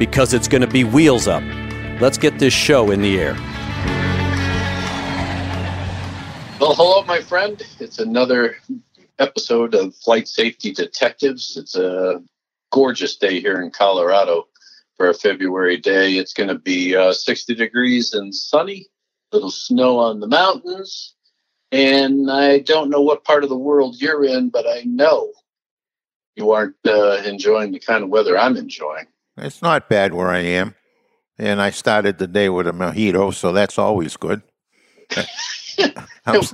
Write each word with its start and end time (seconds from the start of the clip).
because 0.00 0.32
it's 0.32 0.48
going 0.48 0.62
to 0.62 0.66
be 0.66 0.82
wheels 0.82 1.28
up. 1.28 1.42
Let's 2.00 2.16
get 2.16 2.38
this 2.38 2.54
show 2.54 2.90
in 2.90 3.02
the 3.02 3.20
air. 3.20 3.34
Well, 6.58 6.74
hello, 6.74 7.04
my 7.04 7.20
friend. 7.20 7.62
It's 7.78 7.98
another 7.98 8.56
episode 9.18 9.74
of 9.74 9.94
Flight 9.94 10.26
Safety 10.26 10.72
Detectives. 10.72 11.58
It's 11.58 11.76
a 11.76 12.22
gorgeous 12.72 13.16
day 13.16 13.40
here 13.40 13.60
in 13.60 13.70
Colorado 13.70 14.48
for 14.96 15.10
a 15.10 15.14
February 15.14 15.76
day. 15.76 16.14
It's 16.14 16.32
going 16.32 16.48
to 16.48 16.58
be 16.58 16.96
uh, 16.96 17.12
60 17.12 17.54
degrees 17.54 18.14
and 18.14 18.34
sunny, 18.34 18.86
little 19.32 19.50
snow 19.50 19.98
on 19.98 20.20
the 20.20 20.28
mountains. 20.28 21.14
And 21.72 22.30
I 22.30 22.60
don't 22.60 22.88
know 22.88 23.02
what 23.02 23.24
part 23.24 23.44
of 23.44 23.50
the 23.50 23.58
world 23.58 24.00
you're 24.00 24.24
in, 24.24 24.48
but 24.48 24.66
I 24.66 24.82
know 24.86 25.30
you 26.36 26.52
aren't 26.52 26.76
uh, 26.86 27.20
enjoying 27.26 27.72
the 27.72 27.80
kind 27.80 28.02
of 28.02 28.08
weather 28.08 28.38
I'm 28.38 28.56
enjoying. 28.56 29.06
It's 29.36 29.62
not 29.62 29.88
bad 29.88 30.14
where 30.14 30.28
I 30.28 30.40
am. 30.40 30.74
And 31.38 31.60
I 31.62 31.70
started 31.70 32.18
the 32.18 32.26
day 32.26 32.48
with 32.48 32.66
a 32.66 32.72
mojito, 32.72 33.32
so 33.32 33.52
that's 33.52 33.78
always 33.78 34.16
good. 34.16 34.42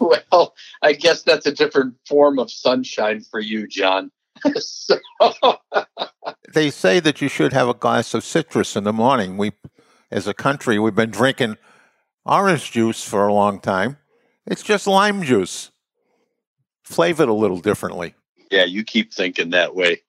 well, 0.01 0.55
I 0.83 0.93
guess 0.93 1.23
that's 1.23 1.47
a 1.47 1.53
different 1.53 1.97
form 2.07 2.39
of 2.39 2.51
sunshine 2.51 3.21
for 3.21 3.41
you, 3.41 3.67
John. 3.67 4.13
so, 4.57 4.99
they 6.55 6.71
say 6.71 7.01
that 7.01 7.21
you 7.21 7.29
should 7.29 7.53
have 7.53 7.69
a 7.69 7.75
glass 7.75 8.15
of 8.15 8.25
citrus 8.25 8.77
in 8.77 8.85
the 8.85 8.93
morning. 8.93 9.37
We, 9.37 9.53
as 10.11 10.27
a 10.27 10.35
country, 10.35 10.79
we've 10.79 10.95
been 10.95 11.11
drinking 11.11 11.57
orange 12.25 12.71
juice 12.71 13.03
for 13.03 13.27
a 13.27 13.35
long 13.35 13.61
time. 13.61 13.97
It's 14.47 14.63
just 14.63 14.87
lime 14.87 15.23
juice, 15.23 15.73
flavored 16.85 17.29
a 17.29 17.35
little 17.35 17.61
differently. 17.61 18.15
Yeah, 18.51 18.65
you 18.65 18.85
keep 18.85 19.13
thinking 19.13 19.51
that 19.51 19.75
way. 19.75 20.03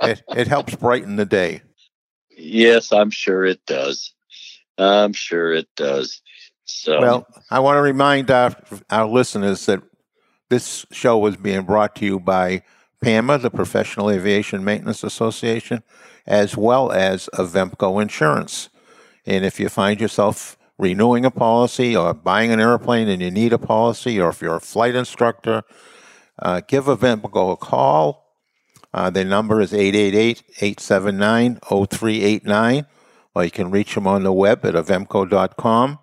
It, 0.00 0.22
it 0.36 0.48
helps 0.48 0.74
brighten 0.76 1.16
the 1.16 1.26
day. 1.26 1.62
Yes, 2.36 2.92
I'm 2.92 3.10
sure 3.10 3.44
it 3.44 3.64
does. 3.66 4.12
I'm 4.78 5.12
sure 5.12 5.52
it 5.52 5.68
does. 5.76 6.20
So, 6.64 7.00
well, 7.00 7.26
I 7.50 7.60
want 7.60 7.76
to 7.76 7.82
remind 7.82 8.30
our, 8.30 8.56
our 8.90 9.06
listeners 9.06 9.66
that 9.66 9.82
this 10.48 10.86
show 10.90 11.24
is 11.26 11.36
being 11.36 11.62
brought 11.62 11.94
to 11.96 12.04
you 12.04 12.18
by 12.18 12.62
PAMA, 13.02 13.38
the 13.38 13.50
Professional 13.50 14.10
Aviation 14.10 14.64
Maintenance 14.64 15.04
Association, 15.04 15.82
as 16.26 16.56
well 16.56 16.90
as 16.90 17.28
Avemco 17.34 18.00
Insurance. 18.00 18.70
And 19.26 19.44
if 19.44 19.60
you 19.60 19.68
find 19.68 20.00
yourself 20.00 20.58
renewing 20.78 21.24
a 21.24 21.30
policy 21.30 21.96
or 21.96 22.14
buying 22.14 22.50
an 22.50 22.60
airplane 22.60 23.08
and 23.08 23.22
you 23.22 23.30
need 23.30 23.52
a 23.52 23.58
policy, 23.58 24.20
or 24.20 24.30
if 24.30 24.40
you're 24.40 24.56
a 24.56 24.60
flight 24.60 24.94
instructor, 24.94 25.62
uh, 26.40 26.62
give 26.66 26.86
Avemco 26.86 27.52
a 27.52 27.56
call. 27.56 28.23
Uh, 28.94 29.10
their 29.10 29.24
number 29.24 29.60
is 29.60 29.74
888 29.74 30.44
879 30.60 31.58
0389, 31.66 32.86
or 33.34 33.44
you 33.44 33.50
can 33.50 33.72
reach 33.72 33.96
them 33.96 34.06
on 34.06 34.22
the 34.22 34.32
web 34.32 34.64
at 34.64 34.74
avemco.com. 34.74 35.98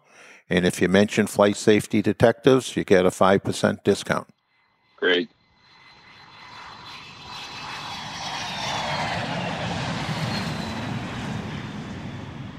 And 0.49 0.65
if 0.65 0.81
you 0.81 0.89
mention 0.89 1.25
Flight 1.25 1.55
Safety 1.55 2.01
Detectives, 2.01 2.75
you 2.75 2.83
get 2.83 3.05
a 3.05 3.09
5% 3.09 3.83
discount. 3.85 4.27
Great. 4.97 5.29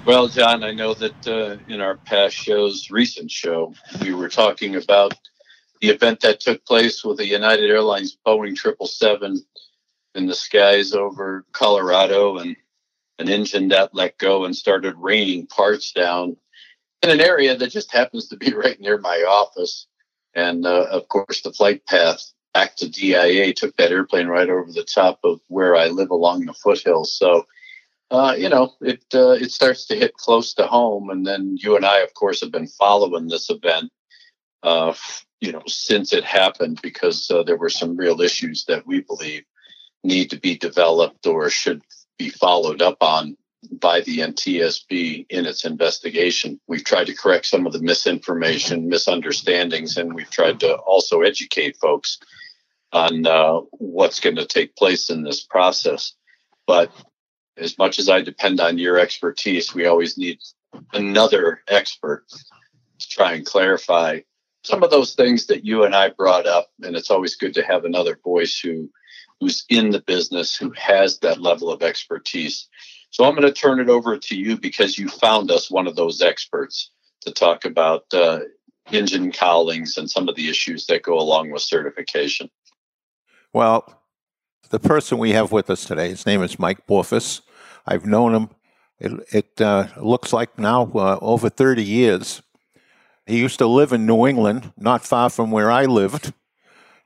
Well, 0.06 0.28
John, 0.28 0.64
I 0.64 0.72
know 0.72 0.94
that 0.94 1.28
uh, 1.28 1.59
in 1.70 1.82
our 1.82 1.99
past 1.99 2.34
shows, 2.34 2.91
recent 2.91 3.31
show, 3.31 3.75
we 4.00 4.14
were 4.14 4.31
talking 4.31 4.76
about 4.76 5.12
the 5.82 5.91
event 5.91 6.20
that 6.20 6.41
took 6.41 6.64
place 6.64 7.04
with 7.04 7.19
the 7.19 7.26
United 7.26 7.70
Airlines 7.70 8.16
Boeing 8.26 8.56
777 8.56 9.44
in 10.15 10.27
the 10.27 10.34
skies 10.34 10.93
over 10.93 11.45
Colorado 11.53 12.39
and 12.39 12.56
an 13.19 13.28
engine 13.28 13.69
that 13.69 13.95
let 13.95 14.19
go 14.19 14.45
and 14.45 14.55
started 14.55 14.95
raining 14.99 15.47
parts 15.47 15.93
down 15.93 16.37
in 17.03 17.11
an 17.11 17.21
area 17.21 17.56
that 17.56 17.71
just 17.71 17.93
happens 17.93 18.28
to 18.28 18.37
be 18.37 18.53
right 18.55 18.81
near 18.81 18.99
my 18.99 19.25
office. 19.28 19.87
And 20.34 20.67
uh, 20.67 20.87
of 20.91 21.09
course, 21.09 21.43
the 21.43 21.53
flight 21.53 21.87
path 21.87 22.33
back 22.55 22.77
to 22.77 22.89
DIA 22.89 23.53
took 23.55 23.77
that 23.77 23.93
airplane 23.93 24.27
right 24.27 24.49
over 24.49 24.71
the 24.73 24.84
top 24.84 25.21
of 25.25 25.41
where 25.49 25.77
I 25.77 25.89
live 25.89 26.11
along 26.11 26.47
the 26.47 26.55
foothills. 26.55 27.17
So 27.17 27.47
uh, 28.12 28.34
you 28.37 28.50
know, 28.50 28.75
it 28.83 29.03
uh, 29.15 29.31
it 29.31 29.50
starts 29.50 29.87
to 29.87 29.97
hit 29.97 30.12
close 30.12 30.53
to 30.53 30.67
home, 30.67 31.09
and 31.09 31.27
then 31.27 31.56
you 31.59 31.77
and 31.77 31.87
I, 31.87 32.00
of 32.00 32.12
course, 32.12 32.43
have 32.43 32.53
been 32.53 32.67
following 32.67 33.27
this 33.27 33.49
event, 33.49 33.91
uh, 34.62 34.93
you 35.41 35.50
know, 35.50 35.62
since 35.67 36.12
it 36.12 36.23
happened 36.23 36.79
because 36.83 37.31
uh, 37.31 37.43
there 37.43 37.56
were 37.56 37.71
some 37.71 37.97
real 37.97 38.21
issues 38.21 38.67
that 38.67 38.87
we 38.87 39.00
believe 39.00 39.44
need 40.05 40.31
to 40.31 40.39
be 40.39 40.57
developed 40.57 41.27
or 41.27 41.51
should 41.51 41.83
be 42.19 42.29
followed 42.29 42.83
up 42.83 42.99
on 43.01 43.37
by 43.71 44.01
the 44.01 44.19
NTSB 44.19 45.27
in 45.31 45.47
its 45.47 45.65
investigation. 45.65 46.61
We've 46.67 46.85
tried 46.85 47.07
to 47.07 47.15
correct 47.15 47.47
some 47.47 47.67
of 47.67 47.73
the 47.73 47.81
misinformation, 47.81 48.89
misunderstandings, 48.89 49.97
and 49.97 50.15
we've 50.15 50.31
tried 50.31 50.61
to 50.61 50.75
also 50.77 51.23
educate 51.23 51.77
folks 51.77 52.19
on 52.93 53.27
uh, 53.27 53.61
what's 53.73 54.21
going 54.21 54.37
to 54.37 54.47
take 54.47 54.77
place 54.77 55.11
in 55.11 55.23
this 55.23 55.43
process. 55.43 56.12
But 56.67 56.91
as 57.57 57.79
much 57.79 57.99
as 57.99 58.09
I 58.09 58.21
depend 58.23 58.61
on 58.61 58.79
your 58.79 58.99
expertise, 58.99 59.75
we 59.75 59.87
always 59.87 60.19
need 60.19 60.39
another 60.93 61.62
expert 61.69 62.25
to 62.29 63.09
try 63.09 63.33
and 63.33 63.47
clarify 63.47 64.21
some 64.65 64.83
of 64.83 64.91
those 64.91 65.15
things 65.15 65.47
that 65.47 65.65
you 65.65 65.85
and 65.85 65.95
I 65.95 66.11
brought 66.11 66.47
up. 66.47 66.69
And 66.83 66.97
it's 66.97 67.11
always 67.11 67.37
good 67.37 67.55
to 67.55 67.65
have 67.65 67.85
another 67.85 68.19
voice 68.23 68.59
who 68.59 68.91
who's 69.43 69.65
in 69.69 69.91
the 69.91 70.01
business, 70.01 70.55
who 70.55 70.71
has 70.71 71.19
that 71.19 71.41
level 71.41 71.69
of 71.69 71.83
expertise. 71.83 72.69
So 73.11 73.25
I'm 73.25 73.35
going 73.35 73.43
to 73.43 73.53
turn 73.53 73.81
it 73.81 73.89
over 73.89 74.17
to 74.17 74.37
you 74.37 74.57
because 74.57 74.97
you 74.97 75.09
found 75.09 75.51
us 75.51 75.69
one 75.69 75.89
of 75.89 75.97
those 75.97 76.23
experts 76.23 76.91
to 77.23 77.33
talk 77.33 77.65
about 77.65 78.05
uh, 78.15 78.41
engine 78.93 79.33
cowlings 79.33 79.97
and 79.97 80.09
some 80.09 80.29
of 80.29 80.37
the 80.37 80.49
issues 80.49 80.87
that 80.87 81.03
go 81.03 81.19
along 81.19 81.51
with 81.51 81.61
certification. 81.63 82.51
Well, 83.53 84.01
the 84.71 84.79
person 84.79 85.19
we 85.19 85.33
have 85.33 85.51
with 85.51 85.69
us 85.71 85.85
today, 85.85 86.11
his 86.11 86.25
name 86.25 86.43
is 86.43 86.61
Mike 86.61 86.87
Borfus. 86.87 87.41
I've 87.85 88.06
known 88.06 88.35
him, 88.37 88.50
it, 89.00 89.12
it 89.33 89.61
uh, 89.61 89.88
looks 89.97 90.33
like 90.33 90.56
now 90.56 90.85
uh, 90.95 91.19
over 91.21 91.49
30 91.49 91.83
years. 91.83 92.43
He 93.27 93.41
used 93.41 93.59
to 93.59 93.67
live 93.67 93.93
in 93.93 94.06
New 94.06 94.25
England, 94.25 94.73
not 94.79 95.05
far 95.05 95.31
from 95.31 95.50
where 95.50 95.71
I 95.71 95.87
lived, 95.87 96.33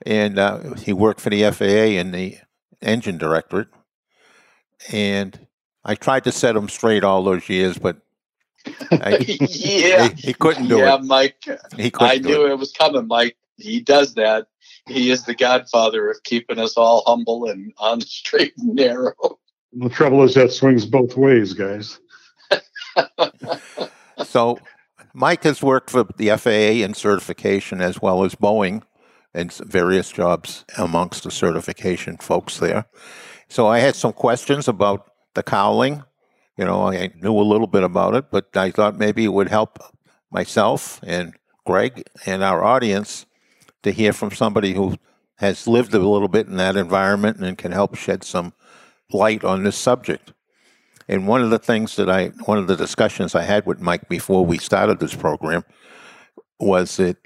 and 0.04 0.38
uh, 0.38 0.74
he 0.74 0.92
worked 0.92 1.20
for 1.20 1.30
the 1.30 1.50
FAA 1.50 1.98
in 1.98 2.12
the 2.12 2.38
engine 2.82 3.18
directorate. 3.18 3.68
And 4.92 5.46
I 5.84 5.94
tried 5.94 6.24
to 6.24 6.32
set 6.32 6.56
him 6.56 6.68
straight 6.68 7.04
all 7.04 7.22
those 7.22 7.48
years, 7.48 7.78
but 7.78 7.98
I, 8.90 9.18
yeah, 9.48 10.08
he, 10.08 10.28
he, 10.28 10.34
couldn't 10.34 10.68
do 10.68 10.78
yeah, 10.78 10.94
it. 10.94 11.00
Yeah, 11.00 11.06
Mike. 11.06 11.44
He 11.76 11.92
I 11.98 12.18
knew 12.18 12.46
it. 12.46 12.52
it 12.52 12.58
was 12.58 12.72
coming, 12.72 13.06
Mike. 13.06 13.36
He 13.56 13.80
does 13.80 14.14
that 14.14 14.48
he 14.86 15.10
is 15.10 15.24
the 15.24 15.34
godfather 15.34 16.10
of 16.10 16.22
keeping 16.22 16.58
us 16.58 16.76
all 16.76 17.02
humble 17.06 17.46
and 17.46 17.72
on 17.78 18.00
the 18.00 18.06
straight 18.06 18.54
and 18.58 18.74
narrow. 18.74 19.38
The 19.72 19.88
trouble 19.88 20.22
is 20.22 20.34
that 20.34 20.52
swings 20.52 20.86
both 20.86 21.16
ways, 21.16 21.52
guys. 21.52 21.98
so, 24.24 24.58
Mike 25.12 25.42
has 25.42 25.62
worked 25.62 25.90
for 25.90 26.06
the 26.16 26.30
FAA 26.36 26.84
in 26.84 26.94
certification 26.94 27.80
as 27.80 28.00
well 28.00 28.24
as 28.24 28.34
Boeing 28.34 28.82
and 29.36 29.52
various 29.52 30.10
jobs 30.10 30.64
amongst 30.78 31.22
the 31.22 31.30
certification 31.30 32.16
folks 32.16 32.58
there. 32.58 32.86
So, 33.48 33.68
I 33.68 33.78
had 33.78 33.94
some 33.94 34.12
questions 34.12 34.66
about 34.66 35.10
the 35.34 35.44
cowling 35.44 36.02
You 36.58 36.64
know, 36.64 36.88
I 36.88 37.12
knew 37.22 37.38
a 37.38 37.50
little 37.52 37.66
bit 37.66 37.84
about 37.84 38.14
it, 38.14 38.30
but 38.30 38.56
I 38.56 38.70
thought 38.70 38.98
maybe 38.98 39.24
it 39.24 39.32
would 39.32 39.50
help 39.50 39.78
myself 40.30 41.00
and 41.02 41.34
Greg 41.66 42.04
and 42.24 42.42
our 42.42 42.64
audience 42.64 43.26
to 43.82 43.92
hear 43.92 44.12
from 44.12 44.30
somebody 44.30 44.72
who 44.72 44.96
has 45.36 45.66
lived 45.66 45.94
a 45.94 45.98
little 45.98 46.28
bit 46.28 46.46
in 46.46 46.56
that 46.56 46.76
environment 46.76 47.38
and 47.38 47.58
can 47.58 47.72
help 47.72 47.94
shed 47.94 48.24
some 48.24 48.54
light 49.12 49.44
on 49.44 49.64
this 49.64 49.76
subject. 49.76 50.32
And 51.08 51.28
one 51.28 51.42
of 51.42 51.50
the 51.50 51.58
things 51.58 51.96
that 51.96 52.10
I, 52.10 52.28
one 52.46 52.58
of 52.58 52.66
the 52.66 52.76
discussions 52.76 53.34
I 53.34 53.42
had 53.42 53.66
with 53.66 53.80
Mike 53.80 54.08
before 54.08 54.44
we 54.44 54.58
started 54.58 54.98
this 54.98 55.14
program 55.14 55.64
was 56.58 56.96
that 56.96 57.18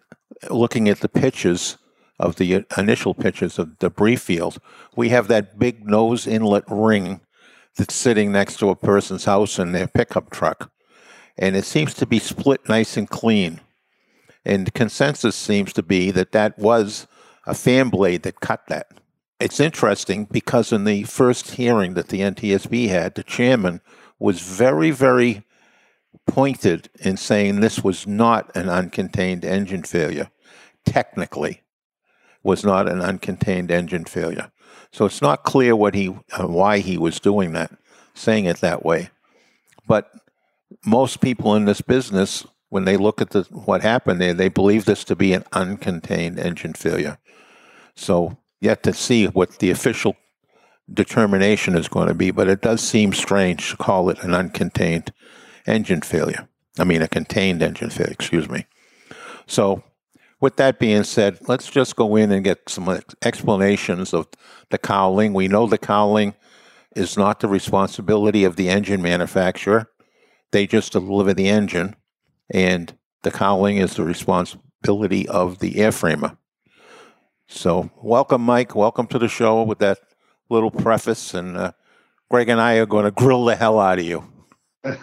looking 0.50 0.88
at 0.88 1.00
the 1.00 1.08
pitches 1.08 1.78
of 2.20 2.36
the 2.36 2.64
initial 2.76 3.14
pitches 3.14 3.58
of 3.58 3.78
debris 3.78 4.16
field, 4.16 4.58
we 4.94 5.08
have 5.08 5.26
that 5.28 5.58
big 5.58 5.86
nose 5.86 6.26
inlet 6.26 6.64
ring 6.68 7.20
that's 7.76 7.94
sitting 7.94 8.30
next 8.30 8.58
to 8.58 8.68
a 8.68 8.76
person's 8.76 9.24
house 9.24 9.58
in 9.58 9.72
their 9.72 9.88
pickup 9.88 10.30
truck. 10.30 10.70
And 11.38 11.56
it 11.56 11.64
seems 11.64 11.94
to 11.94 12.06
be 12.06 12.18
split 12.18 12.68
nice 12.68 12.96
and 12.96 13.08
clean. 13.08 13.60
And 14.44 14.66
the 14.66 14.70
consensus 14.70 15.34
seems 15.34 15.72
to 15.72 15.82
be 15.82 16.10
that 16.10 16.32
that 16.32 16.58
was 16.58 17.06
a 17.46 17.54
fan 17.54 17.88
blade 17.88 18.22
that 18.24 18.40
cut 18.40 18.66
that. 18.68 18.88
It's 19.38 19.58
interesting 19.58 20.26
because 20.26 20.70
in 20.72 20.84
the 20.84 21.04
first 21.04 21.52
hearing 21.52 21.94
that 21.94 22.08
the 22.08 22.20
NTSB 22.20 22.88
had, 22.88 23.14
the 23.14 23.22
chairman 23.22 23.80
was 24.18 24.40
very, 24.40 24.90
very 24.90 25.44
pointed 26.26 26.90
in 27.00 27.16
saying 27.16 27.60
this 27.60 27.82
was 27.82 28.06
not 28.06 28.54
an 28.54 28.66
uncontained 28.66 29.44
engine 29.44 29.84
failure. 29.84 30.30
Technically, 30.84 31.62
was 32.42 32.64
not 32.64 32.88
an 32.88 33.00
uncontained 33.00 33.70
engine 33.70 34.04
failure. 34.04 34.50
So 34.92 35.04
it's 35.04 35.22
not 35.22 35.44
clear 35.44 35.76
what 35.76 35.94
he, 35.94 36.08
uh, 36.32 36.46
why 36.46 36.78
he 36.78 36.98
was 36.98 37.20
doing 37.20 37.52
that, 37.52 37.70
saying 38.14 38.46
it 38.46 38.58
that 38.58 38.84
way. 38.84 39.10
But 39.86 40.10
most 40.84 41.20
people 41.20 41.54
in 41.54 41.64
this 41.64 41.80
business, 41.80 42.46
when 42.68 42.84
they 42.84 42.96
look 42.96 43.20
at 43.20 43.30
the, 43.30 43.42
what 43.50 43.82
happened 43.82 44.20
there, 44.20 44.34
they 44.34 44.48
believe 44.48 44.84
this 44.84 45.04
to 45.04 45.16
be 45.16 45.32
an 45.32 45.44
uncontained 45.52 46.38
engine 46.38 46.74
failure. 46.74 47.18
So 47.94 48.38
yet 48.60 48.82
to 48.84 48.92
see 48.92 49.26
what 49.26 49.58
the 49.58 49.70
official 49.70 50.16
determination 50.92 51.76
is 51.76 51.88
going 51.88 52.08
to 52.08 52.14
be, 52.14 52.30
but 52.30 52.48
it 52.48 52.62
does 52.62 52.80
seem 52.80 53.12
strange 53.12 53.70
to 53.70 53.76
call 53.76 54.10
it 54.10 54.22
an 54.22 54.30
uncontained 54.30 55.10
engine 55.66 56.02
failure. 56.02 56.48
I 56.78 56.84
mean, 56.84 57.02
a 57.02 57.08
contained 57.08 57.62
engine 57.62 57.90
failure, 57.90 58.12
excuse 58.12 58.48
me. 58.48 58.66
So, 59.46 59.82
with 60.40 60.56
that 60.56 60.78
being 60.78 61.04
said, 61.04 61.38
let's 61.48 61.70
just 61.70 61.96
go 61.96 62.16
in 62.16 62.32
and 62.32 62.44
get 62.44 62.68
some 62.68 63.00
explanations 63.22 64.14
of 64.14 64.28
the 64.70 64.78
cowling. 64.78 65.34
We 65.34 65.48
know 65.48 65.66
the 65.66 65.78
cowling 65.78 66.34
is 66.96 67.16
not 67.16 67.40
the 67.40 67.48
responsibility 67.48 68.44
of 68.44 68.56
the 68.56 68.68
engine 68.68 69.02
manufacturer, 69.02 69.88
they 70.50 70.66
just 70.66 70.92
deliver 70.92 71.32
the 71.32 71.48
engine, 71.48 71.94
and 72.52 72.96
the 73.22 73.30
cowling 73.30 73.76
is 73.76 73.94
the 73.94 74.02
responsibility 74.02 75.28
of 75.28 75.60
the 75.60 75.74
airframer. 75.74 76.36
So, 77.46 77.90
welcome, 78.02 78.42
Mike. 78.42 78.74
Welcome 78.74 79.06
to 79.08 79.18
the 79.18 79.28
show 79.28 79.62
with 79.62 79.78
that 79.80 79.98
little 80.48 80.70
preface. 80.70 81.34
And 81.34 81.56
uh, 81.56 81.72
Greg 82.30 82.48
and 82.48 82.60
I 82.60 82.78
are 82.78 82.86
going 82.86 83.04
to 83.04 83.10
grill 83.10 83.44
the 83.44 83.56
hell 83.56 83.78
out 83.78 83.98
of 83.98 84.04
you. 84.04 84.24
Hi, 84.84 84.94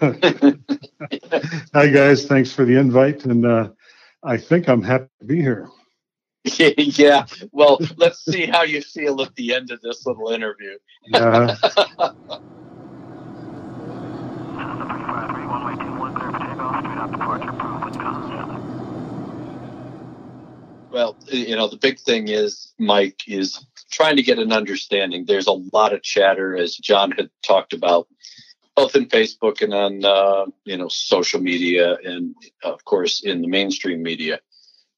guys. 1.88 2.26
Thanks 2.26 2.52
for 2.52 2.66
the 2.66 2.78
invite. 2.78 3.26
And 3.26 3.46
uh, 3.46 3.70
I 4.24 4.38
think 4.38 4.68
I'm 4.68 4.82
happy 4.82 5.08
to 5.20 5.26
be 5.26 5.42
here. 5.42 5.70
yeah. 6.78 7.26
Well, 7.52 7.80
let's 7.98 8.24
see 8.24 8.46
how 8.46 8.64
you 8.64 8.82
feel 8.82 9.22
at 9.22 9.36
the 9.36 9.54
end 9.54 9.72
of 9.72 9.82
this 9.82 10.06
little 10.06 10.30
interview. 10.30 10.78
Yeah. 11.08 11.56
Well, 20.90 21.16
you 21.28 21.56
know, 21.56 21.68
the 21.68 21.78
big 21.78 22.00
thing 22.00 22.30
is, 22.30 22.74
Mike, 22.80 23.20
is 23.28 23.64
trying 23.92 24.16
to 24.16 24.24
get 24.24 24.40
an 24.40 24.52
understanding. 24.52 25.26
There's 25.26 25.46
a 25.46 25.52
lot 25.52 25.94
of 25.94 26.02
chatter, 26.02 26.58
as 26.58 26.76
John 26.76 27.12
had 27.12 27.30
talked 27.46 27.74
about, 27.74 28.08
both 28.78 28.96
in 28.96 29.08
Facebook 29.08 29.62
and 29.62 29.74
on, 29.74 30.06
uh, 30.06 30.46
you 30.64 30.78
know, 30.78 30.88
social 30.88 31.42
media 31.42 31.98
and, 32.06 32.36
of 32.64 32.86
course, 32.86 33.24
in 33.24 33.42
the 33.42 33.48
mainstream 33.48 34.04
media 34.04 34.40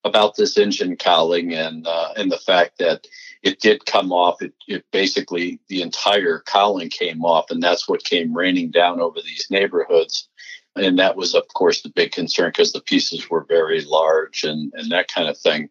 about 0.04 0.36
this 0.36 0.58
engine 0.58 0.98
cowling 0.98 1.54
and 1.54 1.88
uh, 1.88 2.14
and 2.16 2.32
the 2.32 2.38
fact 2.38 2.78
that 2.80 3.08
it 3.42 3.60
did 3.62 3.86
come 3.86 4.12
off. 4.12 4.42
It, 4.42 4.54
it 4.68 4.84
basically 4.92 5.60
the 5.70 5.82
entire 5.82 6.44
cowling 6.46 6.90
came 6.90 7.24
off, 7.24 7.52
and 7.52 7.64
that's 7.64 7.88
what 7.88 8.04
came 8.04 8.36
raining 8.36 8.70
down 8.70 9.00
over 9.00 9.20
these 9.22 9.48
neighborhoods 9.50 10.28
and 10.76 11.00
that 11.00 11.16
was 11.16 11.34
of 11.36 11.48
course 11.50 11.82
the 11.82 11.90
big 11.90 12.12
concern 12.12 12.50
because 12.50 12.72
the 12.72 12.82
pieces 12.82 13.30
were 13.30 13.46
very 13.48 13.82
large 13.82 14.44
and 14.44 14.72
and 14.76 14.92
that 14.92 15.08
kind 15.08 15.28
of 15.28 15.38
thing 15.38 15.70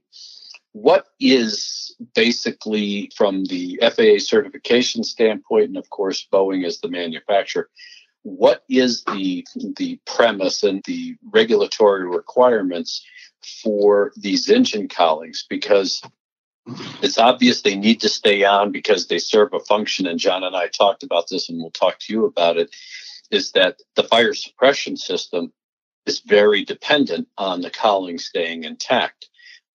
what 0.72 1.06
is 1.19 1.96
basically 2.14 3.10
from 3.16 3.44
the 3.46 3.78
FAA 3.81 4.19
certification 4.19 5.02
standpoint 5.02 5.64
and 5.64 5.76
of 5.76 5.88
course 5.90 6.26
Boeing 6.32 6.66
is 6.66 6.81
the 6.81 6.88
manufacturer 6.88 7.69
what 8.28 8.64
is 8.69 9.04
the 9.04 9.46
the 9.76 9.98
premise 10.04 10.62
and 10.62 10.82
the 10.84 11.16
regulatory 11.32 12.06
requirements 12.06 13.04
for 13.62 14.12
these 14.16 14.50
engine 14.50 14.88
cowlings 14.88 15.46
because 15.48 16.02
it's 17.02 17.19
obvious 17.19 17.62
they 17.62 17.76
need 17.76 18.00
to 18.00 18.08
stay 18.08 18.44
on 18.44 18.70
because 18.70 19.06
they 19.06 19.19
serve 19.19 19.54
a 19.54 19.60
function 19.60 20.06
and 20.06 20.19
John 20.19 20.44
and 20.44 20.54
I 20.54 20.69
talked 20.69 21.02
about 21.02 21.28
this 21.30 21.48
and 21.48 21.58
we'll 21.58 21.70
talk 21.70 21.98
to 22.00 22.12
you 22.12 22.26
about 22.26 22.58
it 22.58 22.75
is 23.30 23.52
that 23.52 23.80
the 23.96 24.02
fire 24.02 24.34
suppression 24.34 24.96
system 24.96 25.52
is 26.04 26.20
very 26.20 26.64
dependent 26.64 27.28
on 27.38 27.62
the 27.62 27.70
cowling 27.70 28.19
staying 28.19 28.64
intact. 28.64 29.28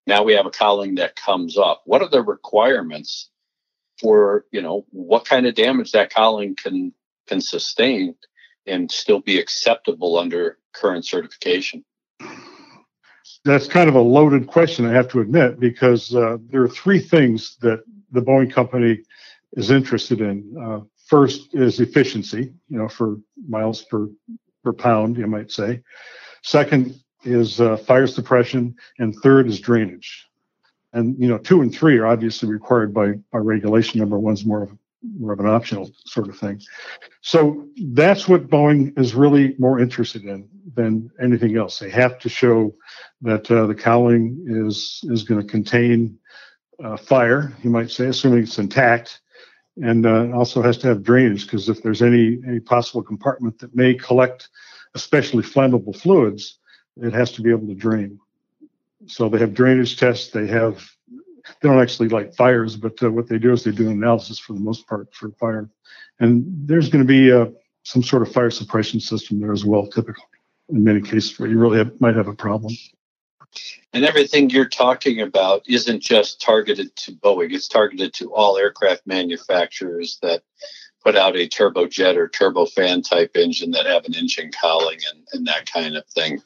Now 0.06 0.24
we 0.24 0.34
have 0.34 0.46
a 0.46 0.52
cowling 0.52 0.96
that 0.96 1.16
comes 1.16 1.58
up. 1.58 1.82
What 1.86 2.02
are 2.02 2.10
the 2.10 2.22
requirements 2.22 3.30
for, 4.00 4.46
you 4.52 4.62
know, 4.62 4.86
what 4.90 5.26
kind 5.26 5.46
of 5.46 5.56
damage 5.56 5.92
that 5.94 6.14
cowling 6.14 6.56
can 6.56 6.94
can 7.28 7.42
sustain 7.42 8.16
and 8.66 8.92
still 8.92 9.20
be 9.20 9.40
acceptable 9.40 10.18
under 10.18 10.58
current 10.74 11.06
certification? 11.06 11.84
That's 13.46 13.68
kind 13.68 13.90
of 13.90 13.96
a 13.96 14.02
loaded 14.02 14.48
question, 14.48 14.86
I 14.86 14.94
have 14.94 15.10
to 15.10 15.20
admit, 15.20 15.60
because 15.60 16.16
uh, 16.16 16.38
there 16.50 16.62
are 16.64 16.70
three 16.70 17.00
things 17.00 17.58
that 17.62 17.84
the 18.12 18.22
Boeing 18.22 18.52
company 18.52 19.00
is 19.54 19.72
interested 19.72 20.22
in. 20.22 20.56
Uh, 20.60 20.80
First 21.08 21.54
is 21.54 21.80
efficiency, 21.80 22.54
you 22.70 22.78
know, 22.78 22.88
for 22.88 23.18
miles 23.48 23.84
per 23.84 24.08
per 24.64 24.74
pound, 24.74 25.18
you 25.18 25.28
might 25.28 25.52
say. 25.52 25.82
Second 26.44 26.96
is 27.24 27.60
uh, 27.60 27.78
fire 27.78 28.08
suppression, 28.08 28.76
and 29.00 29.14
third 29.18 29.48
is 29.48 29.60
drainage. 29.60 30.28
And 30.94 31.20
you 31.20 31.28
know, 31.28 31.38
two 31.38 31.62
and 31.62 31.76
three 31.76 31.98
are 31.98 32.08
obviously 32.08 32.50
required 32.50 32.94
by 32.94 33.14
by 33.32 33.40
regulation. 33.40 34.00
Number 34.00 34.18
one's 34.18 34.46
more 34.46 34.64
of 34.64 34.72
more 35.18 35.34
of 35.34 35.40
an 35.40 35.48
optional 35.48 35.92
sort 36.06 36.30
of 36.30 36.38
thing. 36.38 36.62
So 37.22 37.68
that's 37.92 38.28
what 38.28 38.48
Boeing 38.48 38.98
is 38.98 39.14
really 39.14 39.56
more 39.60 39.80
interested 39.80 40.24
in 40.24 40.48
than 40.76 41.12
anything 41.22 41.58
else. 41.58 41.80
They 41.80 41.90
have 41.90 42.20
to 42.20 42.30
show 42.30 42.74
that 43.22 43.50
uh, 43.52 43.68
the 43.68 43.76
cowling 43.76 44.44
is 44.48 45.02
is 45.04 45.24
going 45.24 45.42
to 45.42 45.48
contain 45.48 46.18
uh, 46.84 46.98
fire, 46.98 47.54
you 47.64 47.70
might 47.70 47.92
say, 47.92 48.08
assuming 48.08 48.44
it's 48.44 48.58
intact, 48.58 49.22
and 49.82 50.06
uh, 50.06 50.30
also 50.34 50.62
has 50.62 50.78
to 50.80 50.88
have 50.88 51.04
drainage 51.04 51.46
because 51.46 51.70
if 51.70 51.82
there's 51.82 52.02
any 52.02 52.40
any 52.48 52.60
possible 52.60 53.02
compartment 53.02 53.58
that 53.60 53.76
may 53.76 53.94
collect 53.94 54.50
especially 54.96 55.44
flammable 55.44 55.96
fluids 55.96 56.60
it 56.98 57.14
has 57.14 57.32
to 57.32 57.42
be 57.42 57.50
able 57.50 57.68
to 57.68 57.74
drain 57.74 58.20
so 59.08 59.28
they 59.28 59.40
have 59.40 59.54
drainage 59.54 59.98
tests 59.98 60.30
they 60.30 60.48
have 60.48 60.88
they 61.62 61.70
don't 61.70 61.82
actually 61.82 62.10
light 62.10 62.36
fires 62.36 62.76
but 62.76 63.02
uh, 63.04 63.12
what 63.12 63.28
they 63.28 63.38
do 63.38 63.52
is 63.52 63.64
they 63.64 63.72
do 63.72 63.88
an 63.88 63.94
analysis 63.94 64.40
for 64.40 64.54
the 64.54 64.60
most 64.60 64.88
part 64.88 65.14
for 65.14 65.32
fire. 65.32 65.70
And 66.20 66.46
there's 66.68 66.90
going 66.90 67.06
to 67.06 67.08
be 67.08 67.32
uh, 67.32 67.48
some 67.84 68.04
sort 68.04 68.22
of 68.22 68.32
fire 68.32 68.52
suppression 68.52 69.00
system 69.00 69.40
there 69.40 69.52
as 69.52 69.66
well 69.66 69.88
typically 69.88 70.24
in 70.70 70.84
many 70.84 71.02
cases 71.02 71.38
where 71.38 71.50
you 71.50 71.60
really 71.60 71.78
have, 71.78 72.00
might 72.00 72.16
have 72.16 72.28
a 72.28 72.36
problem. 72.36 72.74
And 73.94 74.04
everything 74.04 74.50
you're 74.50 74.68
talking 74.68 75.22
about 75.22 75.64
isn't 75.68 76.02
just 76.02 76.42
targeted 76.42 76.96
to 76.98 77.12
Boeing, 77.12 77.54
it's 77.54 77.68
targeted 77.68 78.14
to 78.16 78.34
all 78.34 78.58
aircraft 78.58 79.06
manufacturers 79.06 80.18
that 80.24 80.42
put 81.04 81.16
out 81.16 81.36
a 81.36 81.48
turbojet 81.48 82.16
or 82.16 82.30
turbofan 82.30 83.08
type 83.08 83.36
engine 83.36 83.72
that 83.72 83.86
have 83.86 84.06
an 84.06 84.16
engine 84.16 84.52
cowling 84.52 85.00
and, 85.12 85.28
and 85.34 85.48
that 85.48 85.72
kind 85.72 85.96
of 85.96 86.06
thing. 86.08 86.42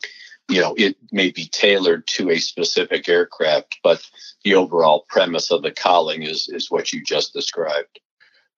You 0.49 0.61
know, 0.61 0.75
it 0.77 0.97
may 1.11 1.31
be 1.31 1.45
tailored 1.47 2.07
to 2.07 2.31
a 2.31 2.39
specific 2.39 3.09
aircraft, 3.09 3.79
but 3.83 4.01
the 4.43 4.55
overall 4.55 5.05
premise 5.09 5.51
of 5.51 5.61
the 5.63 5.71
cowling 5.71 6.23
is 6.23 6.49
is 6.49 6.71
what 6.71 6.93
you 6.93 7.03
just 7.03 7.33
described. 7.33 7.99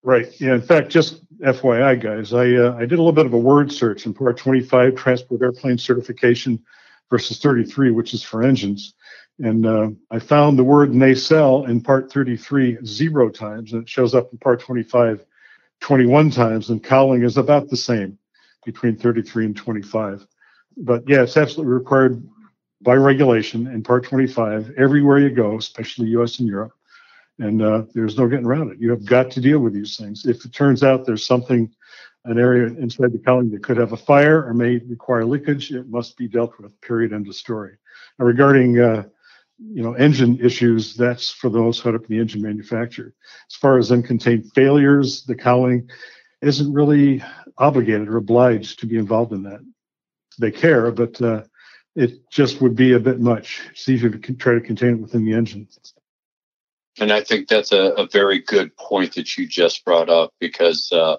Right. 0.04 0.40
Yeah. 0.40 0.56
In 0.56 0.62
fact, 0.62 0.90
just 0.90 1.26
FYI, 1.40 2.02
guys, 2.02 2.34
I 2.34 2.54
uh, 2.56 2.76
I 2.78 2.82
did 2.82 2.94
a 2.94 3.02
little 3.02 3.12
bit 3.12 3.26
of 3.26 3.34
a 3.34 3.38
word 3.38 3.72
search 3.72 4.06
in 4.06 4.14
Part 4.14 4.38
25 4.38 4.96
Transport 4.96 5.42
Airplane 5.42 5.78
Certification 5.78 6.64
versus 7.10 7.40
33, 7.40 7.92
which 7.92 8.14
is 8.14 8.24
for 8.24 8.44
engines. 8.44 8.94
And 9.40 9.66
uh, 9.66 9.90
I 10.12 10.20
found 10.20 10.58
the 10.60 10.64
word 10.64 10.94
nacelle 10.94 11.66
in 11.66 11.82
part 11.82 12.12
33 12.12 12.80
zero 12.86 13.30
times, 13.30 13.74
and 13.74 13.84
it 13.84 13.90
shows 13.90 14.16
up 14.16 14.32
in 14.32 14.38
part 14.38 14.62
25 14.62 15.26
21 15.82 16.30
times, 16.32 16.70
and 16.70 16.84
cowling 16.84 17.24
is 17.24 17.38
about 17.38 17.70
the 17.70 17.78
same. 17.78 18.18
between 18.66 18.98
33 18.98 19.46
and 19.48 19.58
25. 19.58 20.28
But 20.78 21.08
yeah, 21.08 21.24
it's 21.24 21.38
absolutely 21.38 21.74
required 21.74 22.24
by 22.82 22.96
regulation 22.96 23.68
in 23.68 23.84
Part 23.84 24.06
25 24.06 24.72
everywhere 24.78 25.20
you 25.20 25.30
go, 25.30 25.58
especially 25.58 26.08
U.S. 26.10 26.40
and 26.40 26.48
Europe. 26.48 26.74
And 27.40 27.62
uh, 27.62 27.84
there's 27.94 28.18
no 28.18 28.28
getting 28.28 28.46
around 28.46 28.72
it. 28.72 28.80
You 28.80 28.90
have 28.92 29.06
got 29.06 29.32
to 29.32 29.42
deal 29.42 29.60
with 29.60 29.74
these 29.74 29.98
things. 29.98 30.26
If 30.26 30.44
it 30.46 30.54
turns 30.54 30.84
out 30.84 31.06
there's 31.06 31.26
something, 31.26 31.74
an 32.26 32.38
area 32.38 32.68
inside 32.68 33.14
the 33.14 33.20
cowling 33.20 33.50
that 33.52 33.64
could 33.64 33.78
have 33.78 33.94
a 33.94 33.98
fire 33.98 34.46
or 34.46 34.54
may 34.54 34.78
require 34.78 35.26
leakage, 35.26 35.72
it 35.72 35.88
must 35.88 36.18
be 36.18 36.28
dealt 36.28 36.60
with. 36.60 36.80
Period. 36.82 37.14
End 37.14 37.28
of 37.28 37.36
story. 37.36 37.78
Now, 38.18 38.26
regarding 38.26 38.80
uh, 38.80 39.04
you 39.58 39.82
know 39.84 39.94
engine 39.94 40.38
issues, 40.42 40.96
that's 40.96 41.32
for 41.32 41.50
those 41.50 41.80
set 41.82 41.96
up 41.96 42.02
in 42.02 42.16
the 42.16 42.22
engine 42.22 42.42
manufacturer. 42.42 43.14
As 43.50 43.56
far 43.56 43.78
as 43.78 43.92
uncontained 43.92 44.52
failures, 44.54 45.24
the 45.24 45.36
cowling 45.36 45.90
isn't 46.42 46.74
really 46.74 47.24
obligated 47.58 48.08
or 48.10 48.18
obliged 48.18 48.80
to 48.80 48.86
be 48.86 48.98
involved 48.98 49.32
in 49.32 49.44
that. 49.44 49.60
They 50.40 50.52
care, 50.52 50.92
but 50.92 51.22
uh, 51.22 51.44
it 51.96 52.30
just 52.30 52.62
would 52.62 52.76
be 52.76 52.94
a 52.94 53.00
bit 53.00 53.20
much. 53.20 53.62
It's 53.72 53.90
easier 53.90 54.10
to 54.10 54.34
try 54.34 54.54
to 54.54 54.62
contain 54.62 54.96
it 54.96 55.02
within 55.02 55.26
the 55.26 55.34
engine. 55.34 55.68
And 57.00 57.12
I 57.12 57.22
think 57.22 57.48
that's 57.48 57.72
a, 57.72 57.92
a 57.94 58.08
very 58.08 58.40
good 58.40 58.76
point 58.78 59.16
that 59.16 59.38
you 59.38 59.48
just 59.48 59.86
brought 59.86 60.10
up 60.10 60.34
because 60.40 60.92
uh, 60.92 61.18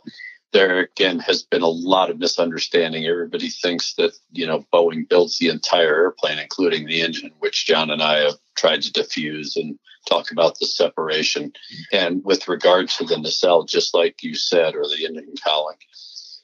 there 0.52 0.80
again 0.80 1.18
has 1.20 1.42
been 1.42 1.62
a 1.62 1.68
lot 1.68 2.10
of 2.10 2.18
misunderstanding. 2.18 3.06
Everybody 3.06 3.48
thinks 3.48 3.94
that 3.94 4.12
you 4.32 4.46
know 4.46 4.66
Boeing 4.72 5.08
builds 5.08 5.38
the 5.38 5.48
entire 5.48 5.94
airplane, 5.94 6.38
including 6.38 6.86
the 6.86 7.00
engine, 7.00 7.32
which 7.38 7.66
John 7.66 7.90
and 7.90 8.02
I 8.02 8.18
have 8.18 8.34
tried 8.56 8.82
to 8.82 8.92
diffuse 8.92 9.56
and 9.56 9.78
talk 10.08 10.30
about 10.30 10.58
the 10.58 10.66
separation. 10.66 11.52
And 11.92 12.24
with 12.24 12.48
regard 12.48 12.88
to 12.90 13.04
the 13.04 13.18
nacelle, 13.18 13.64
just 13.64 13.94
like 13.94 14.22
you 14.22 14.34
said, 14.34 14.74
or 14.74 14.82
the 14.82 15.06
engine 15.06 15.34
cowling, 15.44 15.76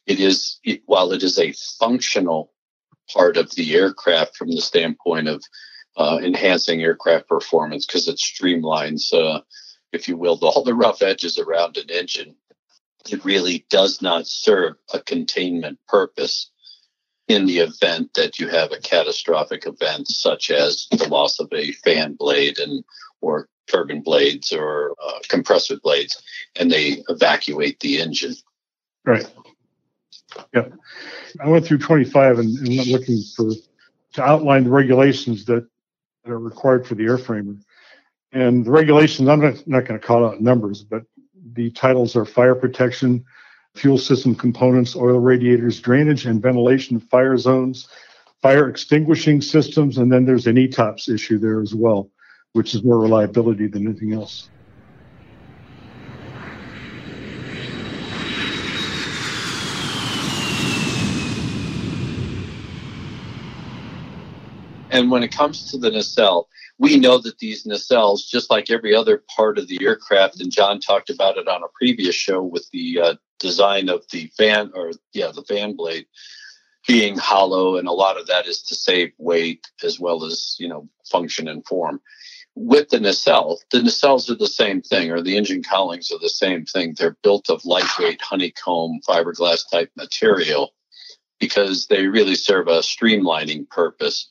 it 0.07 0.21
is 0.21 0.59
it, 0.65 0.83
while 0.87 1.13
it 1.13 1.23
is 1.23 1.39
a 1.39 1.53
functional 1.79 2.53
part 3.13 3.37
of 3.37 3.55
the 3.55 3.75
aircraft 3.75 4.37
from 4.37 4.51
the 4.51 4.61
standpoint 4.61 5.29
of 5.29 5.43
uh, 5.97 6.19
enhancing 6.23 6.83
aircraft 6.83 7.29
performance 7.29 7.87
because 7.87 8.09
it 8.09 8.17
streamlines, 8.17 9.13
uh, 9.15 9.41
if 9.93 10.09
you 10.09 10.17
will, 10.17 10.37
the, 10.37 10.47
all 10.47 10.63
the 10.63 10.75
rough 10.75 11.03
edges 11.03 11.39
around 11.39 11.77
an 11.77 11.91
engine. 11.91 12.35
It 13.09 13.25
really 13.25 13.65
does 13.71 14.03
not 14.03 14.27
serve 14.27 14.75
a 14.93 15.01
containment 15.01 15.79
purpose 15.89 16.51
in 17.29 17.47
the 17.47 17.59
event 17.59 18.15
that 18.15 18.39
you 18.39 18.49
have 18.49 18.73
a 18.73 18.81
catastrophic 18.81 19.67
event 19.67 20.09
such 20.09 20.51
as 20.51 20.87
the 20.91 21.09
loss 21.09 21.41
of 21.41 21.49
a 21.53 21.73
fan 21.73 22.15
blade 22.15 22.59
and 22.59 22.85
or 23.21 23.49
turbine 23.67 24.03
blades 24.03 24.53
or 24.53 24.95
uh, 25.05 25.19
compressor 25.29 25.77
blades 25.83 26.23
and 26.59 26.71
they 26.71 27.03
evacuate 27.09 27.81
the 27.81 28.01
engine 28.01 28.35
right 29.05 29.29
yeah 30.55 30.67
i 31.41 31.49
went 31.49 31.67
through 31.67 31.79
25 31.79 32.39
and, 32.39 32.59
and 32.59 32.87
looking 32.87 33.21
for 33.37 33.51
to 34.13 34.23
outline 34.23 34.65
the 34.65 34.71
regulations 34.71 35.45
that 35.45 35.67
that 36.27 36.33
are 36.33 36.39
required 36.39 36.87
for 36.87 36.95
the 36.95 37.05
airframer. 37.05 37.59
And 38.33 38.65
the 38.65 38.71
regulations, 38.71 39.29
I'm 39.29 39.41
not, 39.41 39.67
not 39.67 39.87
going 39.87 39.99
to 39.99 40.07
call 40.07 40.27
out 40.27 40.41
numbers, 40.41 40.83
but 40.83 41.03
the 41.53 41.71
titles 41.71 42.17
are 42.17 42.25
fire 42.25 42.55
protection, 42.55 43.25
fuel 43.75 43.99
system 43.99 44.35
components, 44.35 44.97
oil 44.97 45.21
radiators, 45.21 45.81
drainage 45.81 46.27
and 46.27 46.43
ventilation 46.43 46.99
fire 46.99 47.39
zones, 47.39 47.89
fire 48.43 48.69
extinguishing 48.69 49.41
systems, 49.41 49.99
and 49.99 50.13
then 50.13 50.25
there's 50.25 50.47
an 50.47 50.57
ETOPS 50.57 51.09
issue 51.09 51.39
there 51.39 51.61
as 51.61 51.75
well, 51.75 52.11
which 52.53 52.75
is 52.75 52.83
more 52.83 52.99
reliability 52.99 53.69
than 53.69 53.87
anything 53.87 54.13
else. 54.13 54.51
And 64.97 65.11
when 65.11 65.23
it 65.23 65.31
comes 65.31 65.71
to 65.71 65.77
the 65.77 65.91
nacelle, 65.91 66.49
we 66.79 66.97
know 66.97 67.19
that 67.19 67.39
these 67.39 67.65
nacelles, 67.65 68.27
just 68.27 68.49
like 68.49 68.71
every 68.71 68.95
other 68.95 69.23
part 69.37 69.59
of 69.59 69.69
the 69.69 69.79
aircraft, 69.83 70.41
and 70.41 70.51
John 70.51 70.81
talked 70.81 71.11
about 71.11 71.37
it 71.37 71.49
on 71.49 71.63
a 71.63 71.69
previous 71.75 72.15
show 72.15 72.43
with 72.43 72.67
the 72.73 73.01
uh, 73.01 73.15
design 73.39 73.91
of 73.91 74.07
the 74.11 74.29
fan 74.39 74.71
or 74.75 74.93
yeah, 75.13 75.33
the 75.35 75.43
fan 75.43 75.77
blade 75.77 76.07
being 76.89 77.19
hollow, 77.19 77.77
and 77.77 77.87
a 77.87 77.93
lot 77.93 78.19
of 78.19 78.27
that 78.29 78.47
is 78.47 78.63
to 78.63 78.75
save 78.75 79.13
weight 79.19 79.67
as 79.85 80.01
well 80.01 80.25
as 80.25 80.57
you 80.59 80.67
know 80.67 80.89
function 81.11 81.47
and 81.47 81.67
form. 81.67 82.01
With 82.55 82.89
the 82.89 82.99
nacelle, 82.99 83.59
the 83.71 83.81
nacelles 83.81 84.31
are 84.31 84.35
the 84.35 84.47
same 84.47 84.81
thing, 84.81 85.11
or 85.11 85.21
the 85.21 85.37
engine 85.37 85.63
cowlings 85.63 86.11
are 86.11 86.19
the 86.19 86.31
same 86.31 86.65
thing. 86.65 86.95
They're 86.97 87.19
built 87.23 87.51
of 87.51 87.67
lightweight 87.67 88.23
honeycomb 88.23 89.01
fiberglass 89.07 89.71
type 89.71 89.91
material 89.95 90.73
because 91.39 91.87
they 91.89 92.07
really 92.07 92.35
serve 92.35 92.69
a 92.69 92.79
streamlining 92.79 93.69
purpose 93.69 94.31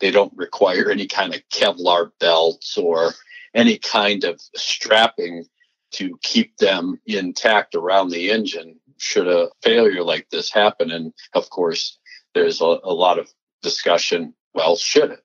they 0.00 0.10
don't 0.10 0.36
require 0.36 0.90
any 0.90 1.06
kind 1.06 1.34
of 1.34 1.42
Kevlar 1.52 2.10
belts 2.18 2.76
or 2.76 3.12
any 3.54 3.78
kind 3.78 4.24
of 4.24 4.40
strapping 4.54 5.44
to 5.92 6.18
keep 6.22 6.56
them 6.58 7.00
intact 7.06 7.74
around 7.74 8.10
the 8.10 8.30
engine 8.30 8.78
should 8.98 9.26
a 9.26 9.48
failure 9.62 10.04
like 10.04 10.28
this 10.30 10.52
happen. 10.52 10.90
And 10.90 11.12
of 11.34 11.50
course, 11.50 11.98
there's 12.34 12.60
a, 12.60 12.78
a 12.84 12.92
lot 12.92 13.18
of 13.18 13.28
discussion. 13.62 14.34
Well, 14.54 14.76
should 14.76 15.10
it? 15.10 15.24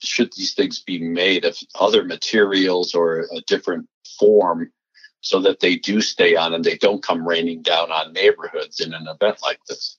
Should 0.00 0.32
these 0.34 0.54
things 0.54 0.80
be 0.80 1.00
made 1.00 1.44
of 1.44 1.58
other 1.78 2.04
materials 2.04 2.94
or 2.94 3.26
a 3.34 3.40
different 3.46 3.88
form 4.18 4.70
so 5.20 5.40
that 5.40 5.60
they 5.60 5.74
do 5.76 6.00
stay 6.00 6.36
on 6.36 6.54
and 6.54 6.64
they 6.64 6.76
don't 6.76 7.02
come 7.02 7.26
raining 7.26 7.62
down 7.62 7.90
on 7.90 8.12
neighborhoods 8.12 8.80
in 8.80 8.94
an 8.94 9.08
event 9.08 9.38
like 9.42 9.58
this? 9.68 9.98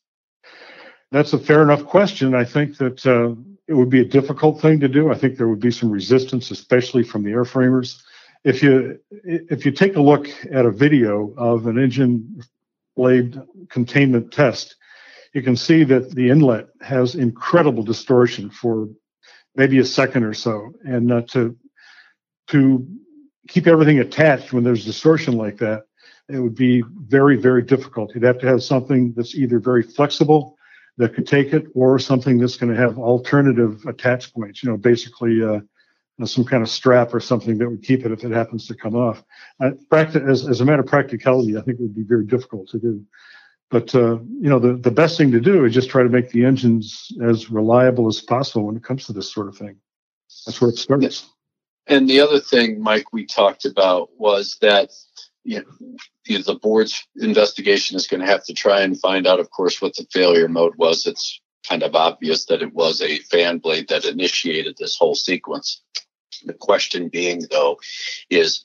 That's 1.12 1.34
a 1.34 1.40
fair 1.40 1.62
enough 1.64 1.86
question. 1.86 2.34
I 2.34 2.46
think 2.46 2.78
that 2.78 3.06
uh, 3.06 3.36
it 3.70 3.76
would 3.76 3.90
be 3.90 4.02
a 4.02 4.06
difficult 4.06 4.60
thing 4.60 4.80
to 4.80 4.88
do. 4.88 5.12
I 5.12 5.16
think 5.16 5.38
there 5.38 5.48
would 5.48 5.60
be 5.60 5.70
some 5.70 5.92
resistance, 5.92 6.50
especially 6.50 7.04
from 7.04 7.22
the 7.24 7.30
airframers. 7.30 8.02
If 8.44 8.64
you 8.64 9.00
if 9.12 9.64
you 9.64 9.72
take 9.72 9.96
a 9.96 10.02
look 10.02 10.28
at 10.52 10.66
a 10.66 10.72
video 10.72 11.36
of 11.38 11.68
an 11.68 11.78
engine 11.78 12.42
blade 12.96 13.40
containment 13.70 14.34
test, 14.34 14.76
you 15.34 15.44
can 15.44 15.56
see 15.56 15.84
that 15.84 16.16
the 16.16 16.32
inlet 16.32 16.68
has 16.82 17.14
incredible 17.14 17.84
distortion 17.84 18.50
for 18.50 18.90
maybe 19.56 19.78
a 19.78 19.86
second 19.86 20.24
or 20.24 20.34
so, 20.34 20.72
and 20.84 21.12
uh, 21.12 21.22
to 21.34 21.56
to 22.48 22.88
keep 23.48 23.68
everything 23.68 24.00
attached 24.00 24.52
when 24.52 24.64
there's 24.64 24.84
distortion 24.84 25.38
like 25.38 25.58
that, 25.58 25.84
it 26.28 26.40
would 26.40 26.56
be 26.56 26.84
very 27.06 27.36
very 27.36 27.62
difficult. 27.62 28.16
You'd 28.16 28.24
have 28.24 28.40
to 28.40 28.48
have 28.48 28.64
something 28.64 29.14
that's 29.16 29.36
either 29.36 29.60
very 29.60 29.84
flexible 29.84 30.58
that 31.00 31.16
could 31.16 31.26
take 31.26 31.54
it, 31.54 31.66
or 31.74 31.98
something 31.98 32.38
that's 32.38 32.58
going 32.58 32.72
to 32.72 32.80
have 32.80 33.00
alternative 33.00 33.84
attach 33.88 34.34
points. 34.34 34.62
You 34.62 34.70
know, 34.70 34.78
basically 34.78 35.42
uh, 35.42 35.62
some 36.26 36.44
kind 36.44 36.62
of 36.62 36.70
strap 36.70 37.14
or 37.14 37.22
something 37.22 37.58
that 37.58 37.70
would 37.70 37.82
keep 37.82 38.06
it 38.06 38.12
if 38.12 38.24
it 38.26 38.32
happens 38.32 38.68
to 38.68 38.76
come 38.76 38.96
off. 38.96 39.24
Uh, 39.62 39.72
as, 39.94 40.48
as 40.48 40.62
a 40.62 40.66
matter 40.66 40.82
of 40.82 40.88
practicality, 40.88 41.58
I 41.58 41.62
think 41.62 41.80
it 41.80 41.84
would 41.84 41.96
be 41.96 42.04
very 42.04 42.26
difficult 42.26 42.68
to 42.70 42.80
do. 42.80 43.04
But 43.72 43.96
uh, 43.96 44.20
you 44.20 44.50
know, 44.50 44.60
the, 44.60 44.74
the 44.74 44.92
best 44.92 45.18
thing 45.18 45.32
to 45.32 45.40
do 45.40 45.64
is 45.64 45.74
just 45.74 45.90
try 45.90 46.04
to 46.04 46.10
make 46.10 46.32
the 46.32 46.44
engines 46.44 47.12
as 47.24 47.50
reliable 47.50 48.08
as 48.08 48.20
possible 48.20 48.66
when 48.66 48.76
it 48.76 48.84
comes 48.84 49.06
to 49.06 49.14
this 49.14 49.32
sort 49.32 49.48
of 49.48 49.58
thing. 49.58 49.78
That's 50.46 50.60
where 50.60 50.70
it 50.70 50.78
starts. 50.78 51.28
And 51.88 52.10
the 52.10 52.20
other 52.20 52.40
thing, 52.40 52.82
Mike, 52.82 53.14
we 53.14 53.26
talked 53.26 53.66
about 53.66 54.10
was 54.18 54.58
that 54.62 54.92
you 55.50 55.64
know, 56.28 56.42
the 56.44 56.60
board's 56.62 57.08
investigation 57.16 57.98
is 57.98 58.06
going 58.06 58.20
to 58.20 58.28
have 58.28 58.46
to 58.46 58.54
try 58.54 58.82
and 58.82 59.00
find 59.00 59.26
out, 59.26 59.40
of 59.40 59.50
course, 59.50 59.82
what 59.82 59.96
the 59.96 60.06
failure 60.14 60.48
mode 60.48 60.76
was. 60.76 61.08
It's 61.08 61.42
kind 61.68 61.82
of 61.82 61.96
obvious 61.96 62.46
that 62.46 62.62
it 62.62 62.74
was 62.74 63.02
a 63.02 63.18
fan 63.20 63.58
blade 63.58 63.90
that 63.90 64.06
initiated 64.06 64.76
this 64.78 64.96
whole 64.96 65.16
sequence. 65.16 65.82
The 66.46 66.54
question 66.54 67.10
being, 67.10 67.42
though, 67.50 67.80
is 68.30 68.64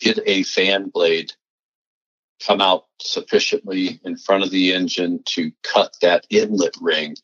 did 0.00 0.20
a 0.26 0.42
fan 0.42 0.90
blade 0.90 1.32
come 2.46 2.60
out 2.60 2.84
sufficiently 3.00 3.98
in 4.04 4.16
front 4.16 4.44
of 4.44 4.50
the 4.50 4.74
engine 4.74 5.22
to 5.24 5.50
cut 5.62 5.96
that 6.02 6.26
inlet 6.28 6.74
ring? 6.80 7.16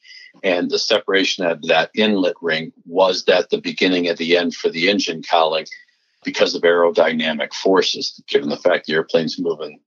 And 0.43 0.71
the 0.71 0.79
separation 0.79 1.45
of 1.45 1.61
that 1.69 1.91
inlet 1.95 2.37
ring 2.41 2.73
was 2.87 3.27
that 3.27 3.51
the 3.51 3.61
beginning 3.61 4.09
of 4.09 4.17
the 4.17 4.37
end 4.39 4.55
for 4.55 4.71
the 4.71 4.89
engine 4.89 5.23
cowling? 5.23 5.67
Because 6.25 6.55
of 6.55 6.63
aerodynamic 6.63 7.53
forces, 7.53 8.21
given 8.29 8.49
the 8.49 8.57
fact 8.57 8.87
the 8.87 8.95
airplane's 8.95 9.39
moving, 9.39 9.81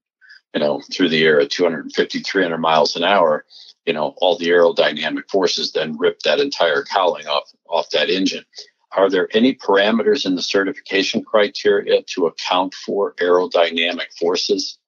you 0.54 0.60
know, 0.60 0.80
through 0.92 1.08
the 1.08 1.24
air 1.24 1.40
at 1.40 1.50
250, 1.50 2.20
300 2.20 2.58
miles 2.58 2.96
an 2.96 3.04
hour, 3.04 3.44
you 3.84 3.92
know, 3.92 4.14
all 4.18 4.36
the 4.36 4.48
aerodynamic 4.48 5.28
forces 5.30 5.72
then 5.72 5.96
rip 5.98 6.20
that 6.20 6.40
entire 6.40 6.82
cowling 6.82 7.26
off, 7.26 7.50
off 7.68 7.90
that 7.90 8.10
engine. 8.10 8.44
Are 8.92 9.10
there 9.10 9.28
any 9.32 9.54
parameters 9.54 10.24
in 10.24 10.34
the 10.34 10.42
certification 10.42 11.22
criteria 11.22 12.02
to 12.14 12.26
account 12.26 12.74
for 12.74 13.14
aerodynamic 13.14 14.12
forces 14.18 14.78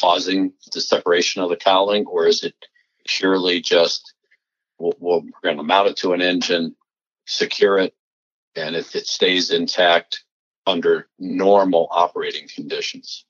causing 0.00 0.52
the 0.72 0.80
separation 0.80 1.42
of 1.42 1.48
the 1.48 1.56
cowling, 1.56 2.06
or 2.06 2.26
is 2.26 2.42
it 2.42 2.54
purely 3.06 3.60
just 3.60 4.14
we 4.78 4.92
we 4.98 5.12
are 5.12 5.22
going 5.42 5.56
to 5.56 5.62
mount 5.62 5.88
it 5.88 5.96
to 5.98 6.12
an 6.12 6.20
engine, 6.20 6.76
secure 7.26 7.78
it, 7.78 7.94
and 8.54 8.76
if 8.76 8.94
it 8.94 9.06
stays 9.06 9.50
intact, 9.50 10.24
under 10.66 11.08
normal 11.18 11.88
operating 11.90 12.48
conditions. 12.48 13.24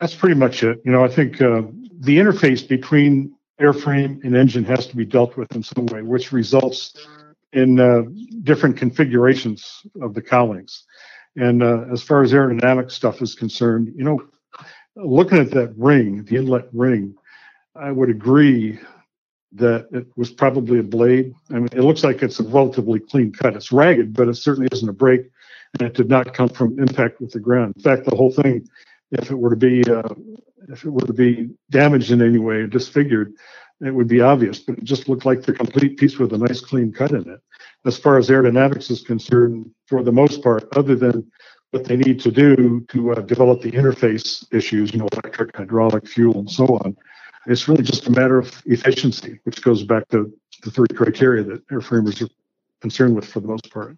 That's 0.00 0.14
pretty 0.14 0.34
much 0.34 0.62
it. 0.62 0.80
You 0.84 0.92
know, 0.92 1.04
I 1.04 1.08
think 1.08 1.40
uh, 1.40 1.62
the 2.00 2.18
interface 2.18 2.66
between 2.66 3.34
airframe 3.60 4.22
and 4.24 4.36
engine 4.36 4.64
has 4.64 4.86
to 4.88 4.96
be 4.96 5.04
dealt 5.04 5.36
with 5.36 5.54
in 5.54 5.62
some 5.62 5.86
way, 5.86 6.02
which 6.02 6.32
results 6.32 6.96
in 7.52 7.78
uh, 7.78 8.02
different 8.42 8.76
configurations 8.76 9.82
of 10.02 10.14
the 10.14 10.22
cowlings. 10.22 10.84
And 11.36 11.62
uh, 11.62 11.84
as 11.92 12.02
far 12.02 12.22
as 12.22 12.32
aerodynamic 12.32 12.90
stuff 12.90 13.22
is 13.22 13.34
concerned, 13.34 13.92
you 13.96 14.04
know, 14.04 14.22
looking 14.96 15.38
at 15.38 15.50
that 15.52 15.72
ring, 15.76 16.24
the 16.24 16.36
inlet 16.36 16.68
ring, 16.72 17.14
I 17.74 17.90
would 17.90 18.10
agree 18.10 18.78
that 19.52 19.88
it 19.92 20.06
was 20.16 20.30
probably 20.32 20.80
a 20.80 20.82
blade. 20.82 21.32
I 21.50 21.54
mean, 21.54 21.68
it 21.72 21.82
looks 21.82 22.02
like 22.02 22.22
it's 22.22 22.40
a 22.40 22.44
relatively 22.44 23.00
clean 23.00 23.32
cut. 23.32 23.54
It's 23.54 23.72
ragged, 23.72 24.14
but 24.14 24.28
it 24.28 24.34
certainly 24.34 24.68
isn't 24.72 24.88
a 24.88 24.92
break, 24.92 25.30
and 25.74 25.88
it 25.88 25.94
did 25.94 26.08
not 26.08 26.34
come 26.34 26.48
from 26.48 26.78
impact 26.78 27.20
with 27.20 27.32
the 27.32 27.40
ground. 27.40 27.74
In 27.76 27.82
fact, 27.82 28.04
the 28.04 28.16
whole 28.16 28.32
thing, 28.32 28.66
if 29.12 29.30
it 29.30 29.34
were 29.34 29.50
to 29.50 29.56
be 29.56 29.82
uh, 29.84 30.14
if 30.68 30.84
it 30.84 30.90
were 30.90 31.06
to 31.06 31.12
be 31.12 31.50
damaged 31.70 32.10
in 32.10 32.22
any 32.22 32.38
way, 32.38 32.66
disfigured, 32.66 33.34
it 33.80 33.90
would 33.90 34.08
be 34.08 34.20
obvious. 34.20 34.58
But 34.60 34.78
it 34.78 34.84
just 34.84 35.08
looked 35.08 35.26
like 35.26 35.42
the 35.42 35.52
complete 35.52 35.98
piece 35.98 36.18
with 36.18 36.32
a 36.32 36.38
nice 36.38 36.60
clean 36.60 36.92
cut 36.92 37.12
in 37.12 37.28
it. 37.28 37.40
As 37.84 37.98
far 37.98 38.16
as 38.16 38.28
aerodynamics 38.28 38.90
is 38.90 39.02
concerned, 39.02 39.70
for 39.86 40.02
the 40.02 40.12
most 40.12 40.42
part, 40.42 40.66
other 40.76 40.94
than 40.94 41.30
what 41.70 41.84
they 41.84 41.96
need 41.96 42.20
to 42.20 42.30
do 42.30 42.86
to 42.88 43.12
uh, 43.12 43.20
develop 43.22 43.60
the 43.60 43.72
interface 43.72 44.46
issues, 44.54 44.92
you 44.92 45.00
know, 45.00 45.08
electric, 45.12 45.54
hydraulic, 45.56 46.06
fuel, 46.08 46.38
and 46.38 46.50
so 46.50 46.64
on, 46.66 46.96
it's 47.46 47.68
really 47.68 47.82
just 47.82 48.06
a 48.06 48.10
matter 48.10 48.38
of 48.38 48.62
efficiency, 48.66 49.38
which 49.44 49.60
goes 49.60 49.82
back 49.82 50.08
to 50.08 50.32
the 50.62 50.70
three 50.70 50.88
criteria 50.94 51.42
that 51.42 51.66
airframers 51.68 52.22
are 52.22 52.32
concerned 52.80 53.14
with 53.14 53.26
for 53.26 53.40
the 53.40 53.48
most 53.48 53.70
part. 53.70 53.96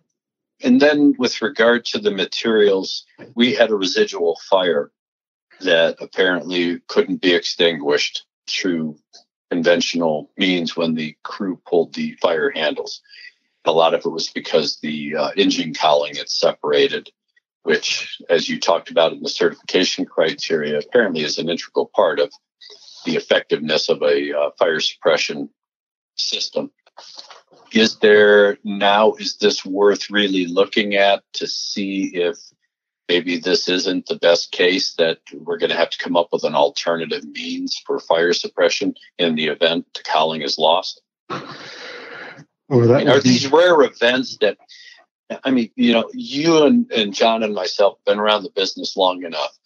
And 0.62 0.80
then 0.80 1.14
with 1.18 1.42
regard 1.42 1.84
to 1.86 1.98
the 1.98 2.10
materials, 2.10 3.04
we 3.34 3.54
had 3.54 3.70
a 3.70 3.76
residual 3.76 4.38
fire 4.48 4.90
that 5.60 5.96
apparently 6.00 6.80
couldn't 6.88 7.20
be 7.20 7.34
extinguished 7.34 8.24
through 8.48 8.96
conventional 9.50 10.30
means 10.36 10.76
when 10.76 10.94
the 10.94 11.16
crew 11.22 11.60
pulled 11.66 11.94
the 11.94 12.16
fire 12.20 12.50
handles. 12.50 13.00
A 13.64 13.72
lot 13.72 13.94
of 13.94 14.04
it 14.04 14.08
was 14.08 14.28
because 14.28 14.78
the 14.80 15.16
uh, 15.16 15.30
engine 15.36 15.74
cowling 15.74 16.16
had 16.16 16.28
separated, 16.28 17.10
which, 17.62 18.20
as 18.30 18.48
you 18.48 18.60
talked 18.60 18.90
about 18.90 19.12
in 19.12 19.22
the 19.22 19.28
certification 19.28 20.04
criteria, 20.04 20.78
apparently 20.78 21.22
is 21.22 21.38
an 21.38 21.48
integral 21.48 21.90
part 21.94 22.20
of 22.20 22.32
the 23.04 23.16
effectiveness 23.16 23.88
of 23.88 24.02
a 24.02 24.32
uh, 24.36 24.50
fire 24.58 24.80
suppression 24.80 25.48
system. 26.16 26.70
Is 27.72 27.96
there 27.98 28.58
now, 28.64 29.14
is 29.14 29.36
this 29.36 29.64
worth 29.64 30.10
really 30.10 30.46
looking 30.46 30.94
at 30.94 31.22
to 31.34 31.46
see 31.46 32.10
if 32.14 32.36
maybe 33.08 33.38
this 33.38 33.68
isn't 33.68 34.06
the 34.06 34.16
best 34.16 34.52
case 34.52 34.94
that 34.94 35.18
we're 35.32 35.58
going 35.58 35.70
to 35.70 35.76
have 35.76 35.90
to 35.90 35.98
come 35.98 36.16
up 36.16 36.28
with 36.32 36.44
an 36.44 36.54
alternative 36.54 37.24
means 37.24 37.80
for 37.86 37.98
fire 37.98 38.32
suppression 38.32 38.94
in 39.18 39.34
the 39.34 39.46
event 39.46 39.86
the 39.94 40.02
cowling 40.02 40.42
is 40.42 40.58
lost? 40.58 41.00
I 41.28 41.44
mean, 42.68 43.08
are 43.08 43.20
be- 43.20 43.28
these 43.28 43.50
rare 43.50 43.82
events 43.82 44.38
that 44.40 44.58
I 45.44 45.50
mean, 45.50 45.70
you 45.74 45.92
know, 45.92 46.08
you 46.12 46.64
and, 46.64 46.90
and 46.92 47.12
John 47.12 47.42
and 47.42 47.54
myself 47.54 47.98
have 47.98 48.04
been 48.04 48.20
around 48.20 48.44
the 48.44 48.50
business 48.50 48.96
long 48.96 49.24
enough. 49.24 49.56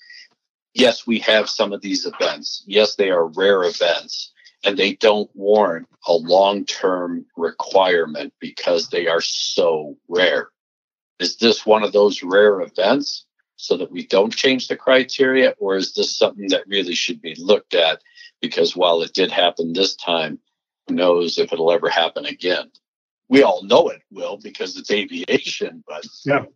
Yes, 0.72 1.06
we 1.06 1.18
have 1.20 1.50
some 1.50 1.72
of 1.72 1.82
these 1.82 2.06
events. 2.06 2.62
Yes, 2.66 2.94
they 2.94 3.10
are 3.10 3.26
rare 3.26 3.64
events 3.64 4.32
and 4.64 4.76
they 4.76 4.94
don't 4.94 5.30
warrant 5.34 5.88
a 6.06 6.12
long 6.12 6.64
term 6.64 7.24
requirement 7.36 8.32
because 8.40 8.88
they 8.88 9.06
are 9.06 9.20
so 9.20 9.96
rare. 10.08 10.48
Is 11.18 11.36
this 11.36 11.66
one 11.66 11.82
of 11.82 11.92
those 11.92 12.22
rare 12.22 12.60
events 12.60 13.26
so 13.56 13.76
that 13.76 13.90
we 13.90 14.06
don't 14.06 14.34
change 14.34 14.68
the 14.68 14.76
criteria, 14.76 15.54
or 15.58 15.76
is 15.76 15.92
this 15.92 16.16
something 16.16 16.48
that 16.48 16.66
really 16.66 16.94
should 16.94 17.20
be 17.20 17.34
looked 17.38 17.74
at? 17.74 18.00
Because 18.40 18.74
while 18.74 19.02
it 19.02 19.12
did 19.12 19.30
happen 19.30 19.72
this 19.72 19.94
time, 19.96 20.38
who 20.88 20.94
knows 20.94 21.38
if 21.38 21.52
it'll 21.52 21.70
ever 21.70 21.90
happen 21.90 22.24
again? 22.24 22.70
We 23.28 23.42
all 23.42 23.62
know 23.62 23.88
it 23.88 24.02
will 24.10 24.38
because 24.42 24.76
it's 24.78 24.90
aviation, 24.90 25.84
but 25.86 26.06
yeah, 26.24 26.46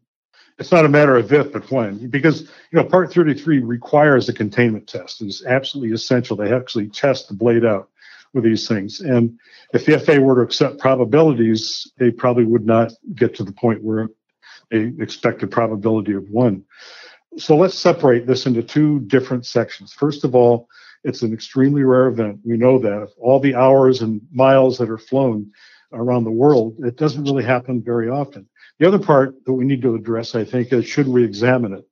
it's 0.59 0.73
not 0.73 0.87
a 0.87 0.89
matter 0.89 1.17
of 1.17 1.33
if, 1.33 1.53
but 1.53 1.71
when, 1.71 2.09
because, 2.09 2.43
you 2.43 2.49
know, 2.73 2.85
part 2.85 3.13
thirty-three 3.13 3.59
requires 3.59 4.29
a 4.29 4.33
containment 4.33 4.87
test. 4.87 5.21
It's 5.21 5.45
absolutely 5.45 5.95
essential. 5.95 6.37
They 6.37 6.53
actually 6.53 6.89
test 6.89 7.29
the 7.29 7.35
blade 7.35 7.65
out 7.65 7.91
with 8.35 8.45
these 8.45 8.69
things. 8.69 9.01
And 9.01 9.39
if 9.73 9.87
the 9.87 9.99
FAA 9.99 10.19
were 10.19 10.37
to 10.37 10.43
accept 10.43 10.79
probabilities, 10.79 11.91
they 11.99 12.11
probably 12.11 12.45
would 12.45 12.67
not 12.67 12.93
get 13.15 13.35
to 13.37 13.45
the 13.45 13.53
point 13.53 13.83
where 13.83 14.09
they 14.71 14.93
expect 14.99 15.43
a 15.43 15.47
probability 15.47 16.13
of 16.13 16.29
one. 16.29 16.65
So 17.39 17.57
let's 17.57 17.79
separate 17.79 18.27
this 18.27 18.47
into 18.47 18.63
two 18.63 19.01
different 19.01 19.47
sections. 19.47 19.93
First 19.93 20.25
of 20.25 20.35
all, 20.35 20.69
it's 21.05 21.23
an 21.23 21.33
extremely 21.33 21.83
rare 21.83 22.07
event. 22.07 22.41
We 22.45 22.57
know 22.57 22.79
that. 22.79 23.09
All 23.19 23.41
the 23.41 23.55
hours 23.55 24.03
and 24.03 24.21
miles 24.33 24.79
that 24.79 24.91
are 24.91 24.99
flown 24.99 25.51
around 25.93 26.25
the 26.25 26.31
world, 26.31 26.77
it 26.81 26.97
doesn't 26.97 27.25
really 27.25 27.45
happen 27.45 27.83
very 27.83 28.09
often. 28.09 28.49
The 28.79 28.89
other 28.89 28.99
part 28.99 29.35
that 29.45 29.53
we 29.53 29.65
need 29.65 29.83
to 29.83 29.95
address, 29.95 30.35
I 30.35 30.45
think, 30.45 30.73
is 30.73 30.87
should 30.87 31.07
we 31.07 31.25
examine 31.25 31.75
it? 31.75 31.85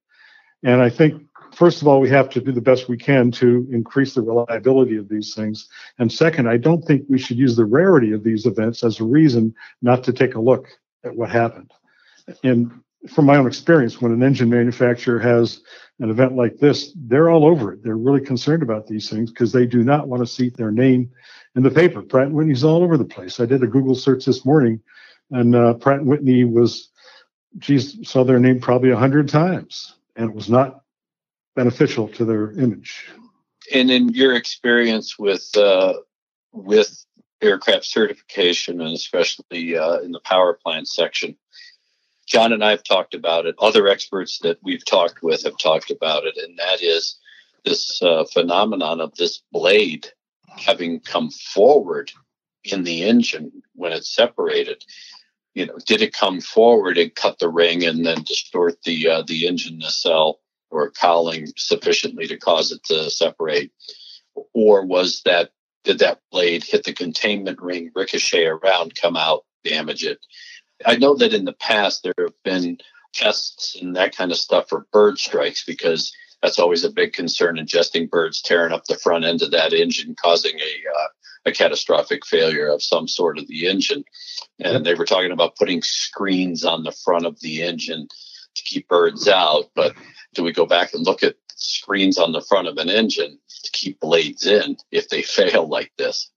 And 0.65 0.81
I 0.81 0.91
think, 0.91 1.23
first 1.55 1.83
of 1.83 1.89
all, 1.89 2.01
we 2.01 2.09
have 2.11 2.31
to 2.31 2.41
do 2.41 2.53
the 2.53 2.61
best 2.61 2.89
we 2.89 2.97
can 2.97 3.31
to 3.33 3.67
increase 3.71 4.15
the 4.15 4.23
reliability 4.23 4.97
of 4.97 5.09
these 5.09 5.35
things. 5.35 5.69
And 5.99 6.11
second, 6.11 6.49
I 6.49 6.57
don't 6.57 6.83
think 6.83 7.05
we 7.09 7.19
should 7.19 7.39
use 7.39 7.57
the 7.57 7.65
rarity 7.65 8.13
of 8.13 8.25
these 8.25 8.47
events 8.47 8.83
as 8.85 9.01
a 9.01 9.05
reason 9.05 9.55
not 9.81 10.05
to 10.05 10.13
take 10.13 10.35
a 10.35 10.41
look 10.41 10.69
at 11.05 11.15
what 11.15 11.31
happened. 11.31 11.73
And 12.43 12.71
from 13.09 13.27
my 13.27 13.37
own 13.37 13.47
experience, 13.47 14.01
when 14.01 14.13
an 14.13 14.23
engine 14.23 14.49
manufacturer 14.49 15.19
has 15.19 15.61
an 15.99 16.11
event 16.11 16.37
like 16.37 16.59
this, 16.59 16.93
they're 16.95 17.31
all 17.31 17.45
over 17.45 17.73
it. 17.73 17.83
They're 17.83 17.97
really 17.97 18.21
concerned 18.21 18.63
about 18.63 18.87
these 18.87 19.11
things 19.11 19.31
because 19.31 19.53
they 19.53 19.67
do 19.67 19.83
not 19.83 20.09
want 20.09 20.23
to 20.23 20.27
see 20.27 20.51
their 20.51 20.71
name 20.71 21.11
in 21.57 21.63
the 21.63 21.71
paper. 21.71 22.03
Pratt 22.03 22.29
and 22.29 22.35
Whitney's 22.35 22.65
all 22.65 22.83
over 22.83 22.97
the 22.97 23.05
place. 23.05 23.41
I 23.41 23.47
did 23.47 23.63
a 23.63 23.67
Google 23.67 23.95
search 23.95 24.25
this 24.25 24.45
morning, 24.45 24.81
and 25.31 25.55
uh, 25.55 25.75
Pratt 25.75 26.01
and 26.01 26.09
Whitney 26.09 26.45
was, 26.45 26.91
geez, 27.59 27.99
saw 28.09 28.25
their 28.25 28.39
name 28.39 28.61
probably 28.61 28.91
a 28.91 28.97
hundred 28.97 29.29
times, 29.29 29.97
and 30.17 30.31
it 30.31 30.35
was 30.35 30.49
not 30.49 30.82
beneficial 31.55 32.09
to 32.09 32.25
their 32.25 32.53
image. 32.53 33.07
and 33.73 33.91
in 33.91 34.09
your 34.11 34.35
experience 34.35 35.19
with 35.19 35.57
uh, 35.57 35.95
with 36.53 37.05
aircraft 37.41 37.85
certification 37.85 38.81
and 38.81 38.95
especially 38.95 39.77
uh, 39.77 39.99
in 39.99 40.13
the 40.13 40.21
power 40.21 40.55
plant 40.55 40.89
section, 40.89 41.37
John 42.27 42.53
and 42.53 42.65
I 42.65 42.71
have 42.71 42.85
talked 42.85 43.15
about 43.15 43.47
it. 43.47 43.57
Other 43.59 43.89
experts 43.89 44.39
that 44.41 44.59
we've 44.63 44.85
talked 44.85 45.23
with 45.23 45.45
have 45.45 45.59
talked 45.59 45.91
about 45.91 46.25
it, 46.25 46.37
and 46.37 46.59
that 46.59 46.83
is 46.83 47.19
this 47.65 48.03
uh, 48.03 48.25
phenomenon 48.25 49.01
of 49.01 49.15
this 49.17 49.43
blade 49.53 50.09
having 50.49 51.01
come 51.01 51.31
forward 51.31 52.13
in 52.65 52.85
the 52.85 53.03
engine 53.03 53.63
when 53.75 53.93
it's 53.93 54.15
separated. 54.15 54.85
You 55.55 55.67
know, 55.67 55.79
did 55.87 56.01
it 56.01 56.15
come 56.15 56.41
forward 56.41 56.97
and 56.97 57.15
cut 57.15 57.39
the 57.39 57.49
ring 57.49 57.85
and 57.85 58.07
then 58.07 58.23
distort 58.23 58.83
the 58.85 59.09
uh, 59.09 59.23
the 59.27 59.47
engine 59.47 59.79
nacelle 59.79 60.41
or 60.73 60.91
cowling 60.91 61.47
sufficiently 61.57 62.27
to 62.27 62.37
cause 62.37 62.73
it 62.73 62.83
to 62.85 63.11
separate, 63.11 63.73
or 64.55 64.85
was 64.85 65.23
that 65.25 65.51
did 65.85 65.99
that 65.99 66.21
blade 66.31 66.65
hit 66.65 66.85
the 66.85 66.93
containment 66.93 67.61
ring, 67.61 67.91
ricochet 67.95 68.47
around, 68.47 68.95
come 68.95 69.17
out, 69.17 69.45
damage 69.65 70.05
it? 70.05 70.19
I 70.87 70.97
know 70.97 71.15
that 71.17 71.35
in 71.35 71.45
the 71.45 71.53
past 71.53 72.03
there 72.03 72.15
have 72.19 72.43
been 72.45 72.79
tests 73.13 73.77
and 73.81 73.97
that 73.97 74.17
kind 74.17 74.31
of 74.31 74.39
stuff 74.39 74.69
for 74.69 74.87
bird 74.93 75.19
strikes 75.19 75.65
because 75.65 76.13
that's 76.41 76.59
always 76.59 76.85
a 76.85 76.91
big 76.91 77.13
concern 77.13 77.57
ingesting 77.57 78.11
birds 78.11 78.41
tearing 78.41 78.73
up 78.73 78.85
the 78.85 78.97
front 78.97 79.25
end 79.25 79.43
of 79.43 79.51
that 79.53 79.73
engine 79.73 80.17
causing 80.21 80.59
a 80.59 80.99
uh, 80.99 81.09
a 81.45 81.53
catastrophic 81.53 82.25
failure 82.25 82.69
of 82.69 82.83
some 82.83 83.09
sort 83.09 83.39
of 83.39 83.49
the 83.49 83.67
engine. 83.67 84.05
And 84.61 84.87
they 84.87 84.95
were 84.95 85.05
talking 85.05 85.33
about 85.33 85.57
putting 85.57 85.83
screens 85.83 86.65
on 86.65 86.85
the 86.85 86.93
front 86.93 87.27
of 87.27 87.41
the 87.41 87.63
engine 87.63 88.09
to 88.65 88.75
keep 88.75 88.89
birds 88.89 89.29
out 89.29 89.65
but 89.75 89.95
do 90.35 90.43
we 90.43 90.53
go 90.53 90.67
back 90.67 90.95
and 90.95 91.05
look 91.07 91.23
at 91.23 91.37
screens 91.55 92.19
on 92.19 92.33
the 92.33 92.41
front 92.43 92.67
of 92.69 92.77
an 92.79 92.89
engine 92.91 93.39
to 93.65 93.71
keep 93.73 94.01
blades 94.01 94.47
in 94.47 94.77
if 94.91 95.09
they 95.09 95.23
fail 95.39 95.67
like 95.69 95.93
this 95.99 96.31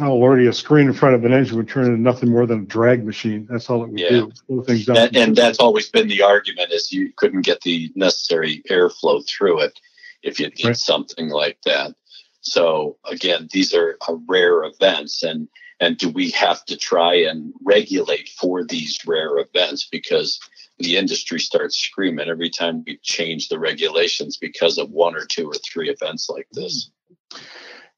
Oh, 0.00 0.16
Lordy, 0.16 0.46
a 0.46 0.54
screen 0.54 0.86
in 0.86 0.94
front 0.94 1.16
of 1.16 1.24
an 1.26 1.34
engine 1.34 1.58
would 1.58 1.68
turn 1.68 1.84
into 1.84 2.00
nothing 2.00 2.30
more 2.30 2.46
than 2.46 2.60
a 2.60 2.64
drag 2.64 3.04
machine. 3.04 3.46
That's 3.50 3.68
all 3.68 3.84
it 3.84 3.90
would 3.90 4.00
Yeah. 4.00 4.08
do. 4.48 4.62
Things 4.64 4.86
down. 4.86 4.96
and, 4.96 5.16
and 5.18 5.36
that's 5.36 5.58
always 5.58 5.90
been 5.90 6.08
the 6.08 6.22
argument 6.22 6.72
is 6.72 6.90
you 6.90 7.12
couldn't 7.14 7.42
get 7.42 7.60
the 7.60 7.92
necessary 7.94 8.62
airflow 8.70 9.22
through 9.28 9.60
it 9.60 9.78
if 10.22 10.40
you 10.40 10.48
did 10.48 10.66
Right. 10.68 10.76
something 10.78 11.28
like 11.28 11.58
that 11.66 11.94
so 12.40 12.96
again 13.04 13.48
these 13.52 13.74
are 13.74 13.98
uh, 14.08 14.14
rare 14.26 14.64
events 14.64 15.22
and 15.22 15.46
and 15.80 15.96
do 15.98 16.08
we 16.08 16.30
have 16.30 16.64
to 16.66 16.76
try 16.76 17.14
and 17.14 17.52
regulate 17.64 18.28
for 18.28 18.64
these 18.64 18.98
rare 19.06 19.38
events 19.38 19.88
because 19.90 20.38
the 20.78 20.96
industry 20.96 21.38
starts 21.38 21.78
screaming 21.78 22.28
every 22.28 22.50
time 22.50 22.82
we 22.86 22.98
change 23.02 23.48
the 23.48 23.58
regulations 23.58 24.36
because 24.36 24.78
of 24.78 24.90
one 24.90 25.14
or 25.14 25.24
two 25.24 25.46
or 25.48 25.54
three 25.54 25.88
events 25.90 26.28
like 26.28 26.48
this 26.52 26.90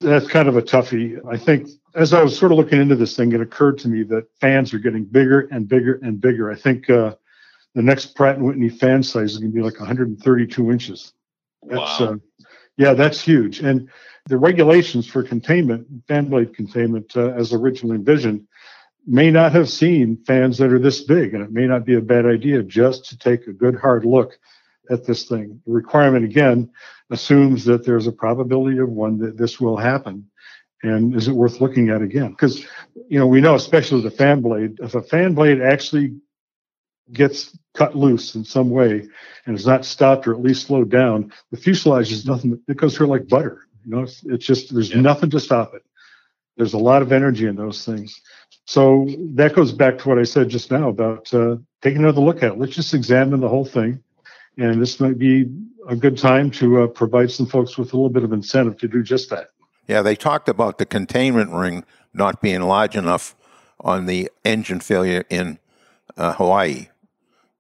That's 0.01 0.27
kind 0.27 0.49
of 0.49 0.57
a 0.57 0.63
toughie. 0.63 1.19
I 1.31 1.37
think 1.37 1.69
as 1.95 2.13
I 2.13 2.23
was 2.23 2.37
sort 2.37 2.53
of 2.53 2.59
looking 2.59 2.81
into 2.81 2.97
this 2.97 3.17
thing, 3.17 3.33
it 3.33 3.41
occurred 3.41 3.79
to 3.79 3.89
me 3.89 4.03
that 4.05 4.27
fans 4.41 4.75
are 4.75 4.79
getting 4.79 5.05
bigger 5.05 5.49
and 5.53 5.69
bigger 5.69 6.01
and 6.03 6.21
bigger. 6.21 6.51
I 6.51 6.57
think 6.57 6.91
uh, 6.91 7.15
the 7.75 7.83
next 7.83 8.15
Pratt 8.15 8.37
and 8.37 8.45
Whitney 8.45 8.69
fan 8.69 9.03
size 9.03 9.33
is 9.33 9.39
going 9.39 9.53
to 9.53 9.57
be 9.57 9.63
like 9.63 9.79
132 9.79 10.71
inches. 10.71 11.13
That's 11.63 12.01
Wow. 12.01 12.07
uh, 12.07 12.17
Yeah, 12.77 12.95
that's 12.95 13.21
huge. 13.21 13.61
And 13.61 13.89
the 14.27 14.39
regulations 14.39 15.07
for 15.07 15.23
containment, 15.23 15.87
fan 16.09 16.29
blade 16.29 16.55
containment, 16.55 17.15
uh, 17.17 17.33
as 17.33 17.53
originally 17.53 17.97
envisioned, 17.97 18.47
may 19.07 19.31
not 19.31 19.53
have 19.53 19.69
seen 19.69 20.23
fans 20.27 20.57
that 20.59 20.73
are 20.73 20.79
this 20.79 21.03
big, 21.03 21.35
and 21.35 21.45
it 21.45 21.53
may 21.53 21.67
not 21.67 21.85
be 21.85 21.95
a 21.95 22.01
bad 22.01 22.25
idea 22.25 22.63
just 22.63 23.05
to 23.07 23.19
take 23.19 23.47
a 23.47 23.53
good 23.53 23.77
hard 23.77 24.05
look 24.05 24.39
at 24.91 25.05
this 25.05 25.25
thing. 25.25 25.61
The 25.67 25.73
requirement 25.73 26.25
again 26.25 26.71
assumes 27.11 27.65
that 27.67 27.85
there's 27.85 28.07
a 28.07 28.13
probability 28.13 28.79
of 28.79 28.89
one 28.89 29.19
that 29.19 29.37
this 29.37 29.61
will 29.61 29.77
happen. 29.77 30.31
And 30.83 31.15
is 31.15 31.29
it 31.29 31.33
worth 31.33 31.61
looking 31.61 31.91
at 31.91 32.03
again? 32.03 32.31
Because 32.31 32.67
you 33.09 33.19
know 33.19 33.27
we 33.27 33.41
know, 33.41 33.55
especially 33.55 34.03
the 34.03 34.11
fan 34.11 34.43
blade, 34.43 34.79
if 34.81 34.95
a 34.95 35.03
fan 35.03 35.35
blade 35.35 35.61
actually 35.63 36.17
gets 37.13 37.57
cut 37.75 37.97
loose 37.97 38.35
in 38.35 38.45
some 38.45 38.71
way 38.71 39.07
and 39.47 39.57
is 39.57 39.67
not 39.67 39.85
stopped 39.85 40.27
or 40.27 40.35
at 40.35 40.43
least 40.43 40.67
slowed 40.67 40.91
down, 40.91 41.33
the 41.51 41.57
fuselage 41.57 42.13
is 42.13 42.27
nothing. 42.27 42.61
It 42.69 42.77
goes 42.77 42.97
through 42.97 43.07
like 43.07 43.29
butter. 43.29 43.63
You 43.85 43.97
know, 43.97 44.03
it's, 44.03 44.23
it's 44.25 44.47
just 44.47 44.75
there's 44.75 44.91
yeah. 44.91 45.01
nothing 45.01 45.31
to 45.31 45.41
stop 45.41 45.75
it. 45.75 45.83
There's 46.57 46.75
a 46.75 46.79
lot 46.79 47.03
of 47.03 47.13
energy 47.13 47.47
in 47.47 47.57
those 47.57 47.85
things. 47.85 48.21
So 48.67 49.07
that 49.35 49.55
goes 49.55 49.73
back 49.73 49.99
to 49.99 50.09
what 50.09 50.19
I 50.19 50.23
said 50.23 50.49
just 50.49 50.71
now 50.71 50.89
about 50.89 51.33
uh, 51.35 51.57
taking 51.83 52.03
another 52.03 52.21
look 52.21 52.43
at 52.43 52.53
it. 52.53 52.59
Let's 52.59 52.75
just 52.75 52.95
examine 52.95 53.41
the 53.41 53.49
whole 53.49 53.65
thing. 53.65 54.03
And 54.57 54.81
this 54.81 55.01
might 55.01 55.19
be 55.19 55.51
a 55.89 55.97
good 55.97 56.17
time 56.17 56.51
to 56.53 56.85
uh, 56.85 56.87
provide 56.87 57.31
some 57.31 57.47
folks 57.47 57.77
with 57.77 57.93
a 57.93 57.97
little 57.97 58.11
bit 58.11 58.25
of 58.25 58.33
incentive 58.33 58.79
to 58.79 58.89
do 58.89 59.03
just 59.03 59.31
that. 59.31 59.49
Yeah, 59.87 60.01
they 60.01 60.17
talked 60.17 60.49
about 60.49 60.79
the 60.79 60.87
containment 60.87 61.51
ring 61.53 61.85
not 62.15 62.41
being 62.41 62.63
large 62.63 62.97
enough 62.97 63.35
on 63.81 64.07
the 64.07 64.31
engine 64.45 64.81
failure 64.81 65.25
in 65.29 65.59
uh, 66.17 66.35
Hawaii, 66.35 66.89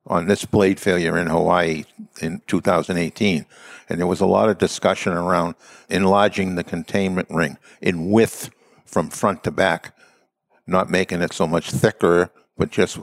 on 0.06 0.26
this 0.26 0.44
blade 0.44 0.78
failure 0.78 1.16
in 1.16 1.28
Hawaii 1.28 1.84
in 2.20 2.42
2018. 2.46 3.46
And 3.88 3.98
there 3.98 4.06
was 4.06 4.20
a 4.20 4.26
lot 4.26 4.48
of 4.48 4.58
discussion 4.58 5.12
around 5.12 5.54
enlarging 5.88 6.54
the 6.54 6.64
containment 6.64 7.28
ring 7.30 7.58
in 7.80 8.10
width 8.10 8.50
from 8.84 9.10
front 9.10 9.44
to 9.44 9.50
back, 9.50 9.96
not 10.66 10.90
making 10.90 11.22
it 11.22 11.32
so 11.32 11.46
much 11.46 11.70
thicker, 11.70 12.30
but 12.56 12.70
just 12.70 12.98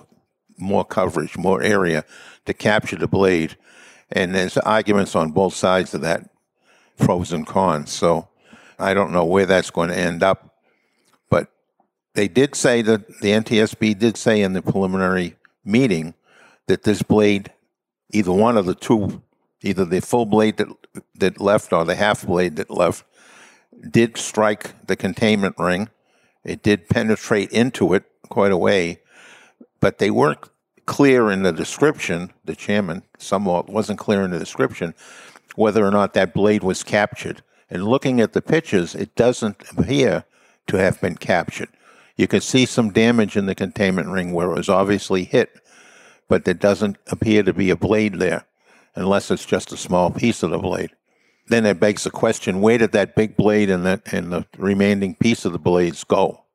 more 0.58 0.86
coverage, 0.86 1.38
more 1.38 1.62
area 1.62 2.06
to 2.46 2.54
capture 2.54 2.96
the 2.96 3.08
blade. 3.08 3.58
And 4.12 4.36
there's 4.36 4.58
arguments 4.58 5.16
on 5.16 5.32
both 5.32 5.54
sides 5.54 5.94
of 5.94 6.02
that, 6.02 6.30
pros 6.98 7.32
and 7.32 7.48
cons. 7.48 7.92
So 7.92 8.28
I 8.78 8.94
don't 8.94 9.12
know 9.12 9.26
where 9.26 9.46
that's 9.46 9.72
going 9.72 9.90
to 9.90 9.98
end 9.98 10.24
up. 10.24 10.56
But 11.30 11.52
they 12.14 12.28
did 12.28 12.56
say 12.56 12.82
that 12.84 13.22
the 13.22 13.32
NTSB 13.32 13.98
did 13.98 14.18
say 14.18 14.42
in 14.42 14.54
the 14.54 14.62
preliminary 14.62 15.36
meeting 15.64 16.14
that 16.72 16.84
this 16.84 17.04
blade, 17.04 17.52
either 18.12 18.32
one 18.32 18.56
of 18.56 18.66
the 18.66 18.74
two, 18.74 19.22
either 19.62 19.84
the 19.84 20.00
full 20.00 20.26
blade 20.26 20.56
that, 20.56 20.70
that 21.16 21.42
left 21.42 21.74
or 21.74 21.84
the 21.84 21.96
half 21.96 22.26
blade 22.26 22.56
that 22.56 22.72
left, 22.72 23.04
did 23.90 24.18
strike 24.18 24.88
the 24.88 24.96
containment 24.96 25.56
ring. 25.58 25.90
It 26.46 26.64
did 26.64 26.88
penetrate 26.88 27.52
into 27.52 27.94
it 27.94 28.06
quite 28.30 28.54
a 28.54 28.58
way, 28.58 29.02
but 29.82 29.98
they 29.98 30.10
weren't 30.10 30.50
clear 30.86 31.30
in 31.30 31.44
the 31.44 31.52
description. 31.52 32.32
The 32.46 32.56
chairman 32.56 33.04
somewhat 33.18 33.68
wasn't 33.68 34.00
clear 34.00 34.24
in 34.24 34.32
the 34.32 34.40
description 34.40 34.96
whether 35.56 35.86
or 35.86 35.92
not 35.92 36.14
that 36.14 36.34
blade 36.34 36.64
was 36.64 36.84
captured. 36.84 37.44
And 37.70 37.84
looking 37.84 38.22
at 38.22 38.32
the 38.32 38.42
pictures, 38.42 38.96
it 38.96 39.14
doesn't 39.16 39.62
appear 39.78 40.24
to 40.68 40.78
have 40.78 41.02
been 41.02 41.18
captured. 41.18 41.68
You 42.16 42.28
can 42.28 42.40
see 42.40 42.66
some 42.66 42.92
damage 42.92 43.36
in 43.36 43.46
the 43.46 43.56
containment 43.56 44.08
ring 44.08 44.32
where 44.32 44.52
it 44.52 44.56
was 44.56 44.70
obviously 44.70 45.26
hit, 45.26 45.60
but 46.32 46.46
there 46.46 46.54
doesn't 46.54 46.98
appear 47.08 47.44
to 47.44 47.52
be 47.52 47.70
a 47.70 47.76
blade 47.76 48.14
there, 48.14 48.46
unless 48.96 49.30
it's 49.30 49.46
just 49.46 49.74
a 49.74 49.78
small 49.78 50.10
piece 50.10 50.44
of 50.44 50.52
the 50.52 50.58
blade. 50.58 50.92
Then 51.50 51.66
it 51.66 51.78
begs 51.78 52.06
the 52.06 52.10
question: 52.10 52.62
Where 52.62 52.78
did 52.78 52.94
that 52.94 53.18
big 53.18 53.36
blade 53.36 53.70
and 53.70 53.86
the 53.86 54.02
and 54.14 54.32
the 54.32 54.46
remaining 54.58 55.16
piece 55.16 55.44
of 55.44 55.52
the 55.52 55.60
blades 55.60 56.06
go? 56.06 56.46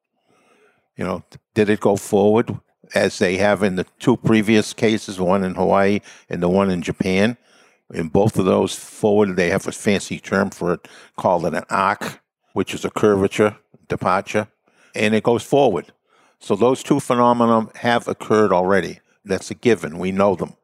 You 0.97 1.05
know, 1.05 1.25
did 1.53 1.69
it 1.69 1.81
go 1.81 1.97
forward 1.97 2.59
as 2.95 3.19
they 3.19 3.37
have 3.37 3.63
in 3.63 3.77
the 3.77 3.85
two 3.99 4.17
previous 4.17 4.73
cases, 4.73 5.21
one 5.21 5.45
in 5.45 5.57
Hawaii 5.57 6.01
and 6.31 6.43
the 6.43 6.49
one 6.49 6.71
in 6.71 6.81
Japan? 6.81 7.37
In 7.93 8.09
both 8.09 8.39
of 8.39 8.47
those 8.47 8.75
forward, 8.75 9.37
they 9.37 9.51
have 9.51 9.67
a 9.67 9.73
fancy 9.73 10.19
term 10.19 10.49
for 10.49 10.73
it 10.73 10.89
called 11.19 11.45
an 11.45 11.63
arc, 11.69 12.23
which 12.55 12.73
is 12.73 12.87
a 12.87 12.91
curvature 12.91 13.59
departure, 13.89 14.49
and 14.95 15.15
it 15.15 15.23
goes 15.23 15.43
forward. 15.43 15.93
So 16.41 16.57
those 16.57 16.83
two 16.83 16.99
phenomena 16.99 17.69
have 17.75 18.09
occurred 18.09 18.55
already. 18.55 19.01
That's 19.27 19.51
a 19.51 19.55
given. 19.55 19.99
We 19.99 20.13
know 20.13 20.35
them, 20.35 20.55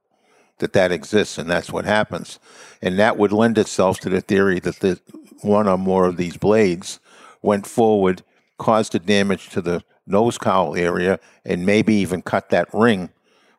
that 0.59 0.72
that 0.72 0.92
exists, 0.92 1.37
and 1.37 1.51
that's 1.51 1.70
what 1.70 1.85
happens. 1.85 2.38
And 2.81 2.98
that 2.98 3.18
would 3.18 3.33
lend 3.33 3.59
itself 3.59 4.01
to 4.01 4.09
the 4.09 4.20
theory 4.20 4.61
that 4.61 4.81
the 4.81 5.01
one 5.42 5.68
or 5.68 5.77
more 5.77 6.07
of 6.07 6.16
these 6.16 6.37
blades 6.37 7.01
went 7.42 7.66
forward, 7.66 8.22
caused 8.59 8.92
the 8.92 8.98
damage 8.98 9.51
to 9.51 9.61
the 9.61 9.83
nose 10.07 10.38
cowl 10.38 10.77
area, 10.77 11.18
and 11.44 11.66
maybe 11.66 11.94
even 11.94 12.22
cut 12.22 12.48
that 12.51 12.72
ring 12.72 13.11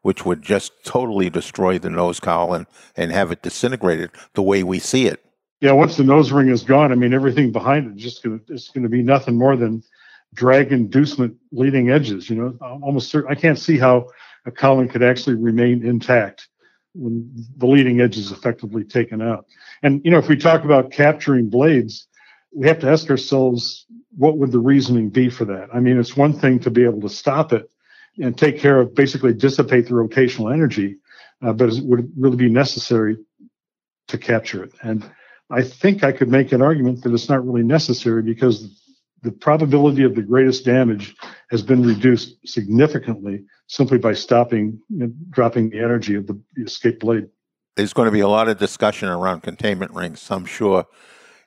which 0.03 0.25
would 0.25 0.41
just 0.41 0.71
totally 0.83 1.29
destroy 1.29 1.79
the 1.79 1.89
nose 1.89 2.19
cowl 2.19 2.53
and, 2.53 2.67
and 2.95 3.11
have 3.11 3.31
it 3.31 3.41
disintegrated 3.41 4.11
the 4.35 4.41
way 4.43 4.61
we 4.61 4.77
see 4.77 5.07
it. 5.07 5.25
Yeah, 5.61 5.71
once 5.71 5.95
the 5.95 6.03
nose 6.03 6.31
ring 6.31 6.49
is 6.49 6.61
gone, 6.61 6.91
I 6.91 6.95
mean 6.95 7.13
everything 7.13 7.51
behind 7.51 7.87
it 7.87 7.95
is 7.95 8.03
just 8.03 8.21
gonna 8.21 8.39
it's 8.49 8.69
gonna 8.69 8.89
be 8.89 9.01
nothing 9.01 9.37
more 9.37 9.55
than 9.55 9.81
drag 10.33 10.73
inducement 10.73 11.35
leading 11.53 11.89
edges. 11.89 12.29
You 12.29 12.35
know, 12.35 12.79
almost 12.81 13.09
certain, 13.09 13.31
I 13.31 13.35
can't 13.35 13.57
see 13.57 13.77
how 13.77 14.09
a 14.45 14.51
column 14.51 14.87
could 14.87 15.03
actually 15.03 15.35
remain 15.35 15.85
intact 15.85 16.47
when 16.93 17.29
the 17.57 17.65
leading 17.65 18.01
edge 18.01 18.17
is 18.17 18.31
effectively 18.31 18.83
taken 18.83 19.21
out. 19.21 19.45
And 19.81 20.01
you 20.03 20.11
know, 20.11 20.19
if 20.19 20.27
we 20.27 20.37
talk 20.37 20.63
about 20.63 20.91
capturing 20.91 21.49
blades, 21.49 22.07
we 22.55 22.67
have 22.67 22.79
to 22.79 22.89
ask 22.89 23.09
ourselves 23.09 23.85
what 24.15 24.37
would 24.37 24.51
the 24.51 24.59
reasoning 24.59 25.09
be 25.09 25.29
for 25.29 25.45
that? 25.45 25.69
I 25.73 25.79
mean, 25.79 25.99
it's 25.99 26.15
one 26.15 26.33
thing 26.33 26.59
to 26.59 26.69
be 26.69 26.83
able 26.83 27.01
to 27.01 27.09
stop 27.09 27.51
it, 27.51 27.69
and 28.21 28.37
take 28.37 28.59
care 28.59 28.79
of 28.79 28.93
basically 28.93 29.33
dissipate 29.33 29.87
the 29.87 29.93
rotational 29.93 30.53
energy, 30.53 30.97
uh, 31.41 31.53
but 31.53 31.69
it 31.73 31.83
would 31.83 32.11
really 32.17 32.37
be 32.37 32.49
necessary 32.49 33.17
to 34.07 34.17
capture 34.17 34.63
it. 34.63 34.71
And 34.81 35.09
I 35.49 35.63
think 35.63 36.03
I 36.03 36.11
could 36.11 36.29
make 36.29 36.51
an 36.51 36.61
argument 36.61 37.03
that 37.03 37.13
it's 37.13 37.29
not 37.29 37.45
really 37.45 37.63
necessary 37.63 38.21
because 38.21 38.81
the 39.23 39.31
probability 39.31 40.03
of 40.03 40.15
the 40.15 40.21
greatest 40.21 40.65
damage 40.65 41.15
has 41.49 41.61
been 41.61 41.83
reduced 41.83 42.35
significantly 42.45 43.45
simply 43.67 43.97
by 43.97 44.13
stopping, 44.13 44.79
you 44.89 44.99
know, 44.99 45.11
dropping 45.29 45.69
the 45.69 45.79
energy 45.79 46.15
of 46.15 46.27
the 46.27 46.39
escape 46.63 46.99
blade. 46.99 47.27
There's 47.75 47.93
going 47.93 48.05
to 48.05 48.11
be 48.11 48.19
a 48.19 48.27
lot 48.27 48.49
of 48.49 48.59
discussion 48.59 49.09
around 49.09 49.41
containment 49.41 49.91
rings, 49.93 50.29
I'm 50.29 50.45
sure, 50.45 50.85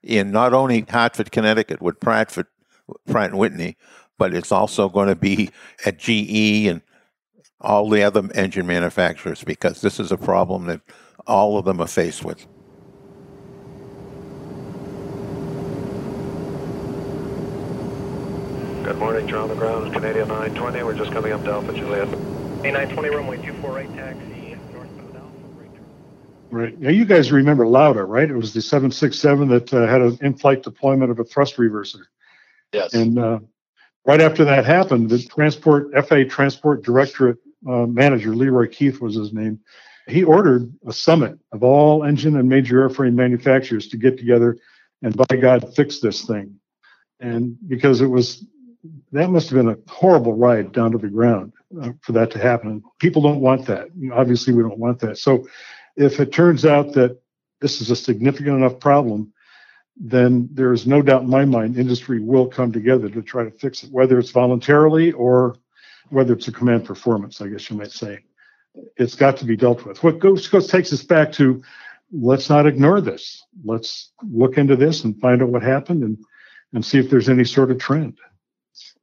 in 0.02 0.32
not 0.32 0.52
only 0.52 0.80
Hartford, 0.88 1.30
Connecticut 1.30 1.80
with 1.80 2.00
Pratt, 2.00 2.36
Pratt 3.08 3.30
and 3.30 3.38
Whitney, 3.38 3.76
but 4.18 4.34
it's 4.34 4.50
also 4.50 4.88
going 4.88 5.08
to 5.08 5.14
be 5.14 5.50
at 5.84 5.98
GE 5.98 6.66
and 6.66 6.82
all 7.60 7.88
the 7.88 8.02
other 8.02 8.28
engine 8.34 8.66
manufacturers 8.66 9.44
because 9.44 9.80
this 9.80 10.00
is 10.00 10.10
a 10.10 10.16
problem 10.16 10.66
that 10.66 10.80
all 11.26 11.58
of 11.58 11.64
them 11.64 11.80
are 11.80 11.86
faced 11.86 12.24
with. 12.24 12.46
Good 19.26 19.34
morning, 19.34 19.48
John. 19.48 19.58
The 19.58 19.66
ground 19.66 19.86
is 19.88 19.92
Canadian 19.92 20.28
920. 20.28 20.82
We're 20.84 20.94
just 20.94 21.10
coming 21.10 21.32
up 21.32 21.42
to 21.44 21.50
Alpha 21.50 21.72
Juliet. 21.72 22.06
A920, 22.06 23.10
runway 23.10 23.36
248, 23.38 23.96
taxi 23.96 24.56
northbound 24.72 25.16
Alpha. 25.16 25.84
Right. 26.50 26.78
Now, 26.78 26.90
you 26.90 27.04
guys 27.04 27.32
remember 27.32 27.66
Lauda, 27.66 28.04
right? 28.04 28.30
It 28.30 28.36
was 28.36 28.54
the 28.54 28.62
767 28.62 29.48
that 29.48 29.74
uh, 29.74 29.88
had 29.88 30.00
an 30.00 30.16
in 30.20 30.34
flight 30.34 30.62
deployment 30.62 31.10
of 31.10 31.18
a 31.18 31.24
thrust 31.24 31.56
reverser. 31.56 32.02
Yes. 32.72 32.94
And 32.94 33.18
uh, 33.18 33.40
right 34.04 34.20
after 34.20 34.44
that 34.44 34.64
happened, 34.64 35.10
the 35.10 35.20
transport 35.20 35.88
FAA 36.06 36.24
Transport 36.28 36.84
Directorate 36.84 37.38
uh, 37.68 37.86
manager 37.86 38.32
Leroy 38.32 38.68
Keith 38.68 39.00
was 39.00 39.16
his 39.16 39.32
name. 39.32 39.58
He 40.06 40.22
ordered 40.22 40.72
a 40.86 40.92
summit 40.92 41.36
of 41.50 41.64
all 41.64 42.04
engine 42.04 42.36
and 42.36 42.48
major 42.48 42.88
airframe 42.88 43.14
manufacturers 43.14 43.88
to 43.88 43.96
get 43.96 44.18
together 44.18 44.56
and 45.02 45.16
by 45.16 45.34
God 45.36 45.74
fix 45.74 45.98
this 45.98 46.24
thing. 46.24 46.60
And 47.18 47.56
because 47.66 48.02
it 48.02 48.06
was 48.06 48.44
that 49.12 49.30
must 49.30 49.50
have 49.50 49.56
been 49.56 49.68
a 49.68 49.90
horrible 49.90 50.34
ride 50.34 50.72
down 50.72 50.92
to 50.92 50.98
the 50.98 51.08
ground 51.08 51.52
uh, 51.80 51.90
for 52.02 52.12
that 52.12 52.30
to 52.32 52.38
happen. 52.38 52.82
People 52.98 53.22
don't 53.22 53.40
want 53.40 53.66
that. 53.66 53.88
Obviously, 54.12 54.52
we 54.52 54.62
don't 54.62 54.78
want 54.78 55.00
that. 55.00 55.18
So, 55.18 55.46
if 55.96 56.20
it 56.20 56.32
turns 56.32 56.64
out 56.66 56.92
that 56.92 57.18
this 57.60 57.80
is 57.80 57.90
a 57.90 57.96
significant 57.96 58.56
enough 58.56 58.78
problem, 58.78 59.32
then 59.96 60.48
there 60.52 60.72
is 60.72 60.86
no 60.86 61.00
doubt 61.00 61.22
in 61.22 61.30
my 61.30 61.44
mind 61.44 61.78
industry 61.78 62.20
will 62.20 62.46
come 62.46 62.70
together 62.70 63.08
to 63.08 63.22
try 63.22 63.44
to 63.44 63.50
fix 63.50 63.82
it, 63.82 63.90
whether 63.90 64.18
it's 64.18 64.30
voluntarily 64.30 65.12
or 65.12 65.56
whether 66.10 66.34
it's 66.34 66.48
a 66.48 66.52
command 66.52 66.84
performance, 66.84 67.40
I 67.40 67.48
guess 67.48 67.70
you 67.70 67.76
might 67.76 67.92
say. 67.92 68.18
It's 68.96 69.14
got 69.14 69.38
to 69.38 69.46
be 69.46 69.56
dealt 69.56 69.86
with. 69.86 70.02
What 70.02 70.18
goes, 70.18 70.46
goes 70.48 70.66
takes 70.66 70.92
us 70.92 71.02
back 71.02 71.32
to 71.32 71.62
let's 72.12 72.50
not 72.50 72.66
ignore 72.66 73.00
this. 73.00 73.42
Let's 73.64 74.12
look 74.30 74.58
into 74.58 74.76
this 74.76 75.04
and 75.04 75.18
find 75.18 75.42
out 75.42 75.48
what 75.48 75.62
happened 75.62 76.02
and, 76.02 76.18
and 76.74 76.84
see 76.84 76.98
if 76.98 77.08
there's 77.08 77.30
any 77.30 77.44
sort 77.44 77.70
of 77.70 77.78
trend. 77.78 78.18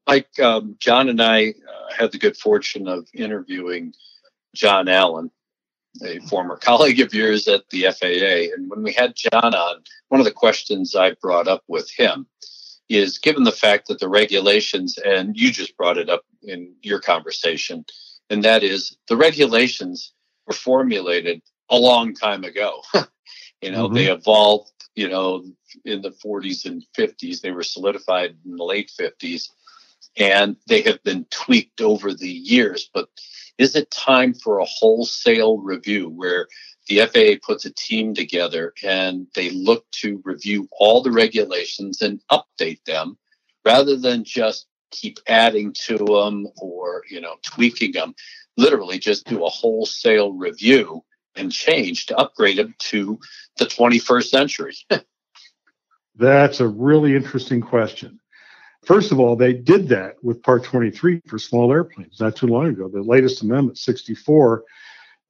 Like 0.08 0.40
um, 0.40 0.76
John 0.80 1.10
and 1.10 1.22
I 1.22 1.50
uh, 1.50 1.94
had 1.96 2.12
the 2.12 2.18
good 2.18 2.38
fortune 2.38 2.88
of 2.88 3.08
interviewing 3.14 3.94
John 4.54 4.88
Allen 4.88 5.32
a 6.02 6.20
former 6.22 6.58
colleague 6.62 7.00
of 7.00 7.14
yours 7.14 7.48
at 7.48 7.70
the 7.70 7.84
FAA. 7.84 8.54
And 8.56 8.70
when 8.70 8.84
we 8.84 8.94
had 8.94 9.16
John 9.16 9.54
on, 9.54 9.84
one 10.10 10.20
of 10.20 10.26
the 10.26 10.32
questions 10.32 10.96
I 10.96 11.12
brought 11.22 11.48
up 11.48 11.64
with 11.68 11.90
him 11.92 12.28
is 12.90 13.18
given 13.18 13.44
the 13.44 13.52
fact 13.52 13.88
that 13.88 14.00
the 14.00 14.10
regulations, 14.10 14.98
and 14.98 15.38
you 15.38 15.52
just 15.52 15.76
brought 15.78 15.98
it 15.98 16.10
up 16.10 16.24
in 16.44 16.74
your 16.82 17.00
conversation, 17.00 17.86
and 18.30 18.44
that 18.44 18.64
is 18.64 18.98
the 19.08 19.18
regulations 19.18 20.14
were 20.48 20.54
formulated 20.54 21.42
a 21.70 21.78
long 21.78 22.14
time 22.14 22.44
ago. 22.44 22.82
you 23.62 23.72
know, 23.72 23.86
mm-hmm. 23.86 23.96
they 23.96 24.12
evolved, 24.12 24.72
you 24.96 25.08
know, 25.08 25.46
in 25.86 26.02
the 26.02 26.12
40s 26.12 26.66
and 26.66 26.86
50s. 26.98 27.42
They 27.42 27.52
were 27.52 27.64
solidified 27.64 28.36
in 28.46 28.58
the 28.58 28.64
late 28.64 28.92
50s, 29.00 29.50
and 30.18 30.56
they 30.68 30.82
have 30.82 31.02
been 31.04 31.26
tweaked 31.32 31.82
over 31.82 32.14
the 32.14 32.30
years. 32.30 32.90
But 32.94 33.10
is 33.58 33.76
it 33.76 33.92
time 33.92 34.34
for 34.34 34.60
a 34.60 34.66
wholesale 34.66 35.58
review 35.58 36.10
where 36.10 36.48
the 36.88 37.00
FAA 37.00 37.46
puts 37.46 37.66
a 37.66 37.74
team 37.74 38.14
together 38.14 38.74
and 38.84 39.28
they 39.36 39.50
look 39.52 39.90
to 39.92 40.22
review 40.26 40.68
all 40.72 41.02
the 41.02 41.12
regulations 41.12 42.02
and 42.02 42.22
update 42.32 42.84
them 42.86 43.18
rather 43.66 43.96
than 43.96 44.24
just 44.24 44.68
keep 44.92 45.20
adding 45.28 45.74
to 45.74 45.98
them 45.98 46.48
or 46.58 47.04
you 47.10 47.20
know 47.20 47.36
tweaking 47.44 47.92
them 47.92 48.14
literally 48.58 49.00
just 49.00 49.26
do 49.26 49.44
a 49.44 49.50
wholesale 49.50 50.34
review 50.34 51.04
and 51.36 51.52
change 51.52 52.06
to 52.06 52.18
upgrade 52.18 52.58
them 52.58 52.76
to 52.78 53.20
the 53.58 53.66
21st 53.66 54.26
century 54.26 54.76
that's 56.16 56.60
a 56.60 56.68
really 56.68 57.16
interesting 57.16 57.60
question 57.60 58.20
first 58.86 59.12
of 59.12 59.20
all 59.20 59.36
they 59.36 59.54
did 59.54 59.88
that 59.88 60.16
with 60.24 60.42
part 60.44 60.64
23 60.64 61.22
for 61.28 61.40
small 61.40 61.72
airplanes 61.72 62.20
not 62.20 62.36
too 62.36 62.48
long 62.48 62.68
ago 62.68 62.88
the 62.88 63.02
latest 63.02 63.42
amendment 63.42 63.78
64 63.78 64.64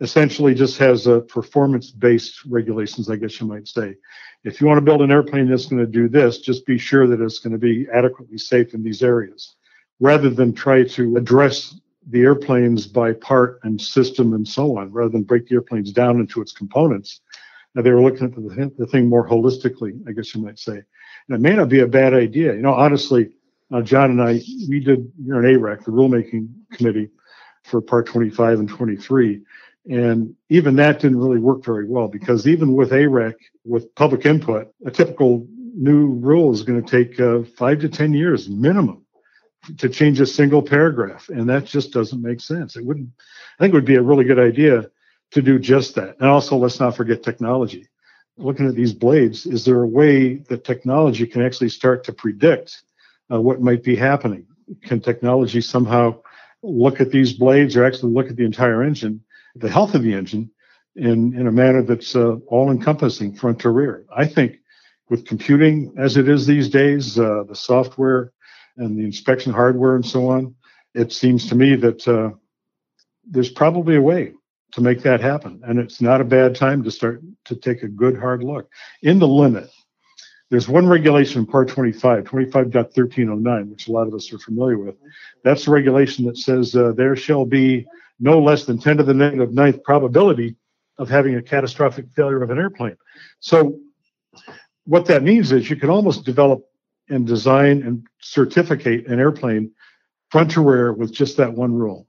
essentially 0.04 0.54
just 0.54 0.78
has 0.78 1.08
a 1.08 1.22
performance 1.22 1.90
based 1.90 2.44
regulations, 2.46 3.10
I 3.10 3.16
guess 3.16 3.40
you 3.40 3.48
might 3.48 3.68
say. 3.68 3.96
If 4.44 4.60
you 4.60 4.68
want 4.68 4.78
to 4.78 4.82
build 4.84 5.02
an 5.02 5.12
airplane 5.12 5.50
that's 5.50 5.66
going 5.66 5.80
to 5.80 5.90
do 5.90 6.10
this, 6.10 6.40
just 6.40 6.66
be 6.66 6.78
sure 6.78 7.08
that 7.08 7.22
it's 7.22 7.40
going 7.40 7.54
to 7.54 7.60
be 7.60 7.88
adequately 7.94 8.38
safe 8.38 8.74
in 8.74 8.84
these 8.84 9.02
areas 9.02 9.56
rather 10.00 10.30
than 10.30 10.54
try 10.54 10.84
to 10.84 11.16
address 11.16 11.80
the 12.10 12.22
airplanes 12.22 12.86
by 12.86 13.14
part 13.14 13.60
and 13.64 13.80
system 13.80 14.34
and 14.34 14.46
so 14.46 14.78
on, 14.78 14.92
rather 14.92 15.10
than 15.10 15.24
break 15.24 15.48
the 15.48 15.56
airplanes 15.56 15.94
down 15.94 16.20
into 16.20 16.42
its 16.42 16.52
components. 16.52 17.22
Now, 17.74 17.82
they 17.82 17.92
were 17.92 18.02
looking 18.02 18.26
at 18.26 18.36
the, 18.36 18.74
the 18.78 18.86
thing 18.86 19.08
more 19.08 19.28
holistically, 19.28 19.98
I 20.08 20.12
guess 20.12 20.36
you 20.36 20.44
might 20.44 20.60
say. 20.60 20.74
And 20.74 21.36
it 21.36 21.40
may 21.40 21.56
not 21.56 21.70
be 21.70 21.80
a 21.80 21.88
bad 21.88 22.14
idea. 22.14 22.54
You 22.54 22.62
know, 22.62 22.74
honestly, 22.74 23.32
uh, 23.74 23.82
John 23.82 24.12
and 24.12 24.22
I, 24.22 24.40
we 24.70 24.80
did, 24.80 25.12
you're 25.26 25.44
an 25.44 25.46
ARAC, 25.46 25.84
the 25.84 25.92
rulemaking 25.92 26.50
committee 26.74 27.10
for 27.64 27.82
part 27.82 28.06
25 28.06 28.60
and 28.60 28.70
23. 28.70 29.42
And 29.90 30.36
even 30.50 30.76
that 30.76 31.00
didn't 31.00 31.20
really 31.20 31.40
work 31.40 31.66
very 31.66 31.88
well 31.88 32.08
because 32.08 32.48
even 32.48 32.74
with 32.74 32.92
ARAC, 32.92 33.34
with 33.66 33.94
public 33.96 34.26
input, 34.26 34.72
a 34.86 34.92
typical 34.92 35.48
new 35.76 36.06
rule 36.06 36.54
is 36.54 36.62
going 36.62 36.84
to 36.84 36.90
take 36.90 37.20
uh, 37.20 37.42
five 37.58 37.80
to 37.80 37.90
10 37.90 38.14
years 38.14 38.48
minimum 38.48 39.04
to 39.78 39.90
change 39.90 40.20
a 40.20 40.26
single 40.26 40.62
paragraph. 40.62 41.30
And 41.30 41.50
that 41.50 41.66
just 41.66 41.92
doesn't 41.92 42.22
make 42.22 42.42
sense. 42.42 42.76
It 42.76 42.86
wouldn't, 42.86 43.10
I 43.60 43.64
think 43.64 43.74
it 43.74 43.78
would 43.78 43.86
be 43.86 43.96
a 43.96 44.02
really 44.02 44.24
good 44.24 44.40
idea 44.40 44.90
to 45.32 45.42
do 45.42 45.58
just 45.58 45.96
that. 45.96 46.16
And 46.20 46.30
also, 46.30 46.56
let's 46.58 46.80
not 46.80 46.96
forget 46.96 47.24
technology. 47.24 47.88
Looking 48.38 48.68
at 48.68 48.76
these 48.76 48.94
blades, 48.94 49.48
is 49.48 49.66
there 49.66 49.82
a 49.82 49.88
way 49.88 50.36
that 50.36 50.64
technology 50.64 51.26
can 51.26 51.42
actually 51.42 51.70
start 51.70 52.04
to 52.04 52.14
predict 52.14 52.84
uh, 53.34 53.42
what 53.42 53.62
might 53.62 53.84
be 53.84 53.96
happening? 53.96 54.46
Can 54.84 55.02
technology 55.02 55.62
somehow 55.62 56.22
look 56.62 57.02
at 57.02 57.12
these 57.12 57.34
blades 57.34 57.76
or 57.76 57.84
actually 57.84 58.14
look 58.14 58.30
at 58.30 58.36
the 58.36 58.46
entire 58.46 58.84
engine 58.84 59.22
the 59.56 59.70
health 59.70 59.96
of 59.96 60.04
the 60.04 60.14
engine 60.14 60.50
in, 60.96 61.38
in 61.38 61.48
a 61.48 61.52
manner 61.52 61.84
that's 61.84 62.16
uh, 62.16 62.36
all 62.48 62.72
encompassing 62.72 63.36
front 63.36 63.60
to 63.60 63.70
rear. 63.70 64.06
I 64.16 64.26
think 64.26 64.58
with 65.10 65.26
computing 65.26 65.94
as 65.98 66.18
it 66.18 66.28
is 66.28 66.46
these 66.46 66.70
days, 66.70 67.20
uh, 67.20 67.44
the 67.48 67.56
software 67.56 68.32
and 68.78 68.98
the 68.98 69.04
inspection 69.04 69.54
hardware 69.54 69.96
and 69.96 70.06
so 70.06 70.30
on, 70.30 70.56
it 70.96 71.12
seems 71.12 71.48
to 71.50 71.56
me 71.56 71.76
that 71.76 72.08
uh, 72.08 72.32
there's 73.30 73.52
probably 73.52 73.96
a 73.96 74.02
way 74.02 74.34
to 74.72 74.82
make 74.82 75.02
that 75.04 75.22
happen. 75.22 75.62
And 75.64 75.80
it's 75.80 76.02
not 76.02 76.22
a 76.22 76.26
bad 76.26 76.56
time 76.56 76.84
to 76.84 76.92
start 76.92 77.22
to 77.46 77.56
take 77.56 77.84
a 77.84 77.88
good 77.88 78.18
hard 78.18 78.44
look. 78.44 78.70
In 79.04 79.20
the 79.20 79.28
limit, 79.28 79.70
there's 80.54 80.70
one 80.70 80.88
regulation 80.88 81.48
Part 81.48 81.68
25, 81.70 82.26
25.1309, 82.26 83.72
which 83.72 83.88
a 83.88 83.92
lot 83.92 84.08
of 84.08 84.14
us 84.14 84.32
are 84.32 84.38
familiar 84.38 84.78
with. 84.78 84.94
That's 85.44 85.66
the 85.66 85.72
regulation 85.72 86.26
that 86.26 86.38
says 86.38 86.76
uh, 86.76 86.92
there 86.92 87.16
shall 87.16 87.44
be 87.44 87.88
no 88.20 88.40
less 88.40 88.66
than 88.66 88.78
10 88.78 88.98
to 88.98 89.04
the 89.04 89.16
negative 89.16 89.52
ninth 89.52 89.82
probability 89.84 90.56
of 91.00 91.10
having 91.10 91.34
a 91.34 91.42
catastrophic 91.42 92.06
failure 92.16 92.44
of 92.44 92.52
an 92.52 92.60
airplane. 92.60 92.96
So, 93.40 93.80
what 94.86 95.08
that 95.08 95.24
means 95.24 95.52
is 95.52 95.72
you 95.72 95.76
can 95.76 95.90
almost 95.90 96.24
develop 96.24 96.64
and 97.10 97.26
design 97.26 97.82
and 97.82 98.06
certificate 98.22 99.08
an 99.08 99.20
airplane 99.20 99.72
front 100.30 100.52
to 100.52 100.62
rear 100.62 100.94
with 100.94 101.12
just 101.12 101.36
that 101.38 101.52
one 101.52 101.74
rule. 101.74 102.08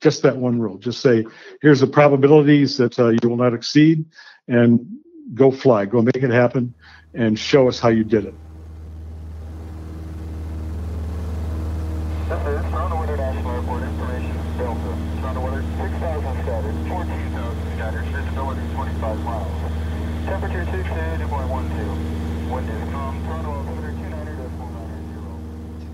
Just 0.00 0.22
that 0.22 0.36
one 0.36 0.58
rule. 0.58 0.78
Just 0.78 1.02
say, 1.02 1.24
here's 1.62 1.78
the 1.78 1.86
probabilities 1.86 2.78
that 2.78 2.98
uh, 2.98 3.10
you 3.10 3.28
will 3.28 3.36
not 3.36 3.54
exceed, 3.54 4.06
and 4.48 4.98
go 5.34 5.50
fly, 5.50 5.86
go 5.86 6.02
make 6.02 6.16
it 6.16 6.30
happen, 6.30 6.74
and 7.14 7.38
show 7.38 7.68
us 7.68 7.78
how 7.78 7.88
you 7.88 8.04
did 8.04 8.24
it. 8.26 8.34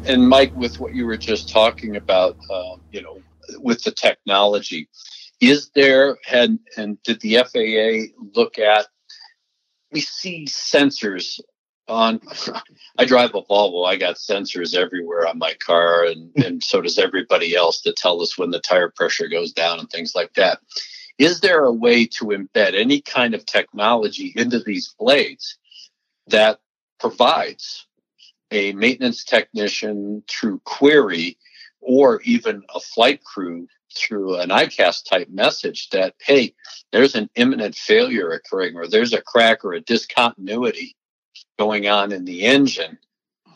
and 0.07 0.29
Mike, 0.29 0.55
with 0.55 0.79
what 0.81 0.95
you 0.95 1.07
were 1.07 1.16
just 1.16 1.49
talking 1.49 1.97
about, 1.97 2.37
um, 2.51 2.83
you 2.90 3.03
know, 3.03 3.18
with 3.59 3.83
the 3.83 3.90
technology, 3.90 4.88
is 5.40 5.71
there 5.75 6.16
and 6.31 6.59
and 6.77 7.03
did 7.03 7.21
the 7.21 7.37
FAA 7.37 8.12
look 8.35 8.59
at? 8.59 8.87
We 9.92 10.00
see 10.00 10.46
sensors 10.46 11.40
on. 11.88 12.20
I 12.98 13.05
drive 13.05 13.35
a 13.35 13.42
Volvo. 13.42 13.87
I 13.87 13.96
got 13.96 14.16
sensors 14.16 14.74
everywhere 14.74 15.26
on 15.26 15.38
my 15.38 15.55
car, 15.55 16.05
and 16.05 16.31
hmm. 16.37 16.42
and 16.42 16.62
so 16.62 16.81
does 16.81 16.98
everybody 16.98 17.55
else 17.55 17.83
to 17.83 17.92
tell 17.92 18.20
us 18.22 18.38
when 18.38 18.50
the 18.50 18.61
tire 18.61 18.90
pressure 18.90 19.28
goes 19.28 19.52
down 19.52 19.78
and 19.78 19.90
things 19.90 20.14
like 20.14 20.35
that. 20.35 20.59
Is 21.18 21.40
there 21.40 21.64
a 21.64 21.72
way 21.72 22.07
to 22.07 22.26
embed 22.26 22.74
any 22.74 23.00
kind 23.00 23.35
of 23.35 23.44
technology 23.44 24.33
into 24.35 24.61
these 24.61 24.94
blades 24.98 25.59
that 26.28 26.59
provides 26.98 27.87
a 28.50 28.72
maintenance 28.72 29.24
technician 29.24 30.22
through 30.28 30.61
query 30.64 31.37
or 31.83 32.23
even 32.23 32.62
a 32.75 32.81
flight 32.81 33.23
crew 33.25 33.66
through 33.95 34.38
an 34.38 34.49
EICAS 34.49 35.05
type 35.09 35.29
message 35.29 35.90
that, 35.90 36.14
hey, 36.21 36.55
there's 36.92 37.14
an 37.14 37.29
imminent 37.35 37.75
failure 37.75 38.31
occurring 38.31 38.77
or 38.77 38.87
there's 38.87 39.12
a 39.12 39.21
crack 39.21 39.64
or 39.64 39.75
a 39.75 39.81
discontinuity 39.81 40.97
going 41.59 41.88
on 41.88 42.12
in 42.12 42.25
the 42.25 42.42
engine, 42.42 42.99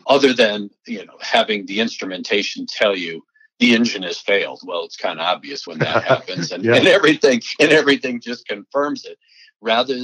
other 0.06 0.32
than 0.32 0.70
you 0.86 1.04
know 1.04 1.16
having 1.20 1.66
the 1.66 1.80
instrumentation 1.80 2.66
tell 2.66 2.96
you 2.96 3.24
the 3.58 3.74
engine 3.74 4.02
has 4.02 4.18
failed. 4.18 4.60
Well, 4.64 4.84
it's 4.84 4.96
kind 4.96 5.18
of 5.18 5.26
obvious 5.26 5.66
when 5.66 5.78
that 5.78 6.04
happens, 6.12 6.52
and, 6.52 6.64
yeah. 6.64 6.76
and 6.76 6.86
everything 6.86 7.40
and 7.58 7.72
everything 7.72 8.20
just 8.20 8.46
confirms 8.46 9.04
it. 9.04 9.18
Rather 9.60 9.96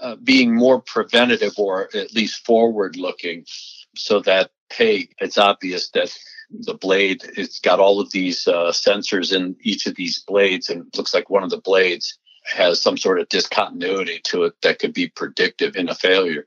uh, 0.00 0.16
being 0.16 0.54
more 0.54 0.80
preventative 0.80 1.52
or 1.58 1.88
at 1.94 2.14
least 2.14 2.44
forward 2.44 2.96
looking 2.96 3.44
so 3.94 4.20
that 4.20 4.50
hey 4.72 5.08
it's 5.20 5.38
obvious 5.38 5.90
that 5.90 6.14
the 6.50 6.74
blade 6.74 7.22
it's 7.36 7.60
got 7.60 7.80
all 7.80 8.00
of 8.00 8.10
these 8.12 8.46
uh, 8.46 8.70
sensors 8.70 9.34
in 9.34 9.56
each 9.62 9.86
of 9.86 9.94
these 9.96 10.20
blades 10.20 10.70
and 10.70 10.86
looks 10.96 11.14
like 11.14 11.30
one 11.30 11.42
of 11.42 11.50
the 11.50 11.60
blades 11.60 12.18
has 12.44 12.80
some 12.80 12.96
sort 12.96 13.18
of 13.18 13.28
discontinuity 13.28 14.20
to 14.22 14.44
it 14.44 14.54
that 14.62 14.78
could 14.78 14.92
be 14.92 15.08
predictive 15.08 15.76
in 15.76 15.88
a 15.88 15.94
failure 15.94 16.46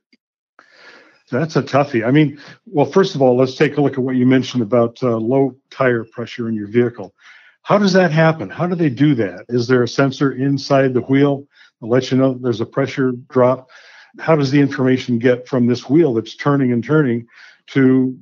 that's 1.32 1.56
a 1.56 1.62
toughie. 1.62 2.04
I 2.04 2.10
mean, 2.10 2.40
well, 2.66 2.88
first 2.88 3.14
of 3.14 3.22
all, 3.22 3.38
let's 3.38 3.54
take 3.54 3.78
a 3.78 3.82
look 3.82 3.94
at 3.94 4.00
what 4.00 4.16
you 4.16 4.26
mentioned 4.26 4.64
about 4.64 4.98
uh, 5.04 5.16
low 5.16 5.56
tire 5.70 6.04
pressure 6.04 6.50
in 6.50 6.56
your 6.56 6.66
vehicle. 6.66 7.14
How 7.62 7.78
does 7.78 7.94
that 7.94 8.12
happen? 8.12 8.50
How 8.50 8.66
do 8.66 8.74
they 8.74 8.90
do 8.90 9.14
that? 9.14 9.46
Is 9.48 9.68
there 9.68 9.84
a 9.84 9.88
sensor 9.88 10.32
inside 10.32 10.96
the 10.96 11.02
wheel 11.02 11.46
that 11.82 11.86
lets 11.86 12.10
you 12.10 12.18
know 12.18 12.34
there's 12.34 12.62
a 12.62 12.66
pressure 12.66 13.12
drop? 13.30 13.70
how 14.18 14.36
does 14.36 14.52
the 14.52 14.60
information 14.60 15.20
get 15.20 15.48
from 15.48 15.68
this 15.68 15.90
wheel 15.90 16.14
that's 16.14 16.36
turning 16.36 16.72
and 16.72 16.84
turning 16.84 17.28
to 17.68 18.18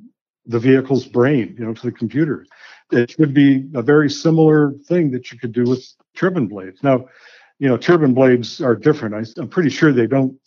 the 0.47 0.59
vehicle's 0.59 1.05
brain, 1.05 1.55
you 1.57 1.65
know, 1.65 1.73
to 1.73 1.81
the 1.83 1.91
computer? 1.91 2.45
It 2.91 3.11
should 3.11 3.33
be 3.33 3.69
a 3.73 3.81
very 3.81 4.09
similar 4.09 4.73
thing 4.85 5.11
that 5.11 5.31
you 5.31 5.37
could 5.37 5.51
do 5.51 5.65
with 5.65 5.85
turbine 6.15 6.47
blades. 6.47 6.81
Now, 6.83 7.07
you 7.59 7.67
know, 7.67 7.77
turbine 7.77 8.13
blades 8.13 8.61
are 8.61 8.75
different. 8.75 9.15
I, 9.15 9.41
I'm 9.41 9.49
pretty 9.49 9.69
sure 9.69 9.91
they 9.91 10.07
don't 10.07 10.39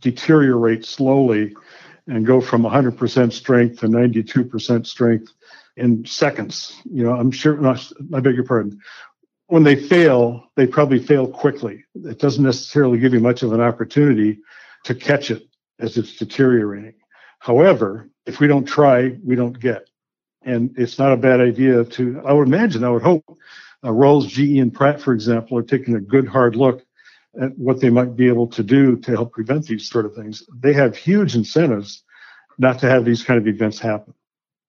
deteriorate 0.00 0.84
slowly 0.84 1.54
and 2.06 2.24
go 2.24 2.40
from 2.40 2.62
100% 2.62 3.32
strength 3.32 3.80
to 3.80 3.88
92% 3.88 4.86
strength 4.86 5.32
in 5.76 6.04
seconds. 6.06 6.80
You 6.90 7.04
know, 7.04 7.12
I'm 7.12 7.30
sure, 7.30 7.66
I 7.66 8.20
beg 8.20 8.34
your 8.34 8.44
pardon, 8.44 8.80
when 9.48 9.62
they 9.62 9.76
fail, 9.76 10.44
they 10.56 10.66
probably 10.66 10.98
fail 10.98 11.28
quickly. 11.28 11.84
It 11.94 12.18
doesn't 12.18 12.42
necessarily 12.42 12.98
give 12.98 13.12
you 13.12 13.20
much 13.20 13.42
of 13.42 13.52
an 13.52 13.60
opportunity 13.60 14.40
to 14.84 14.94
catch 14.94 15.30
it 15.30 15.46
as 15.78 15.96
it's 15.96 16.16
deteriorating. 16.16 16.94
However, 17.38 18.08
if 18.26 18.40
we 18.40 18.46
don't 18.46 18.64
try, 18.64 19.16
we 19.24 19.36
don't 19.36 19.58
get. 19.58 19.88
And 20.42 20.74
it's 20.76 20.98
not 20.98 21.12
a 21.12 21.16
bad 21.16 21.40
idea 21.40 21.84
to, 21.84 22.22
I 22.24 22.32
would 22.32 22.46
imagine, 22.46 22.84
I 22.84 22.90
would 22.90 23.02
hope 23.02 23.24
uh, 23.84 23.92
Rolls, 23.92 24.26
GE, 24.26 24.58
and 24.58 24.72
Pratt, 24.72 25.00
for 25.00 25.12
example, 25.12 25.58
are 25.58 25.62
taking 25.62 25.94
a 25.94 26.00
good 26.00 26.26
hard 26.26 26.56
look 26.56 26.84
at 27.40 27.56
what 27.58 27.80
they 27.80 27.90
might 27.90 28.16
be 28.16 28.28
able 28.28 28.46
to 28.48 28.62
do 28.62 28.96
to 28.96 29.10
help 29.12 29.32
prevent 29.32 29.66
these 29.66 29.88
sort 29.88 30.06
of 30.06 30.14
things. 30.14 30.42
They 30.58 30.72
have 30.72 30.96
huge 30.96 31.34
incentives 31.34 32.02
not 32.58 32.78
to 32.80 32.88
have 32.88 33.04
these 33.04 33.22
kind 33.22 33.38
of 33.38 33.46
events 33.46 33.78
happen. 33.78 34.14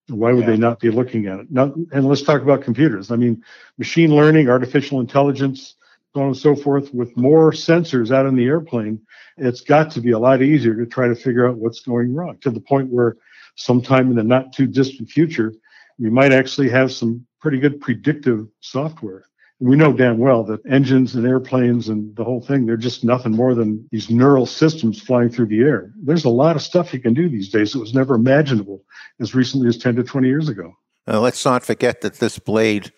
Why 0.10 0.34
would 0.34 0.42
Yeah. 0.46 0.52
they 0.52 0.58
not 0.58 0.80
be 0.80 0.90
looking 0.90 1.28
at 1.28 1.40
it? 1.40 1.52
Not, 1.52 1.76
and 1.92 2.08
let's 2.08 2.22
talk 2.22 2.42
about 2.42 2.62
computers. 2.62 3.12
I 3.12 3.16
mean, 3.16 3.44
machine 3.78 4.14
learning, 4.16 4.50
artificial 4.50 5.00
intelligence, 5.00 5.76
so 6.14 6.22
on 6.22 6.28
and 6.28 6.38
so 6.38 6.56
forth, 6.56 6.94
with 6.94 7.16
more 7.16 7.52
sensors 7.52 8.12
out 8.12 8.26
in 8.26 8.36
the 8.36 8.46
airplane, 8.46 9.00
it's 9.38 9.62
got 9.62 9.92
to 9.92 10.02
be 10.02 10.12
a 10.12 10.20
lot 10.20 10.42
easier 10.42 10.76
to 10.76 10.86
try 10.86 11.08
to 11.08 11.16
figure 11.16 11.48
out 11.48 11.58
what's 11.58 11.82
going 11.82 12.14
wrong 12.14 12.38
to 12.42 12.50
the 12.50 12.60
point 12.60 12.90
where 12.90 13.18
sometime 13.58 14.10
in 14.10 14.16
the 14.16 14.24
not 14.24 14.54
too 14.54 14.66
distant 14.66 15.10
future, 15.10 15.54
we 16.00 16.10
might 16.10 16.32
actually 16.32 16.70
have 16.70 16.92
some 16.92 17.26
pretty 17.42 17.60
good 17.60 17.82
predictive 17.82 18.48
software. 18.62 19.26
We 19.60 19.76
know 19.76 19.92
damn 19.92 20.20
well 20.20 20.44
that 20.44 20.64
engines 20.70 21.16
and 21.16 21.26
airplanes 21.26 21.90
and 21.90 22.16
the 22.16 22.24
whole 22.24 22.42
thing, 22.42 22.68
they're 22.68 22.78
just 22.78 23.04
nothing 23.04 23.32
more 23.32 23.56
than 23.56 23.88
these 23.92 24.08
neural 24.10 24.46
systems 24.46 25.02
flying 25.02 25.30
through 25.30 25.48
the 25.48 25.62
air. 25.62 25.92
There's 26.00 26.26
a 26.26 26.30
lot 26.30 26.56
of 26.56 26.62
stuff 26.62 26.94
you 26.94 27.00
can 27.00 27.16
do 27.16 27.28
these 27.28 27.50
days 27.50 27.74
that 27.74 27.80
was 27.80 27.96
never 27.96 28.14
imaginable 28.14 28.84
as 29.20 29.34
recently 29.34 29.68
as 29.68 29.78
10 29.78 29.96
to 29.96 30.04
20 30.04 30.28
years 30.28 30.48
ago. 30.48 30.74
Now, 31.08 31.20
let's 31.20 31.44
not 31.44 31.64
forget 31.64 32.02
that 32.02 32.20
this 32.20 32.38
blade 32.38 32.94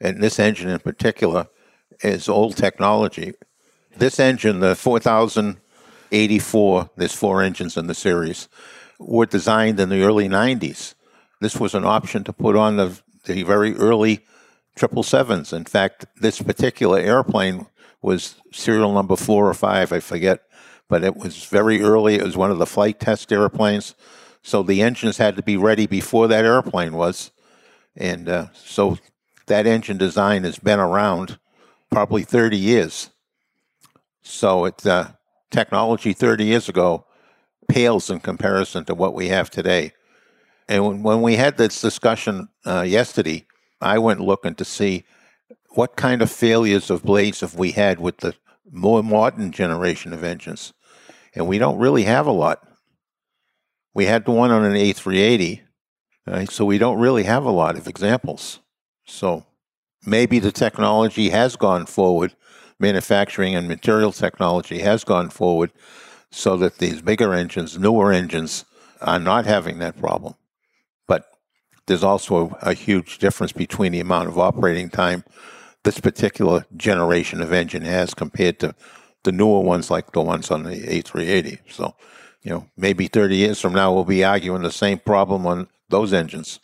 and 0.00 0.22
this 0.22 0.38
engine 0.38 0.68
in 0.68 0.78
particular 0.78 1.48
is 2.02 2.28
old 2.28 2.56
technology. 2.56 3.32
This 3.96 4.20
engine, 4.20 4.60
the 4.60 4.76
4084, 4.76 6.90
there's 6.96 7.14
four 7.14 7.42
engines 7.42 7.76
in 7.76 7.88
the 7.88 7.94
series, 7.94 8.48
were 8.98 9.26
designed 9.26 9.78
in 9.80 9.88
the 9.88 10.02
early 10.02 10.28
90s. 10.28 10.94
This 11.40 11.56
was 11.56 11.74
an 11.74 11.84
option 11.84 12.24
to 12.24 12.32
put 12.32 12.56
on 12.56 12.76
the, 12.76 13.00
the 13.24 13.42
very 13.42 13.74
early 13.76 14.24
777s. 14.76 15.52
In 15.52 15.64
fact, 15.64 16.06
this 16.20 16.40
particular 16.40 16.98
airplane 16.98 17.66
was 18.02 18.36
serial 18.52 18.92
number 18.92 19.16
four 19.16 19.48
or 19.48 19.54
five, 19.54 19.92
I 19.92 20.00
forget, 20.00 20.42
but 20.88 21.02
it 21.02 21.16
was 21.16 21.44
very 21.44 21.82
early. 21.82 22.16
It 22.16 22.22
was 22.22 22.36
one 22.36 22.50
of 22.50 22.58
the 22.58 22.66
flight 22.66 23.00
test 23.00 23.32
airplanes. 23.32 23.94
So 24.42 24.62
the 24.62 24.82
engines 24.82 25.16
had 25.16 25.36
to 25.36 25.42
be 25.42 25.56
ready 25.56 25.86
before 25.86 26.28
that 26.28 26.44
airplane 26.44 26.92
was. 26.94 27.30
And 27.96 28.28
uh, 28.28 28.46
so 28.52 28.98
that 29.46 29.66
engine 29.66 29.96
design 29.96 30.44
has 30.44 30.58
been 30.58 30.80
around 30.80 31.38
probably 31.90 32.24
30 32.24 32.56
years. 32.56 33.10
So 34.22 34.64
it's 34.64 34.84
uh, 34.84 35.12
technology 35.50 36.12
30 36.12 36.44
years 36.44 36.68
ago 36.68 37.06
pales 37.68 38.10
in 38.10 38.20
comparison 38.20 38.84
to 38.86 38.94
what 38.94 39.14
we 39.14 39.28
have 39.28 39.50
today. 39.50 39.92
And 40.68 41.04
when, 41.04 41.22
we 41.22 41.36
had 41.36 41.56
this 41.56 41.80
discussion 41.80 42.48
uh, 42.64 42.82
yesterday, 42.82 43.46
I 43.80 43.98
went 43.98 44.20
looking 44.20 44.54
to 44.56 44.64
see 44.64 45.04
what 45.70 45.96
kind 45.96 46.22
of 46.22 46.30
failures 46.30 46.90
of 46.90 47.02
blades 47.02 47.40
have 47.40 47.54
we 47.54 47.72
had 47.72 48.00
with 48.00 48.18
the 48.18 48.34
more 48.70 49.02
modern 49.02 49.52
generation 49.52 50.12
of 50.12 50.24
engines. 50.24 50.72
And 51.34 51.46
we 51.46 51.58
don't 51.58 51.78
really 51.78 52.04
have 52.04 52.26
a 52.26 52.32
lot. 52.32 52.66
We 53.92 54.06
had 54.06 54.24
the 54.24 54.30
one 54.30 54.50
on 54.50 54.64
an 54.64 54.74
A380, 54.74 55.60
right? 56.26 56.50
so 56.50 56.64
we 56.64 56.78
don't 56.78 56.98
really 56.98 57.24
have 57.24 57.44
a 57.44 57.50
lot 57.50 57.76
of 57.76 57.86
examples. 57.86 58.60
So 59.04 59.44
maybe 60.06 60.38
the 60.38 60.52
technology 60.52 61.28
has 61.28 61.56
gone 61.56 61.86
forward, 61.86 62.34
manufacturing 62.78 63.54
and 63.54 63.68
material 63.68 64.12
technology 64.12 64.78
has 64.78 65.04
gone 65.04 65.30
forward 65.30 65.72
so 66.34 66.56
that 66.56 66.78
these 66.78 67.00
bigger 67.00 67.32
engines, 67.32 67.78
newer 67.78 68.12
engines, 68.12 68.64
are 69.00 69.20
not 69.20 69.46
having 69.46 69.78
that 69.78 69.98
problem. 69.98 70.34
But 71.06 71.26
there's 71.86 72.04
also 72.04 72.56
a, 72.62 72.70
a 72.70 72.74
huge 72.74 73.18
difference 73.18 73.52
between 73.52 73.92
the 73.92 74.00
amount 74.00 74.28
of 74.28 74.38
operating 74.38 74.90
time 74.90 75.24
this 75.84 76.00
particular 76.00 76.66
generation 76.76 77.40
of 77.40 77.52
engine 77.52 77.82
has 77.82 78.14
compared 78.14 78.58
to 78.58 78.74
the 79.22 79.32
newer 79.32 79.60
ones 79.60 79.90
like 79.90 80.12
the 80.12 80.20
ones 80.20 80.50
on 80.50 80.64
the 80.64 80.76
A380. 80.76 81.58
So, 81.70 81.94
you 82.42 82.50
know, 82.50 82.66
maybe 82.76 83.06
30 83.06 83.36
years 83.36 83.60
from 83.60 83.74
now, 83.74 83.92
we'll 83.92 84.04
be 84.04 84.24
arguing 84.24 84.62
the 84.62 84.72
same 84.72 84.98
problem 84.98 85.46
on 85.46 85.68
those 85.90 86.12
engines. 86.12 86.58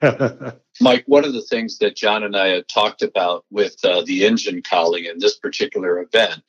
Mike, 0.80 1.04
one 1.06 1.24
of 1.24 1.34
the 1.34 1.42
things 1.42 1.78
that 1.78 1.96
John 1.96 2.22
and 2.22 2.36
I 2.36 2.48
had 2.48 2.68
talked 2.68 3.02
about 3.02 3.44
with 3.50 3.76
uh, 3.84 4.02
the 4.02 4.24
engine 4.24 4.62
cowling 4.62 5.04
in 5.04 5.18
this 5.18 5.36
particular 5.36 6.00
event 6.00 6.42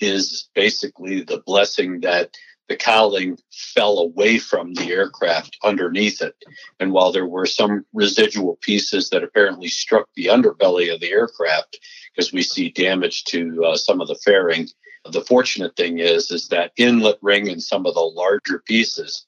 is 0.00 0.48
basically 0.54 1.22
the 1.22 1.42
blessing 1.46 2.00
that 2.00 2.36
the 2.68 2.76
cowling 2.76 3.38
fell 3.52 3.98
away 3.98 4.38
from 4.38 4.74
the 4.74 4.90
aircraft 4.90 5.56
underneath 5.62 6.20
it. 6.20 6.34
And 6.80 6.92
while 6.92 7.12
there 7.12 7.26
were 7.26 7.46
some 7.46 7.86
residual 7.92 8.58
pieces 8.60 9.10
that 9.10 9.22
apparently 9.22 9.68
struck 9.68 10.08
the 10.14 10.26
underbelly 10.26 10.92
of 10.92 11.00
the 11.00 11.12
aircraft, 11.12 11.78
because 12.12 12.32
we 12.32 12.42
see 12.42 12.70
damage 12.70 13.24
to 13.24 13.64
uh, 13.64 13.76
some 13.76 14.00
of 14.00 14.08
the 14.08 14.16
fairing, 14.16 14.68
the 15.12 15.22
fortunate 15.22 15.76
thing 15.76 15.98
is 15.98 16.30
is 16.32 16.48
that 16.48 16.72
inlet 16.76 17.18
ring 17.22 17.48
and 17.48 17.62
some 17.62 17.86
of 17.86 17.94
the 17.94 18.00
larger 18.00 18.62
pieces 18.66 19.24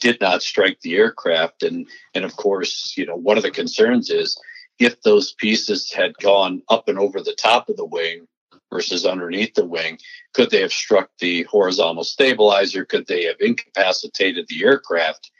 did 0.00 0.20
not 0.20 0.42
strike 0.42 0.80
the 0.80 0.96
aircraft. 0.96 1.64
And 1.64 1.88
and 2.14 2.24
of 2.24 2.36
course, 2.36 2.94
you 2.96 3.04
know, 3.04 3.16
one 3.16 3.36
of 3.36 3.42
the 3.42 3.50
concerns 3.50 4.10
is 4.10 4.40
if 4.78 5.02
those 5.02 5.32
pieces 5.32 5.92
had 5.92 6.14
gone 6.18 6.62
up 6.68 6.88
and 6.88 6.98
over 6.98 7.20
the 7.20 7.34
top 7.34 7.68
of 7.68 7.76
the 7.76 7.84
wing 7.84 8.28
versus 8.70 9.06
underneath 9.06 9.54
the 9.54 9.64
wing, 9.64 9.98
could 10.34 10.50
they 10.50 10.60
have 10.60 10.72
struck 10.72 11.10
the 11.18 11.44
horizontal 11.44 12.04
stabilizer? 12.04 12.84
Could 12.84 13.06
they 13.06 13.24
have 13.24 13.36
incapacitated 13.40 14.46
the 14.48 14.64
aircraft? 14.64 15.30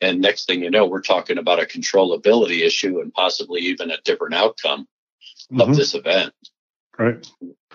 And 0.00 0.20
next 0.20 0.46
thing 0.46 0.62
you 0.62 0.70
know, 0.70 0.86
we're 0.86 1.00
talking 1.00 1.38
about 1.38 1.62
a 1.62 1.66
controllability 1.66 2.64
issue 2.64 3.00
and 3.00 3.12
possibly 3.12 3.62
even 3.62 3.90
a 3.90 4.00
different 4.04 4.34
outcome 4.34 4.86
of 5.58 5.68
Mhm. 5.68 5.76
this 5.76 5.94
event. 5.94 6.32
Right. 6.98 7.26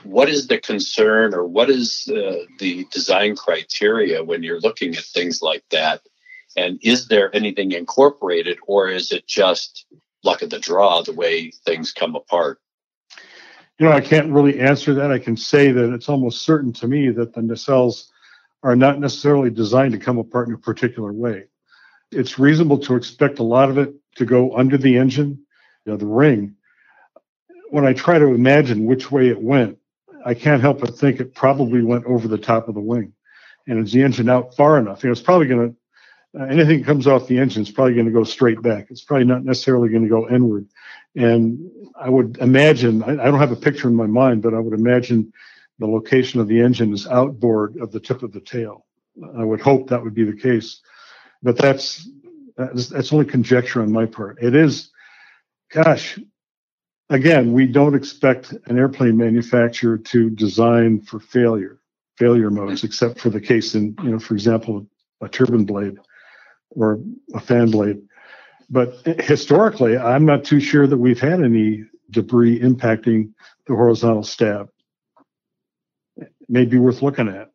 What 0.03 0.29
is 0.29 0.47
the 0.47 0.59
concern 0.59 1.33
or 1.33 1.45
what 1.45 1.69
is 1.69 2.07
uh, 2.07 2.45
the 2.59 2.85
design 2.91 3.35
criteria 3.35 4.23
when 4.23 4.43
you're 4.43 4.59
looking 4.59 4.95
at 4.95 5.03
things 5.03 5.41
like 5.41 5.63
that? 5.69 6.01
And 6.55 6.79
is 6.81 7.07
there 7.07 7.33
anything 7.35 7.71
incorporated 7.71 8.57
or 8.67 8.89
is 8.89 9.11
it 9.11 9.27
just 9.27 9.85
luck 10.23 10.41
of 10.41 10.49
the 10.49 10.59
draw 10.59 11.01
the 11.01 11.13
way 11.13 11.51
things 11.65 11.91
come 11.91 12.15
apart? 12.15 12.59
You 13.81 13.89
know, 13.89 13.93
I 13.93 14.01
can't 14.01 14.31
really 14.31 14.59
answer 14.59 14.93
that. 14.93 15.11
I 15.11 15.17
can 15.17 15.35
say 15.35 15.71
that 15.71 15.91
it's 15.91 16.07
almost 16.07 16.43
certain 16.43 16.71
to 16.73 16.87
me 16.87 17.09
that 17.09 17.33
the 17.33 17.41
nacelles 17.41 18.11
are 18.61 18.75
not 18.75 18.99
necessarily 18.99 19.49
designed 19.49 19.93
to 19.93 19.97
come 19.97 20.19
apart 20.19 20.49
in 20.49 20.53
a 20.53 20.57
particular 20.59 21.11
way. 21.11 21.45
It's 22.11 22.37
reasonable 22.37 22.77
to 22.77 22.95
expect 22.95 23.39
a 23.39 23.43
lot 23.43 23.71
of 23.71 23.79
it 23.79 23.95
to 24.17 24.25
go 24.25 24.55
under 24.55 24.77
the 24.77 24.97
engine, 24.97 25.29
you 25.83 25.91
know, 25.91 25.97
the 25.97 26.05
ring. 26.05 26.57
When 27.71 27.83
I 27.83 27.93
try 27.93 28.19
to 28.19 28.27
imagine 28.27 28.85
which 28.85 29.09
way 29.09 29.29
it 29.29 29.41
went, 29.41 29.79
I 30.23 30.35
can't 30.35 30.61
help 30.61 30.81
but 30.81 30.95
think 30.95 31.19
it 31.19 31.33
probably 31.33 31.81
went 31.81 32.05
over 32.05 32.27
the 32.27 32.37
top 32.37 32.67
of 32.67 32.75
the 32.75 32.81
wing. 32.81 33.13
And 33.65 33.83
is 33.83 33.93
the 33.93 34.03
engine 34.03 34.29
out 34.29 34.55
far 34.55 34.77
enough? 34.77 35.03
You 35.03 35.07
know, 35.07 35.13
it's 35.13 35.21
probably 35.21 35.47
going 35.47 35.71
to, 35.71 35.75
uh, 36.39 36.43
anything 36.43 36.79
that 36.79 36.85
comes 36.85 37.07
off 37.07 37.27
the 37.27 37.37
engine 37.37 37.61
is 37.61 37.71
probably 37.71 37.93
going 37.93 38.05
to 38.05 38.11
go 38.11 38.23
straight 38.23 38.61
back. 38.61 38.87
It's 38.89 39.03
probably 39.03 39.25
not 39.25 39.43
necessarily 39.43 39.89
going 39.89 40.03
to 40.03 40.09
go 40.09 40.29
inward. 40.29 40.67
And 41.15 41.69
I 41.99 42.09
would 42.09 42.37
imagine, 42.37 43.03
I, 43.03 43.11
I 43.11 43.25
don't 43.25 43.39
have 43.39 43.51
a 43.51 43.55
picture 43.57 43.87
in 43.87 43.95
my 43.95 44.07
mind, 44.07 44.41
but 44.41 44.53
I 44.53 44.59
would 44.59 44.77
imagine 44.77 45.33
the 45.79 45.87
location 45.87 46.39
of 46.39 46.47
the 46.47 46.61
engine 46.61 46.93
is 46.93 47.07
outboard 47.07 47.77
of 47.77 47.91
the 47.91 47.99
tip 47.99 48.23
of 48.23 48.31
the 48.31 48.39
tail. 48.39 48.85
I 49.37 49.43
would 49.43 49.59
hope 49.59 49.89
that 49.89 50.01
would 50.01 50.13
be 50.13 50.23
the 50.23 50.35
case, 50.35 50.79
but 51.43 51.57
that's 51.57 52.07
that's, 52.57 52.87
that's 52.87 53.13
only 53.13 53.25
conjecture 53.25 53.81
on 53.81 53.91
my 53.91 54.05
part. 54.05 54.41
It 54.41 54.55
is, 54.55 54.91
gosh, 55.71 56.19
again, 57.09 57.53
we 57.53 57.65
don't 57.65 57.95
expect 57.95 58.53
an 58.67 58.77
airplane 58.77 59.17
manufacturer 59.17 59.97
to 59.97 60.29
design 60.29 61.01
for 61.01 61.19
failure, 61.19 61.79
failure 62.17 62.51
modes, 62.51 62.83
except 62.83 63.19
for 63.19 63.29
the 63.29 63.41
case 63.41 63.75
in, 63.75 63.95
you 64.03 64.11
know, 64.11 64.19
for 64.19 64.33
example, 64.33 64.85
a 65.21 65.27
turbine 65.27 65.65
blade 65.65 65.97
or 66.71 66.99
a 67.33 67.39
fan 67.39 67.71
blade. 67.71 68.01
But 68.69 68.95
historically, 69.05 69.97
I'm 69.97 70.25
not 70.25 70.45
too 70.45 70.59
sure 70.59 70.87
that 70.87 70.97
we've 70.97 71.19
had 71.19 71.41
any 71.43 71.83
debris 72.09 72.59
impacting 72.59 73.33
the 73.67 73.75
horizontal 73.75 74.23
stab. 74.23 74.69
It 76.17 76.31
may 76.47 76.65
be 76.65 76.77
worth 76.77 77.01
looking 77.01 77.27
at. 77.27 77.51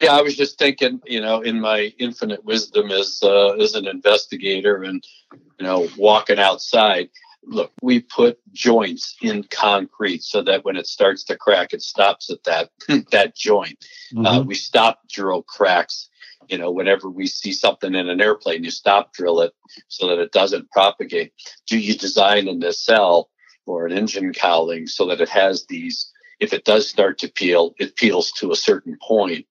Yeah, 0.00 0.16
I 0.16 0.22
was 0.22 0.36
just 0.36 0.58
thinking, 0.58 1.00
you 1.06 1.20
know, 1.20 1.40
in 1.40 1.60
my 1.60 1.92
infinite 1.98 2.44
wisdom 2.44 2.90
as 2.90 3.20
uh, 3.22 3.54
as 3.54 3.74
an 3.74 3.86
investigator 3.86 4.82
and 4.82 5.04
you 5.32 5.66
know 5.66 5.88
walking 5.96 6.38
outside. 6.38 7.08
Look, 7.46 7.72
we 7.82 8.00
put 8.00 8.38
joints 8.52 9.16
in 9.20 9.44
concrete 9.44 10.22
so 10.22 10.42
that 10.42 10.64
when 10.64 10.76
it 10.76 10.86
starts 10.86 11.24
to 11.24 11.36
crack, 11.36 11.74
it 11.74 11.82
stops 11.82 12.30
at 12.30 12.42
that 12.44 12.70
that 13.10 13.36
joint. 13.36 13.84
Uh, 14.16 14.42
we 14.46 14.54
stop 14.54 15.00
drill 15.08 15.42
cracks. 15.42 16.08
You 16.48 16.58
know, 16.58 16.70
whenever 16.70 17.08
we 17.10 17.26
see 17.26 17.52
something 17.52 17.94
in 17.94 18.08
an 18.08 18.20
airplane, 18.20 18.64
you 18.64 18.70
stop 18.70 19.12
drill 19.12 19.40
it 19.40 19.52
so 19.88 20.08
that 20.08 20.18
it 20.18 20.32
doesn't 20.32 20.70
propagate. 20.70 21.32
Do 21.66 21.78
you 21.78 21.94
design 21.94 22.48
in 22.48 22.56
a 22.62 22.66
nacelle 22.66 23.30
or 23.66 23.86
an 23.86 23.92
engine 23.92 24.32
cowling 24.32 24.86
so 24.86 25.06
that 25.06 25.20
it 25.20 25.28
has 25.28 25.66
these 25.66 26.10
if 26.40 26.52
it 26.52 26.64
does 26.64 26.88
start 26.88 27.18
to 27.18 27.28
peel 27.28 27.74
it 27.78 27.96
peels 27.96 28.30
to 28.32 28.52
a 28.52 28.56
certain 28.56 28.96
point 29.00 29.46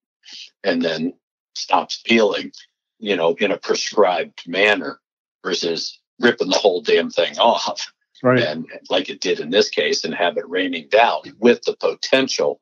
and 0.64 0.82
then 0.82 1.14
stops 1.56 2.02
peeling 2.06 2.52
you 3.00 3.16
know 3.16 3.34
in 3.40 3.52
a 3.52 3.58
prescribed 3.58 4.48
manner 4.48 5.00
versus 5.44 6.00
ripping 6.20 6.50
the 6.50 6.58
whole 6.58 6.82
damn 6.82 7.10
thing 7.10 7.38
off 7.40 7.92
Right. 8.22 8.42
and 8.44 8.66
like 8.90 9.10
it 9.10 9.20
did 9.20 9.40
in 9.42 9.50
this 9.50 9.70
case 9.70 10.06
and 10.06 10.14
have 10.16 10.38
it 10.38 10.48
raining 10.48 10.88
down 10.90 11.22
with 11.40 11.62
the 11.64 11.76
potential 11.76 12.62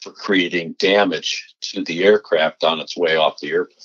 for 0.00 0.10
creating 0.12 0.74
damage 0.78 1.54
to 1.72 1.82
the 1.82 2.04
aircraft 2.04 2.64
on 2.64 2.80
its 2.80 2.96
way 2.96 3.16
off 3.16 3.40
the 3.40 3.50
airplane. 3.50 3.76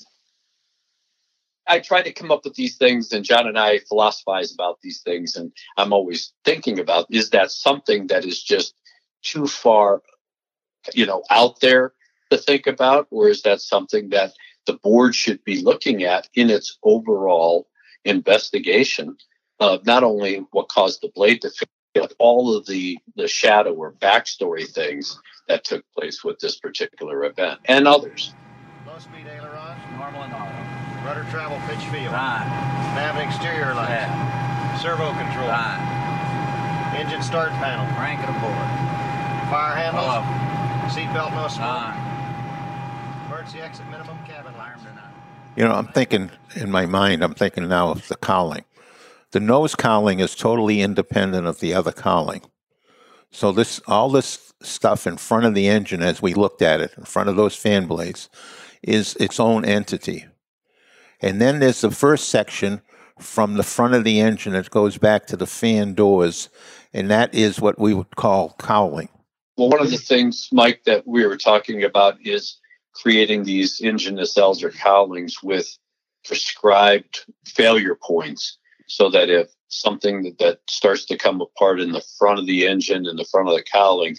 I 1.66 1.78
try 1.78 2.02
to 2.02 2.12
come 2.12 2.32
up 2.32 2.44
with 2.44 2.54
these 2.54 2.76
things, 2.76 3.12
and 3.12 3.24
John 3.24 3.46
and 3.46 3.58
I 3.58 3.78
philosophize 3.80 4.52
about 4.52 4.80
these 4.82 5.00
things, 5.00 5.36
and 5.36 5.52
I'm 5.76 5.92
always 5.92 6.32
thinking 6.44 6.78
about 6.78 7.06
is 7.10 7.30
that 7.30 7.50
something 7.50 8.08
that 8.08 8.24
is 8.24 8.42
just 8.42 8.74
too 9.22 9.46
far, 9.46 10.02
you 10.92 11.06
know, 11.06 11.22
out 11.30 11.60
there 11.60 11.92
to 12.30 12.38
think 12.38 12.66
about, 12.66 13.06
or 13.10 13.28
is 13.28 13.42
that 13.42 13.60
something 13.60 14.10
that 14.10 14.32
the 14.66 14.74
board 14.74 15.14
should 15.14 15.42
be 15.44 15.62
looking 15.62 16.02
at 16.02 16.28
in 16.34 16.50
its 16.50 16.78
overall 16.82 17.68
investigation 18.04 19.16
of 19.60 19.86
not 19.86 20.02
only 20.02 20.44
what 20.50 20.68
caused 20.68 21.00
the 21.02 21.12
blade 21.14 21.42
to 21.42 21.50
fail, 21.50 21.68
but 21.94 22.12
all 22.18 22.56
of 22.56 22.66
the 22.66 22.98
the 23.16 23.28
shadow 23.28 23.72
or 23.74 23.92
backstory 23.92 24.66
things 24.68 25.18
that 25.48 25.64
took 25.64 25.84
place 25.92 26.24
with 26.24 26.38
this 26.38 26.58
particular 26.58 27.24
event 27.24 27.60
and 27.66 27.86
others. 27.86 28.34
Low 28.86 28.98
speed 28.98 29.26
ailerons, 29.26 29.80
Normal 29.98 30.22
and 30.22 30.32
auto. 30.32 31.06
rudder 31.06 31.26
travel 31.30 31.58
pitch 31.66 31.84
field, 31.90 32.12
Fine. 32.12 32.48
nav 32.96 33.16
exterior 33.16 33.74
lights, 33.74 33.90
Yeah. 33.90 34.78
servo 34.80 35.12
control, 35.12 35.48
Fine. 35.48 36.96
engine 36.96 37.22
start 37.22 37.50
panel, 37.52 37.84
Crank 37.96 38.20
it 38.20 38.28
aboard. 38.28 39.50
fire 39.50 39.76
handles, 39.76 40.06
Hello. 40.06 40.88
seatbelt 40.88 41.32
no 41.34 41.48
smoke, 41.48 41.68
Fine. 41.68 43.26
emergency 43.26 43.60
exit 43.60 43.86
minimum 43.90 44.16
cabin 44.26 44.52
lights. 44.56 44.80
Armed 44.82 44.86
or 44.86 44.94
not. 44.94 45.10
You 45.56 45.64
know, 45.64 45.72
I'm 45.74 45.88
thinking 45.88 46.30
in 46.56 46.70
my 46.70 46.86
mind, 46.86 47.22
I'm 47.22 47.34
thinking 47.34 47.68
now 47.68 47.90
of 47.90 48.08
the 48.08 48.16
cowling. 48.16 48.64
The 49.32 49.40
nose 49.40 49.74
cowling 49.74 50.20
is 50.20 50.34
totally 50.34 50.82
independent 50.82 51.46
of 51.46 51.60
the 51.60 51.72
other 51.72 51.92
cowling. 51.92 52.42
So 53.30 53.50
this 53.50 53.80
all 53.86 54.10
this 54.10 54.52
stuff 54.60 55.06
in 55.06 55.16
front 55.16 55.46
of 55.46 55.54
the 55.54 55.68
engine 55.68 56.02
as 56.02 56.20
we 56.20 56.34
looked 56.34 56.60
at 56.60 56.80
it, 56.80 56.92
in 56.98 57.04
front 57.04 57.30
of 57.30 57.36
those 57.36 57.56
fan 57.56 57.86
blades, 57.86 58.28
is 58.82 59.16
its 59.16 59.40
own 59.40 59.64
entity. 59.64 60.26
And 61.22 61.40
then 61.40 61.60
there's 61.60 61.80
the 61.80 61.90
first 61.90 62.28
section 62.28 62.82
from 63.18 63.54
the 63.54 63.62
front 63.62 63.94
of 63.94 64.04
the 64.04 64.20
engine 64.20 64.52
that 64.52 64.70
goes 64.70 64.98
back 64.98 65.26
to 65.28 65.36
the 65.36 65.46
fan 65.46 65.94
doors, 65.94 66.50
and 66.92 67.10
that 67.10 67.34
is 67.34 67.60
what 67.60 67.78
we 67.78 67.94
would 67.94 68.14
call 68.16 68.54
cowling. 68.58 69.08
Well, 69.56 69.70
one 69.70 69.80
of 69.80 69.90
the 69.90 69.96
things, 69.96 70.48
Mike, 70.52 70.82
that 70.84 71.06
we 71.06 71.24
were 71.24 71.36
talking 71.38 71.84
about 71.84 72.16
is 72.22 72.58
creating 72.94 73.44
these 73.44 73.80
engine 73.80 74.16
nacelles 74.16 74.62
or 74.62 74.70
cowlings 74.70 75.42
with 75.42 75.78
prescribed 76.24 77.24
failure 77.46 77.94
points 77.94 78.58
so 78.86 79.08
that 79.10 79.30
if 79.30 79.48
something 79.68 80.34
that, 80.38 80.58
starts 80.68 81.04
to 81.06 81.16
come 81.16 81.40
apart 81.40 81.80
in 81.80 81.92
the 81.92 82.04
front 82.18 82.38
of 82.38 82.46
the 82.46 82.66
engine 82.66 83.06
and 83.06 83.18
the 83.18 83.24
front 83.30 83.48
of 83.48 83.54
the 83.54 83.62
cowling 83.62 84.16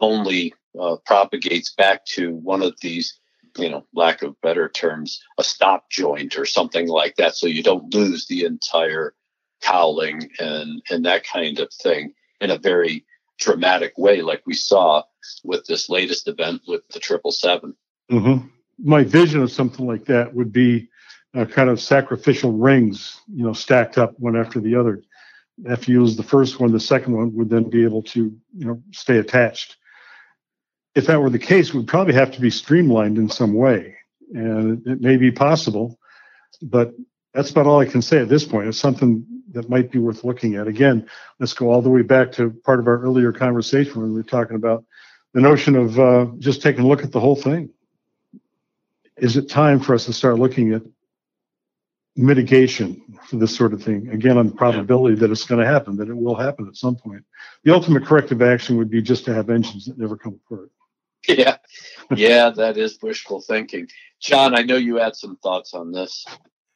only 0.00 0.52
uh, 0.80 0.96
propagates 1.06 1.72
back 1.72 2.04
to 2.04 2.34
one 2.34 2.62
of 2.62 2.74
these, 2.82 3.18
you 3.56 3.70
know, 3.70 3.84
lack 3.94 4.22
of 4.22 4.40
better 4.40 4.68
terms, 4.68 5.22
a 5.38 5.44
stop 5.44 5.90
joint 5.90 6.38
or 6.38 6.44
something 6.44 6.88
like 6.88 7.16
that, 7.16 7.34
so 7.34 7.46
you 7.46 7.62
don't 7.62 7.94
lose 7.94 8.26
the 8.26 8.44
entire 8.44 9.14
cowling 9.62 10.28
and 10.38 10.82
and 10.90 11.06
that 11.06 11.24
kind 11.24 11.58
of 11.58 11.72
thing 11.82 12.12
in 12.40 12.50
a 12.50 12.58
very 12.58 13.04
dramatic 13.38 13.96
way, 13.96 14.22
like 14.22 14.42
we 14.46 14.54
saw 14.54 15.02
with 15.44 15.64
this 15.66 15.88
latest 15.88 16.28
event 16.28 16.62
with 16.66 16.82
the 16.88 17.00
triple 17.00 17.32
seven. 17.32 17.74
hmm 18.10 18.36
My 18.78 19.04
vision 19.04 19.42
of 19.42 19.50
something 19.50 19.86
like 19.86 20.04
that 20.06 20.34
would 20.34 20.52
be 20.52 20.88
uh, 21.34 21.44
kind 21.44 21.68
of 21.68 21.80
sacrificial 21.80 22.52
rings, 22.52 23.20
you 23.32 23.44
know, 23.44 23.52
stacked 23.52 23.98
up 23.98 24.18
one 24.18 24.36
after 24.36 24.60
the 24.60 24.74
other. 24.74 25.02
After 25.68 25.90
you 25.90 26.00
use 26.00 26.16
the 26.16 26.22
first 26.22 26.60
one, 26.60 26.72
the 26.72 26.80
second 26.80 27.14
one 27.14 27.34
would 27.34 27.48
then 27.48 27.70
be 27.70 27.84
able 27.84 28.02
to, 28.02 28.34
you 28.56 28.66
know, 28.66 28.82
stay 28.92 29.18
attached. 29.18 29.76
If 30.94 31.06
that 31.06 31.20
were 31.20 31.30
the 31.30 31.38
case, 31.38 31.72
would 31.74 31.86
probably 31.86 32.14
have 32.14 32.32
to 32.32 32.40
be 32.40 32.50
streamlined 32.50 33.18
in 33.18 33.28
some 33.28 33.54
way, 33.54 33.96
and 34.32 34.86
it 34.86 35.00
may 35.00 35.16
be 35.16 35.30
possible, 35.30 35.98
but 36.62 36.92
that's 37.34 37.50
about 37.50 37.66
all 37.66 37.80
I 37.80 37.86
can 37.86 38.02
say 38.02 38.18
at 38.18 38.28
this 38.28 38.44
point. 38.44 38.68
It's 38.68 38.78
something 38.78 39.24
that 39.52 39.68
might 39.68 39.90
be 39.90 39.98
worth 39.98 40.24
looking 40.24 40.56
at. 40.56 40.68
Again, 40.68 41.06
let's 41.38 41.52
go 41.52 41.70
all 41.70 41.82
the 41.82 41.90
way 41.90 42.02
back 42.02 42.32
to 42.32 42.50
part 42.64 42.80
of 42.80 42.86
our 42.86 42.98
earlier 43.00 43.32
conversation 43.32 44.00
when 44.00 44.10
we 44.10 44.16
were 44.16 44.22
talking 44.22 44.56
about 44.56 44.84
the 45.34 45.40
notion 45.40 45.76
of 45.76 45.98
uh, 45.98 46.26
just 46.38 46.62
taking 46.62 46.84
a 46.84 46.86
look 46.86 47.02
at 47.02 47.12
the 47.12 47.20
whole 47.20 47.36
thing 47.36 47.70
is 49.16 49.36
it 49.36 49.48
time 49.48 49.80
for 49.80 49.94
us 49.94 50.04
to 50.06 50.12
start 50.12 50.38
looking 50.38 50.72
at 50.72 50.82
mitigation 52.16 53.00
for 53.28 53.36
this 53.36 53.54
sort 53.54 53.72
of 53.72 53.82
thing? 53.82 54.08
Again, 54.08 54.38
on 54.38 54.48
the 54.48 54.54
probability 54.54 55.16
that 55.16 55.30
it's 55.30 55.44
going 55.44 55.60
to 55.60 55.66
happen, 55.66 55.96
that 55.96 56.08
it 56.08 56.16
will 56.16 56.34
happen 56.34 56.66
at 56.66 56.76
some 56.76 56.96
point. 56.96 57.24
The 57.64 57.74
ultimate 57.74 58.04
corrective 58.04 58.42
action 58.42 58.76
would 58.76 58.90
be 58.90 59.02
just 59.02 59.24
to 59.26 59.34
have 59.34 59.50
engines 59.50 59.86
that 59.86 59.98
never 59.98 60.16
come 60.16 60.40
apart. 60.46 60.70
Yeah, 61.28 61.56
yeah, 62.14 62.50
that 62.50 62.76
is 62.76 62.98
wishful 63.02 63.40
thinking. 63.40 63.88
John, 64.20 64.56
I 64.56 64.62
know 64.62 64.76
you 64.76 64.94
had 64.96 65.16
some 65.16 65.34
thoughts 65.42 65.74
on 65.74 65.90
this. 65.90 66.24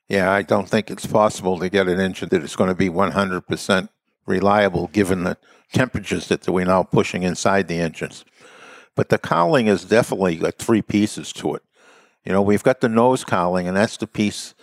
Yeah, 0.08 0.32
I 0.32 0.42
don't 0.42 0.68
think 0.68 0.90
it's 0.90 1.06
possible 1.06 1.56
to 1.60 1.68
get 1.68 1.86
an 1.86 2.00
engine 2.00 2.30
that 2.30 2.42
is 2.42 2.56
going 2.56 2.68
to 2.68 2.74
be 2.74 2.88
100% 2.88 3.88
reliable 4.26 4.88
given 4.88 5.22
the 5.22 5.36
temperatures 5.72 6.26
that 6.28 6.48
we're 6.48 6.64
now 6.64 6.82
pushing 6.82 7.22
inside 7.22 7.68
the 7.68 7.78
engines. 7.78 8.24
But 8.96 9.08
the 9.08 9.18
cowling 9.18 9.68
is 9.68 9.84
definitely 9.84 10.34
got 10.34 10.56
three 10.56 10.82
pieces 10.82 11.32
to 11.34 11.54
it. 11.54 11.62
You 12.24 12.32
know, 12.32 12.42
we've 12.42 12.62
got 12.62 12.80
the 12.80 12.88
nose 12.88 13.24
cowling, 13.24 13.68
and 13.68 13.76
that's 13.76 13.96
the 13.96 14.06
piece 14.06 14.54
that 14.56 14.59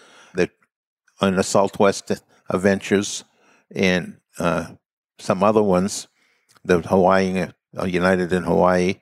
on 1.20 1.36
the 1.36 1.44
Southwest 1.44 2.12
Adventures 2.50 3.24
and 3.74 4.18
uh, 4.40 4.68
some 5.20 5.44
other 5.44 5.64
ones, 5.64 6.08
the 6.64 6.80
Hawaii, 6.80 7.48
uh, 7.78 7.86
United 7.86 8.32
in 8.32 8.44
Hawaii, 8.44 8.96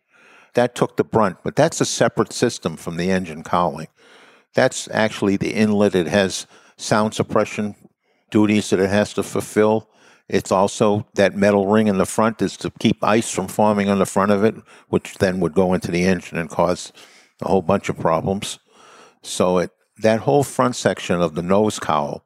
that 0.53 0.75
took 0.75 0.97
the 0.97 1.03
brunt. 1.03 1.37
But 1.43 1.55
that's 1.55 1.81
a 1.81 1.85
separate 1.85 2.33
system 2.33 2.77
from 2.77 2.97
the 2.97 3.11
engine 3.11 3.43
cowling. 3.43 3.87
That's 4.53 4.87
actually 4.91 5.37
the 5.37 5.53
inlet. 5.53 5.95
It 5.95 6.07
has 6.07 6.47
sound 6.77 7.13
suppression 7.13 7.75
duties 8.31 8.69
that 8.69 8.79
it 8.79 8.89
has 8.89 9.13
to 9.13 9.23
fulfill. 9.23 9.89
It's 10.27 10.51
also 10.51 11.05
that 11.13 11.35
metal 11.35 11.67
ring 11.67 11.87
in 11.87 11.97
the 11.97 12.05
front 12.05 12.41
is 12.41 12.57
to 12.57 12.71
keep 12.79 13.03
ice 13.03 13.29
from 13.29 13.47
forming 13.47 13.89
on 13.89 13.99
the 13.99 14.05
front 14.05 14.31
of 14.31 14.43
it, 14.43 14.55
which 14.89 15.15
then 15.15 15.39
would 15.39 15.53
go 15.53 15.73
into 15.73 15.91
the 15.91 16.05
engine 16.05 16.37
and 16.37 16.49
cause 16.49 16.91
a 17.41 17.49
whole 17.49 17.61
bunch 17.61 17.89
of 17.89 17.99
problems. 17.99 18.59
So 19.21 19.59
it 19.59 19.71
that 19.99 20.21
whole 20.21 20.43
front 20.43 20.75
section 20.75 21.21
of 21.21 21.35
the 21.35 21.41
nose 21.41 21.79
cowl 21.79 22.25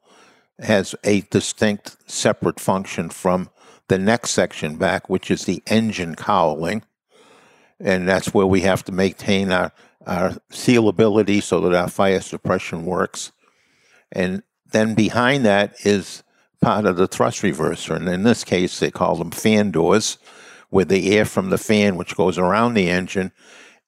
has 0.60 0.96
a 1.04 1.22
distinct 1.22 1.98
separate 2.10 2.60
function 2.60 3.10
from 3.10 3.50
the 3.88 3.98
next 3.98 4.32
section 4.32 4.76
back, 4.76 5.10
which 5.10 5.32
is 5.32 5.46
the 5.46 5.64
engine 5.68 6.16
cowling. 6.16 6.84
And 7.80 8.08
that's 8.08 8.34
where 8.34 8.46
we 8.46 8.62
have 8.62 8.84
to 8.86 8.92
maintain 8.92 9.52
our, 9.52 9.72
our 10.06 10.32
sealability 10.52 11.42
so 11.42 11.62
that 11.62 11.74
our 11.74 11.90
fire 11.90 12.22
suppression 12.22 12.86
works. 12.86 13.32
And 14.12 14.44
then 14.72 14.96
behind 14.96 15.46
that 15.46 15.86
is 15.86 16.24
part 16.62 16.86
of 16.86 16.98
the 16.98 17.08
thrust 17.08 17.42
reverser. 17.42 17.96
And 17.96 18.10
in 18.10 18.24
this 18.24 18.44
case, 18.44 18.80
they 18.80 18.92
call 18.92 19.16
them 19.16 19.32
fan 19.32 19.72
doors, 19.72 20.18
where 20.70 20.86
the 20.86 21.18
air 21.18 21.26
from 21.26 21.50
the 21.50 21.58
fan, 21.58 21.96
which 21.96 22.16
goes 22.16 22.38
around 22.38 22.74
the 22.74 22.90
engine, 22.90 23.32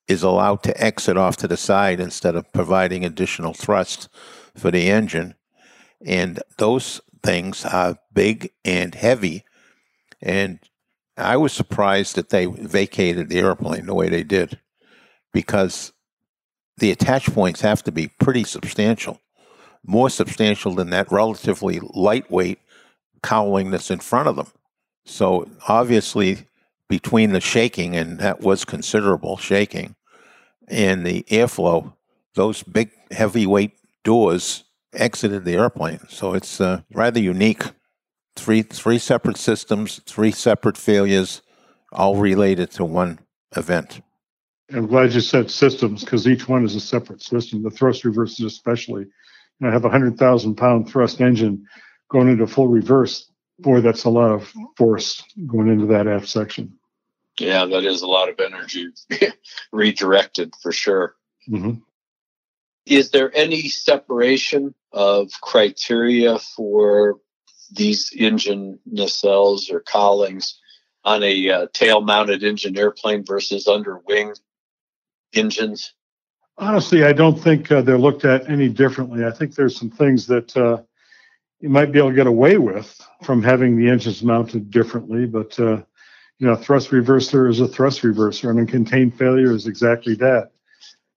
is 0.08 0.24
allowed 0.24 0.64
to 0.64 0.84
exit 0.84 1.18
off 1.18 1.38
to 1.38 1.48
the 1.48 1.58
side 1.58 2.00
instead 2.00 2.36
of 2.36 2.52
providing 2.54 3.06
additional 3.06 3.54
thrust 3.54 4.10
for 4.56 4.72
the 4.72 4.90
engine. 4.90 5.36
And 6.06 6.42
those 6.58 7.02
things 7.24 7.66
are 7.66 7.98
big 8.14 8.52
and 8.66 8.96
heavy. 8.96 9.46
And 10.22 10.60
I 11.18 11.38
was 11.38 11.54
surprised 11.54 12.16
that 12.16 12.30
they 12.30 12.46
vacated 12.46 13.30
the 13.30 13.40
airplane 13.40 13.86
the 13.86 13.94
way 13.94 14.10
they 14.10 14.24
did 14.24 14.60
because 15.34 15.94
the 16.78 16.92
attach 16.92 17.32
points 17.34 17.62
have 17.62 17.84
to 17.84 17.92
be 17.92 18.08
pretty 18.20 18.44
substantial, 18.44 19.22
more 19.86 20.10
substantial 20.10 20.74
than 20.74 20.90
that 20.90 21.12
relatively 21.12 21.80
lightweight 21.94 22.60
cowling 23.22 23.72
that's 23.72 23.92
in 23.92 24.00
front 24.00 24.28
of 24.28 24.36
them. 24.36 24.48
So 25.06 25.48
obviously, 25.68 26.48
between 26.92 27.32
the 27.32 27.40
shaking, 27.40 27.96
and 27.96 28.20
that 28.20 28.42
was 28.42 28.66
considerable 28.66 29.38
shaking, 29.38 29.96
and 30.68 31.06
the 31.06 31.24
airflow, 31.30 31.94
those 32.36 32.64
big 32.64 32.92
heavyweight 33.12 33.72
doors 34.04 34.66
exited 34.94 35.46
the 35.46 35.54
airplane. 35.54 36.02
So 36.10 36.34
it's 36.34 36.60
uh, 36.60 36.82
rather 36.94 37.22
unique. 37.22 37.64
Three 38.36 38.62
three 38.62 38.98
separate 38.98 39.38
systems, 39.38 40.02
three 40.06 40.32
separate 40.32 40.78
failures, 40.78 41.42
all 41.94 42.18
related 42.18 42.72
to 42.72 42.84
one 42.84 43.20
event. 43.56 44.02
I'm 44.74 44.88
glad 44.88 45.14
you 45.14 45.22
said 45.22 45.50
systems 45.50 46.04
because 46.04 46.28
each 46.28 46.50
one 46.50 46.66
is 46.66 46.76
a 46.76 46.82
separate 46.82 47.22
system. 47.22 47.64
The 47.64 47.70
thrust 47.70 48.04
reversers, 48.04 48.46
especially, 48.46 49.04
you 49.04 49.62
know, 49.62 49.72
have 49.72 49.86
a 49.86 49.90
hundred 49.90 50.18
thousand 50.18 50.56
pound 50.56 50.90
thrust 50.90 51.22
engine 51.22 51.66
going 52.10 52.28
into 52.28 52.48
full 52.48 52.68
reverse. 52.68 53.32
boy, 53.60 53.80
that's 53.80 54.04
a 54.04 54.10
lot 54.10 54.32
of 54.32 54.54
force 54.78 55.24
going 55.48 55.70
into 55.70 55.86
that 55.86 56.08
aft 56.08 56.28
section. 56.28 56.78
Yeah, 57.42 57.66
that 57.66 57.84
is 57.84 58.04
a 58.04 58.08
lot 58.08 58.30
of 58.30 58.40
energy 58.40 58.90
redirected 59.72 60.54
for 60.62 60.72
sure. 60.72 61.16
hmm 61.48 61.74
Is 62.86 63.12
there 63.12 63.36
any 63.36 63.68
separation 63.68 64.76
of 64.92 65.32
criteria 65.42 66.38
for 66.38 67.20
these 67.72 68.12
engine 68.16 68.80
nacelles 68.92 69.72
or 69.72 69.80
cowlings 69.82 70.60
on 71.04 71.24
a 71.24 71.50
uh, 71.50 71.68
tail 71.74 72.02
mounted 72.02 72.44
engine 72.44 72.78
airplane 72.78 73.26
versus 73.26 73.68
under 73.68 74.00
wing 74.08 74.36
engines? 75.34 75.94
Honestly, 76.60 77.04
I 77.04 77.14
don't 77.14 77.40
think 77.40 77.72
uh, 77.72 77.82
they're 77.82 77.98
looked 77.98 78.24
at 78.24 78.48
any 78.50 78.70
differently. 78.70 79.26
I 79.26 79.32
think 79.32 79.56
there's 79.56 79.76
some 79.76 79.90
things 79.90 80.28
that 80.28 80.56
uh, 80.56 80.84
you 81.60 81.70
might 81.70 81.92
be 81.92 81.98
able 81.98 82.10
to 82.10 82.16
get 82.16 82.28
away 82.28 82.60
with 82.60 83.02
from 83.24 83.42
having 83.42 83.78
the 83.78 83.90
engines 83.90 84.22
mounted 84.22 84.70
differently, 84.70 85.26
but 85.26 85.60
uh, 85.60 85.82
you 86.42 86.48
know, 86.48 86.56
thrust 86.56 86.90
reverser 86.90 87.48
is 87.48 87.60
a 87.60 87.68
thrust 87.68 88.02
reverser, 88.02 88.50
and 88.50 88.60
a 88.60 88.66
contained 88.66 89.16
failure 89.16 89.54
is 89.54 89.68
exactly 89.68 90.16
that, 90.16 90.50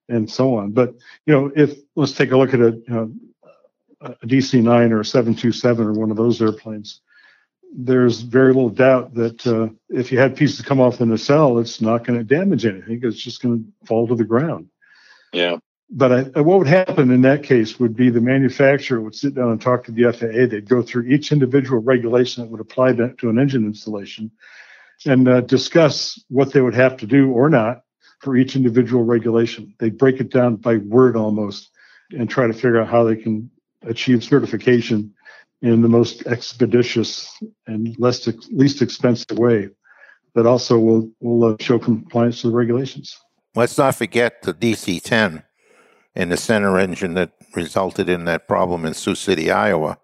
and 0.07 0.29
so 0.29 0.55
on. 0.55 0.71
But 0.71 0.93
you 1.25 1.33
know, 1.33 1.51
if 1.55 1.79
let's 1.95 2.11
take 2.11 2.31
a 2.31 2.37
look 2.37 2.53
at 2.53 2.59
a, 2.59 2.73
you 2.73 2.83
know, 2.87 3.11
a 4.01 4.27
DC-9 4.27 4.91
or 4.91 4.99
a 4.99 5.05
727 5.05 5.87
or 5.87 5.93
one 5.93 6.11
of 6.11 6.17
those 6.17 6.39
airplanes, 6.39 7.01
there's 7.75 8.21
very 8.21 8.53
little 8.53 8.69
doubt 8.69 9.15
that 9.15 9.47
uh, 9.47 9.69
if 9.89 10.11
you 10.11 10.19
had 10.19 10.37
pieces 10.37 10.63
come 10.63 10.79
off 10.79 11.01
in 11.01 11.09
the 11.09 11.15
nacelle, 11.15 11.57
it's 11.57 11.81
not 11.81 12.03
going 12.03 12.19
to 12.19 12.23
damage 12.23 12.63
anything. 12.63 12.99
It's 13.01 13.17
just 13.17 13.41
going 13.41 13.63
to 13.63 13.87
fall 13.87 14.07
to 14.07 14.15
the 14.15 14.23
ground. 14.23 14.69
Yeah. 15.33 15.57
But 15.89 16.11
I, 16.11 16.21
what 16.41 16.59
would 16.59 16.67
happen 16.67 17.09
in 17.09 17.21
that 17.23 17.41
case 17.41 17.79
would 17.79 17.95
be 17.95 18.11
the 18.11 18.21
manufacturer 18.21 19.01
would 19.01 19.15
sit 19.15 19.33
down 19.33 19.49
and 19.49 19.61
talk 19.61 19.85
to 19.85 19.91
the 19.91 20.13
FAA. 20.13 20.51
They'd 20.51 20.69
go 20.69 20.83
through 20.83 21.07
each 21.07 21.31
individual 21.31 21.79
regulation 21.79 22.43
that 22.43 22.51
would 22.51 22.61
apply 22.61 22.93
to, 22.93 23.13
to 23.15 23.29
an 23.29 23.39
engine 23.39 23.65
installation 23.65 24.29
and 25.05 25.27
uh, 25.27 25.41
discuss 25.41 26.23
what 26.29 26.53
they 26.53 26.61
would 26.61 26.73
have 26.75 26.97
to 26.97 27.05
do 27.05 27.31
or 27.31 27.49
not 27.49 27.81
for 28.19 28.35
each 28.35 28.55
individual 28.55 29.03
regulation. 29.03 29.73
They'd 29.79 29.97
break 29.97 30.19
it 30.19 30.31
down 30.31 30.55
by 30.55 30.77
word 30.77 31.15
almost 31.15 31.69
and 32.11 32.29
try 32.29 32.47
to 32.47 32.53
figure 32.53 32.81
out 32.81 32.87
how 32.87 33.03
they 33.03 33.15
can 33.15 33.49
achieve 33.83 34.23
certification 34.23 35.13
in 35.61 35.81
the 35.81 35.89
most 35.89 36.25
expeditious 36.27 37.31
and 37.67 37.95
less 37.99 38.27
least 38.51 38.81
expensive 38.81 39.37
way 39.37 39.69
that 40.33 40.45
also 40.45 40.77
will 40.77 41.09
will 41.21 41.53
uh, 41.53 41.57
show 41.59 41.79
compliance 41.79 42.41
to 42.41 42.49
the 42.49 42.55
regulations. 42.55 43.17
Let's 43.55 43.77
not 43.77 43.95
forget 43.95 44.41
the 44.41 44.53
DC 44.53 45.01
10 45.01 45.43
and 46.13 46.31
the 46.31 46.37
center 46.37 46.77
engine 46.77 47.13
that 47.13 47.31
resulted 47.55 48.09
in 48.09 48.25
that 48.25 48.47
problem 48.47 48.85
in 48.85 48.93
Sioux 48.93 49.15
City, 49.15 49.49
Iowa, 49.49 49.97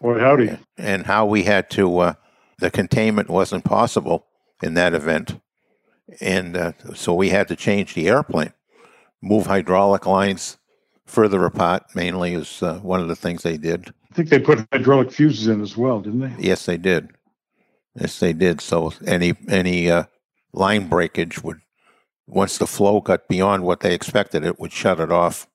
Boy, 0.00 0.18
howdy. 0.18 0.58
and 0.76 1.06
how 1.06 1.24
we 1.24 1.44
had 1.44 1.70
to, 1.70 1.98
uh, 1.98 2.14
the 2.58 2.70
containment 2.70 3.28
wasn't 3.28 3.64
possible 3.64 4.26
in 4.62 4.74
that 4.74 4.94
event. 4.94 5.40
And 6.20 6.56
uh, 6.56 6.72
so 6.94 7.14
we 7.14 7.30
had 7.30 7.48
to 7.48 7.56
change 7.56 7.94
the 7.94 8.08
airplane, 8.08 8.52
move 9.22 9.46
hydraulic 9.46 10.06
lines 10.06 10.58
further 11.06 11.44
apart, 11.44 11.84
mainly, 11.94 12.34
is 12.34 12.62
uh, 12.62 12.78
one 12.78 13.00
of 13.00 13.08
the 13.08 13.16
things 13.16 13.42
they 13.42 13.56
did. 13.56 13.92
I 14.10 14.14
think 14.14 14.28
they 14.28 14.38
put 14.38 14.66
hydraulic 14.72 15.10
fuses 15.10 15.48
in 15.48 15.60
as 15.60 15.76
well, 15.76 16.00
didn't 16.00 16.20
they? 16.20 16.34
Yes, 16.38 16.66
they 16.66 16.76
did. 16.76 17.10
Yes, 17.98 18.18
they 18.20 18.32
did. 18.32 18.60
So 18.60 18.92
any 19.06 19.34
any 19.48 19.90
uh, 19.90 20.04
line 20.52 20.88
breakage 20.88 21.42
would, 21.42 21.60
once 22.26 22.58
the 22.58 22.66
flow 22.66 23.00
got 23.00 23.28
beyond 23.28 23.64
what 23.64 23.80
they 23.80 23.94
expected, 23.94 24.44
it 24.44 24.58
would 24.58 24.72
shut 24.72 25.00
it 25.00 25.12
off. 25.12 25.48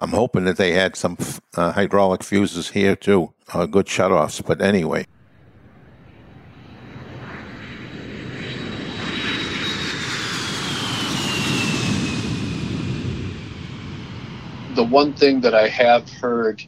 I'm 0.00 0.10
hoping 0.10 0.44
that 0.44 0.56
they 0.56 0.72
had 0.72 0.96
some 0.96 1.18
uh, 1.56 1.72
hydraulic 1.72 2.22
fuses 2.22 2.70
here 2.70 2.96
too, 2.96 3.34
uh, 3.52 3.66
good 3.66 3.86
shutoffs. 3.86 4.44
But 4.44 4.60
anyway, 4.62 5.06
The 14.80 14.86
one 14.86 15.12
thing 15.12 15.42
that 15.42 15.54
I 15.54 15.68
have 15.68 16.08
heard, 16.08 16.62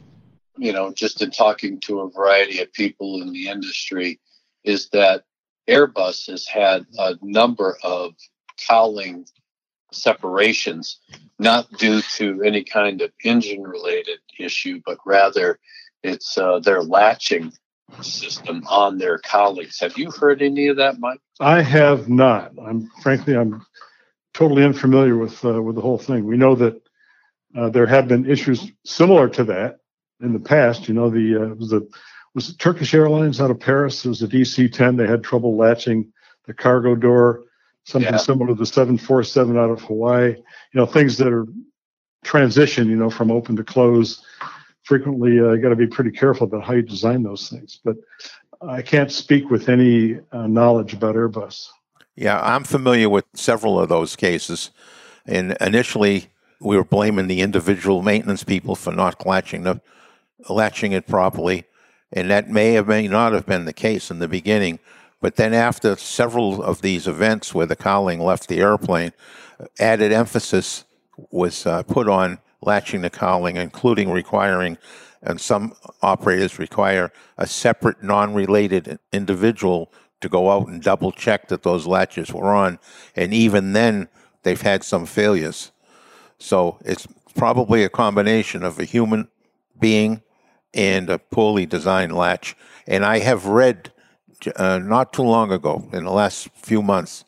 you 0.55 0.71
know, 0.71 0.93
just 0.93 1.23
in 1.23 1.31
talking 1.31 1.79
to 1.79 2.01
a 2.01 2.11
variety 2.11 2.59
of 2.61 2.71
people 2.71 3.23
in 3.23 3.33
the 3.33 3.47
industry, 3.47 4.19
is 4.63 4.87
that 4.89 5.23
Airbus 5.67 6.29
has 6.29 6.45
had 6.45 6.85
a 6.99 7.15
number 7.23 7.75
of 7.81 8.13
cowling 8.69 9.25
separations, 9.91 10.99
not 11.39 11.71
due 11.79 12.03
to 12.17 12.43
any 12.43 12.63
kind 12.63 13.01
of 13.01 13.11
engine 13.23 13.63
related 13.63 14.19
issue, 14.37 14.79
but 14.85 14.99
rather 15.07 15.57
it's 16.03 16.37
uh, 16.37 16.59
their 16.59 16.83
latching 16.83 17.51
system 18.01 18.63
on 18.69 18.99
their 18.99 19.17
cowlings. 19.17 19.79
Have 19.79 19.97
you 19.97 20.11
heard 20.11 20.43
any 20.43 20.67
of 20.67 20.77
that, 20.77 20.99
Mike? 20.99 21.19
I 21.39 21.63
have 21.63 22.09
not. 22.09 22.51
I'm 22.63 22.91
frankly, 23.01 23.35
I'm 23.35 23.65
totally 24.35 24.63
unfamiliar 24.63 25.17
with 25.17 25.43
uh, 25.43 25.59
with 25.63 25.77
the 25.77 25.81
whole 25.81 25.97
thing. 25.97 26.25
We 26.27 26.37
know 26.37 26.53
that 26.53 26.79
uh, 27.55 27.69
there 27.69 27.85
have 27.85 28.07
been 28.07 28.29
issues 28.29 28.71
similar 28.85 29.29
to 29.29 29.43
that 29.45 29.79
in 30.21 30.33
the 30.33 30.39
past. 30.39 30.87
You 30.87 30.93
know, 30.93 31.09
the 31.09 31.35
uh, 31.51 31.55
was 31.55 31.69
the 31.69 31.87
was 32.33 32.49
it 32.49 32.59
Turkish 32.59 32.93
Airlines 32.93 33.39
out 33.39 33.51
of 33.51 33.59
Paris. 33.59 34.03
It 34.05 34.09
was 34.09 34.21
a 34.23 34.27
DC-10. 34.27 34.97
They 34.97 35.07
had 35.07 35.23
trouble 35.23 35.55
latching 35.55 36.11
the 36.45 36.53
cargo 36.53 36.95
door. 36.95 37.43
Something 37.85 38.13
Yeah. 38.13 38.17
similar 38.17 38.47
to 38.47 38.53
the 38.55 38.65
747 38.65 39.57
out 39.57 39.69
of 39.69 39.81
Hawaii. 39.81 40.29
You 40.29 40.43
know, 40.73 40.85
things 40.85 41.17
that 41.17 41.27
are 41.27 41.45
transition. 42.23 42.89
You 42.89 42.95
know, 42.95 43.09
from 43.09 43.31
open 43.31 43.55
to 43.57 43.63
close. 43.63 44.23
Frequently, 44.83 45.39
uh, 45.39 45.51
you 45.53 45.61
got 45.61 45.69
to 45.69 45.75
be 45.77 45.87
pretty 45.87 46.11
careful 46.11 46.45
about 46.45 46.63
how 46.65 46.73
you 46.73 46.81
design 46.81 47.23
those 47.23 47.49
things. 47.49 47.79
But 47.85 47.95
I 48.61 48.81
can't 48.81 49.11
speak 49.11 49.49
with 49.49 49.69
any 49.69 50.19
uh, 50.33 50.47
knowledge 50.47 50.93
about 50.93 51.15
Airbus. 51.15 51.67
yeah, 52.15 52.39
I'm 52.41 52.63
familiar 52.65 53.07
with 53.09 53.25
several 53.33 53.79
of 53.79 53.87
those 53.89 54.15
cases. 54.17 54.71
And 55.25 55.55
initially, 55.61 56.27
we 56.63 56.77
were 56.77 56.83
blaming 56.85 57.27
the 57.27 57.41
individual 57.41 58.01
maintenance 58.01 58.43
people 58.43 58.75
for 58.75 58.91
not 58.91 59.25
latching 59.25 59.63
the 59.63 59.81
latching 60.49 60.91
it 60.91 61.07
properly, 61.07 61.65
and 62.11 62.29
that 62.29 62.49
may 62.49 62.73
have 62.73 62.87
may 62.87 63.07
not 63.07 63.33
have 63.33 63.45
been 63.45 63.65
the 63.65 63.73
case 63.73 64.11
in 64.11 64.19
the 64.19 64.27
beginning. 64.27 64.79
But 65.21 65.37
then, 65.37 65.53
after 65.53 65.95
several 65.95 66.61
of 66.61 66.81
these 66.81 67.07
events 67.07 67.53
where 67.53 67.65
the 67.65 67.75
cowling 67.75 68.19
left 68.19 68.49
the 68.49 68.59
airplane, 68.59 69.13
added 69.79 70.11
emphasis 70.11 70.83
was 71.31 71.65
uh, 71.65 71.83
put 71.83 72.09
on 72.09 72.39
latching 72.61 73.01
the 73.01 73.09
cowling, 73.09 73.55
including 73.55 74.11
requiring, 74.11 74.77
and 75.21 75.39
some 75.39 75.75
operators 76.01 76.59
require 76.59 77.11
a 77.37 77.47
separate, 77.47 78.03
non-related 78.03 78.99
individual 79.11 79.91
to 80.19 80.29
go 80.29 80.51
out 80.51 80.67
and 80.67 80.81
double 80.81 81.11
check 81.11 81.47
that 81.49 81.63
those 81.63 81.85
latches 81.85 82.33
were 82.33 82.53
on, 82.53 82.79
and 83.15 83.33
even 83.33 83.73
then, 83.73 84.07
they've 84.43 84.61
had 84.61 84.83
some 84.83 85.05
failures. 85.05 85.72
So 86.43 86.77
it's 86.83 87.07
probably 87.35 87.85
a 87.85 87.89
combination 87.89 88.63
of 88.63 88.77
a 88.77 88.83
human 88.83 89.29
being 89.79 90.21
and 90.73 91.09
a 91.09 91.17
poorly 91.17 91.65
designed 91.65 92.13
latch. 92.13 92.57
And 92.85 93.05
I 93.05 93.19
have 93.19 93.45
read 93.45 93.93
uh, 94.57 94.79
not 94.79 95.13
too 95.13 95.23
long 95.23 95.53
ago, 95.53 95.87
in 95.93 96.03
the 96.03 96.11
last 96.11 96.49
few 96.49 96.81
months, 96.81 97.23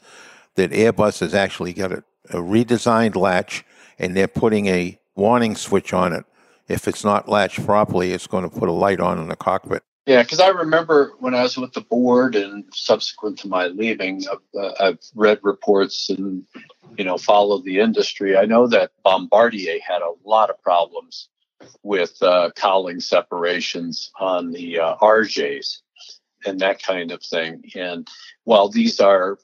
that 0.55 0.71
Airbus 0.71 1.21
has 1.21 1.33
actually 1.33 1.71
got 1.71 1.93
a, 1.93 2.03
a 2.31 2.41
redesigned 2.41 3.15
latch 3.15 3.63
and 3.97 4.17
they're 4.17 4.27
putting 4.27 4.67
a 4.67 4.99
warning 5.15 5.55
switch 5.55 5.93
on 5.93 6.11
it. 6.11 6.25
If 6.67 6.85
it's 6.85 7.05
not 7.05 7.29
latched 7.29 7.65
properly, 7.65 8.11
it's 8.11 8.27
going 8.27 8.43
to 8.43 8.53
put 8.53 8.67
a 8.67 8.73
light 8.73 8.99
on 8.99 9.17
in 9.17 9.29
the 9.29 9.37
cockpit. 9.37 9.83
Yeah, 10.05 10.21
because 10.21 10.39
I 10.39 10.49
remember 10.49 11.13
when 11.19 11.33
I 11.33 11.41
was 11.41 11.57
with 11.57 11.73
the 11.73 11.81
board 11.81 12.35
and 12.35 12.63
subsequent 12.71 13.39
to 13.39 13.47
my 13.47 13.67
leaving, 13.67 14.23
I've, 14.31 14.59
uh, 14.61 14.73
I've 14.79 14.99
read 15.15 15.39
reports 15.41 16.09
and 16.11 16.43
you 16.97 17.03
know 17.03 17.17
followed 17.17 17.63
the 17.63 17.79
industry. 17.79 18.37
I 18.37 18.45
know 18.45 18.67
that 18.67 18.91
Bombardier 19.03 19.79
had 19.85 20.03
a 20.03 20.13
lot 20.23 20.51
of 20.51 20.61
problems 20.61 21.29
with 21.81 22.21
uh, 22.21 22.51
cowling 22.55 22.99
separations 22.99 24.11
on 24.19 24.51
the 24.51 24.79
uh, 24.79 24.95
RJs 24.97 25.81
and 26.45 26.59
that 26.59 26.81
kind 26.81 27.11
of 27.11 27.23
thing. 27.23 27.63
And 27.75 28.07
while 28.43 28.69
these 28.69 28.99
are 28.99 29.37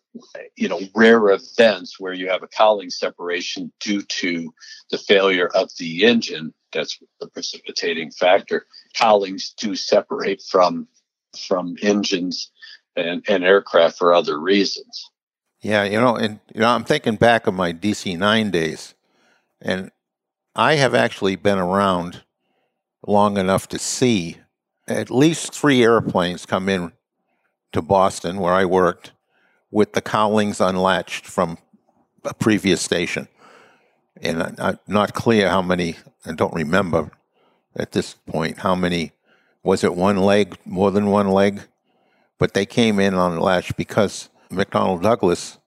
you 0.55 0.69
know 0.69 0.81
rare 0.95 1.29
events 1.29 1.99
where 1.99 2.13
you 2.13 2.29
have 2.29 2.43
a 2.43 2.47
cowling 2.47 2.89
separation 2.89 3.71
due 3.79 4.01
to 4.01 4.53
the 4.89 4.97
failure 4.97 5.47
of 5.47 5.69
the 5.77 6.05
engine, 6.05 6.53
that's 6.71 6.99
the 7.19 7.27
precipitating 7.27 8.11
factor 8.11 8.65
cowlings 8.93 9.53
do 9.57 9.75
separate 9.75 10.41
from 10.41 10.87
from 11.47 11.75
engines 11.81 12.51
and, 12.95 13.23
and 13.27 13.43
aircraft 13.43 13.97
for 13.97 14.13
other 14.13 14.39
reasons. 14.39 15.09
Yeah, 15.61 15.83
you 15.83 15.99
know, 15.99 16.15
and 16.15 16.39
you 16.53 16.61
know, 16.61 16.67
I'm 16.67 16.83
thinking 16.83 17.15
back 17.15 17.47
of 17.47 17.53
my 17.53 17.71
DC 17.71 18.17
nine 18.17 18.51
days, 18.51 18.95
and 19.61 19.91
I 20.55 20.75
have 20.75 20.95
actually 20.95 21.35
been 21.35 21.59
around 21.59 22.23
long 23.05 23.37
enough 23.37 23.67
to 23.69 23.79
see 23.79 24.37
at 24.97 25.11
least 25.11 25.53
three 25.53 25.83
airplanes 25.83 26.45
come 26.45 26.69
in 26.69 26.91
to 27.71 27.81
Boston 27.81 28.37
where 28.37 28.53
I 28.53 28.65
worked 28.65 29.11
with 29.69 29.93
the 29.93 30.01
cowlings 30.01 30.59
unlatched 30.59 31.25
from 31.25 31.57
a 32.23 32.33
previous 32.33 32.81
station, 32.81 33.27
and 34.21 34.55
I'm 34.59 34.79
not 34.87 35.13
clear 35.13 35.49
how 35.49 35.61
many. 35.61 35.95
I 36.25 36.33
don't 36.33 36.53
remember 36.53 37.11
at 37.75 37.91
this 37.91 38.13
point 38.13 38.59
how 38.59 38.75
many. 38.75 39.11
Was 39.63 39.83
it 39.83 39.95
one 39.95 40.17
leg? 40.17 40.57
More 40.65 40.89
than 40.89 41.07
one 41.07 41.29
leg? 41.29 41.61
but 42.41 42.55
they 42.55 42.65
came 42.65 42.99
in 42.99 43.13
on 43.13 43.39
latch 43.39 43.77
because 43.77 44.27
McDonnell 44.49 44.99
Douglas 44.99 45.59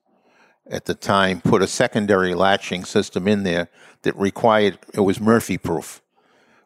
at 0.69 0.83
the 0.83 0.93
time 0.93 1.39
put 1.39 1.61
a 1.61 1.67
secondary 1.67 2.33
latching 2.33 2.83
system 2.83 3.29
in 3.29 3.43
there 3.43 3.69
that 4.01 4.13
required 4.17 4.77
it 4.93 4.99
was 4.99 5.21
Murphy 5.21 5.57
proof. 5.57 6.01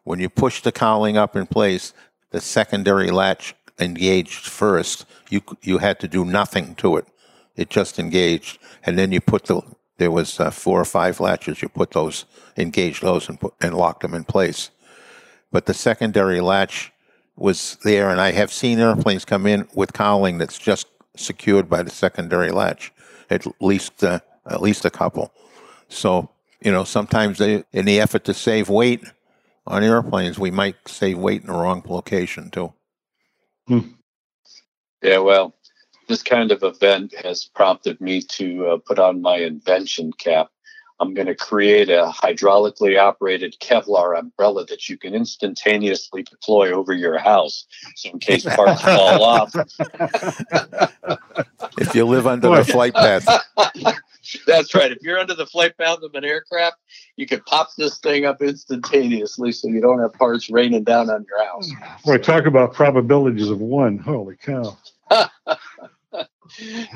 When 0.02 0.18
you 0.18 0.28
push 0.28 0.62
the 0.62 0.72
cowling 0.72 1.16
up 1.16 1.36
in 1.36 1.46
place, 1.46 1.94
the 2.30 2.40
secondary 2.40 3.10
latch 3.10 3.54
engaged 3.78 4.46
first. 4.46 5.06
You 5.30 5.42
you 5.62 5.78
had 5.78 6.00
to 6.00 6.08
do 6.08 6.24
nothing 6.24 6.74
to 6.76 6.96
it; 6.96 7.06
it 7.56 7.70
just 7.70 7.98
engaged, 7.98 8.58
and 8.84 8.98
then 8.98 9.12
you 9.12 9.20
put 9.20 9.46
the 9.46 9.62
there 9.98 10.10
was 10.10 10.40
uh, 10.40 10.50
four 10.50 10.80
or 10.80 10.84
five 10.84 11.20
latches. 11.20 11.62
You 11.62 11.68
put 11.68 11.90
those 11.90 12.24
engaged 12.56 13.02
those 13.02 13.28
and 13.28 13.40
put 13.40 13.54
and 13.60 13.74
locked 13.74 14.02
them 14.02 14.14
in 14.14 14.24
place. 14.24 14.70
But 15.52 15.66
the 15.66 15.74
secondary 15.74 16.40
latch 16.40 16.92
was 17.36 17.76
there, 17.84 18.10
and 18.10 18.20
I 18.20 18.32
have 18.32 18.52
seen 18.52 18.78
airplanes 18.78 19.24
come 19.24 19.46
in 19.46 19.68
with 19.74 19.92
cowling 19.92 20.38
that's 20.38 20.58
just 20.58 20.86
secured 21.16 21.68
by 21.68 21.82
the 21.82 21.90
secondary 21.90 22.50
latch 22.50 22.92
at 23.30 23.46
least 23.60 24.02
uh, 24.04 24.20
at 24.46 24.60
least 24.60 24.84
a 24.84 24.90
couple. 24.90 25.32
So 25.88 26.30
you 26.60 26.70
know, 26.70 26.84
sometimes 26.84 27.38
they, 27.38 27.64
in 27.72 27.86
the 27.86 28.00
effort 28.00 28.24
to 28.24 28.34
save 28.34 28.68
weight 28.68 29.02
on 29.70 29.84
airplanes, 29.84 30.38
we 30.38 30.50
might 30.50 30.76
save 30.86 31.18
weight 31.18 31.42
in 31.42 31.46
the 31.46 31.52
wrong 31.52 31.82
location 31.86 32.50
too. 32.50 32.72
Yeah, 35.02 35.18
well, 35.18 35.54
this 36.08 36.22
kind 36.22 36.50
of 36.50 36.62
event 36.62 37.14
has 37.22 37.44
prompted 37.44 38.00
me 38.00 38.20
to 38.22 38.66
uh, 38.66 38.76
put 38.84 38.98
on 38.98 39.22
my 39.22 39.36
invention 39.36 40.12
cap. 40.12 40.48
I'm 41.00 41.14
going 41.14 41.26
to 41.26 41.34
create 41.34 41.88
a 41.88 42.12
hydraulically 42.14 43.00
operated 43.00 43.56
Kevlar 43.60 44.18
umbrella 44.18 44.66
that 44.66 44.88
you 44.88 44.98
can 44.98 45.14
instantaneously 45.14 46.22
deploy 46.22 46.72
over 46.72 46.92
your 46.92 47.18
house. 47.18 47.66
So, 47.96 48.10
in 48.10 48.18
case 48.18 48.44
parts 48.44 48.82
fall 48.82 49.24
off, 49.24 49.54
If 51.78 51.94
you 51.94 52.04
live 52.04 52.26
under 52.26 52.54
the 52.54 52.64
flight 52.64 52.94
path, 52.94 53.26
That's 54.46 54.74
right. 54.74 54.92
If 54.92 54.98
you're 55.02 55.18
under 55.18 55.34
the 55.34 55.46
flight 55.46 55.76
path 55.78 56.02
of 56.02 56.14
an 56.14 56.24
aircraft, 56.24 56.76
you 57.16 57.26
can 57.26 57.40
pop 57.40 57.70
this 57.76 57.98
thing 57.98 58.24
up 58.26 58.42
instantaneously 58.42 59.52
so 59.52 59.68
you 59.68 59.80
don't 59.80 60.00
have 60.00 60.12
parts 60.14 60.50
raining 60.50 60.84
down 60.84 61.10
on 61.10 61.24
your 61.28 61.44
house. 61.44 61.70
Boy, 62.04 62.18
talk 62.18 62.46
about 62.46 62.74
probabilities 62.74 63.48
of 63.48 63.60
one. 63.60 63.98
Holy 63.98 64.36
cow. 64.36 64.76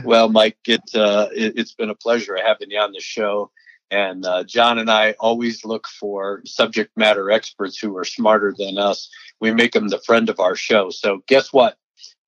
well, 0.04 0.28
Mike, 0.28 0.58
it, 0.66 0.82
uh, 0.94 1.28
it, 1.32 1.56
has 1.58 1.72
been 1.72 1.90
a 1.90 1.94
pleasure 1.94 2.36
having 2.36 2.70
you 2.70 2.78
on 2.78 2.92
the 2.92 3.00
show. 3.00 3.50
And 3.90 4.24
uh, 4.24 4.44
John 4.44 4.78
and 4.78 4.90
I 4.90 5.12
always 5.20 5.64
look 5.64 5.86
for 5.86 6.42
subject 6.44 6.96
matter 6.96 7.30
experts 7.30 7.78
who 7.78 7.96
are 7.96 8.04
smarter 8.04 8.54
than 8.56 8.78
us. 8.78 9.08
We 9.40 9.52
make 9.52 9.72
them 9.72 9.88
the 9.88 9.98
friend 9.98 10.28
of 10.28 10.40
our 10.40 10.56
show. 10.56 10.90
So, 10.90 11.22
guess 11.26 11.52
what? 11.52 11.76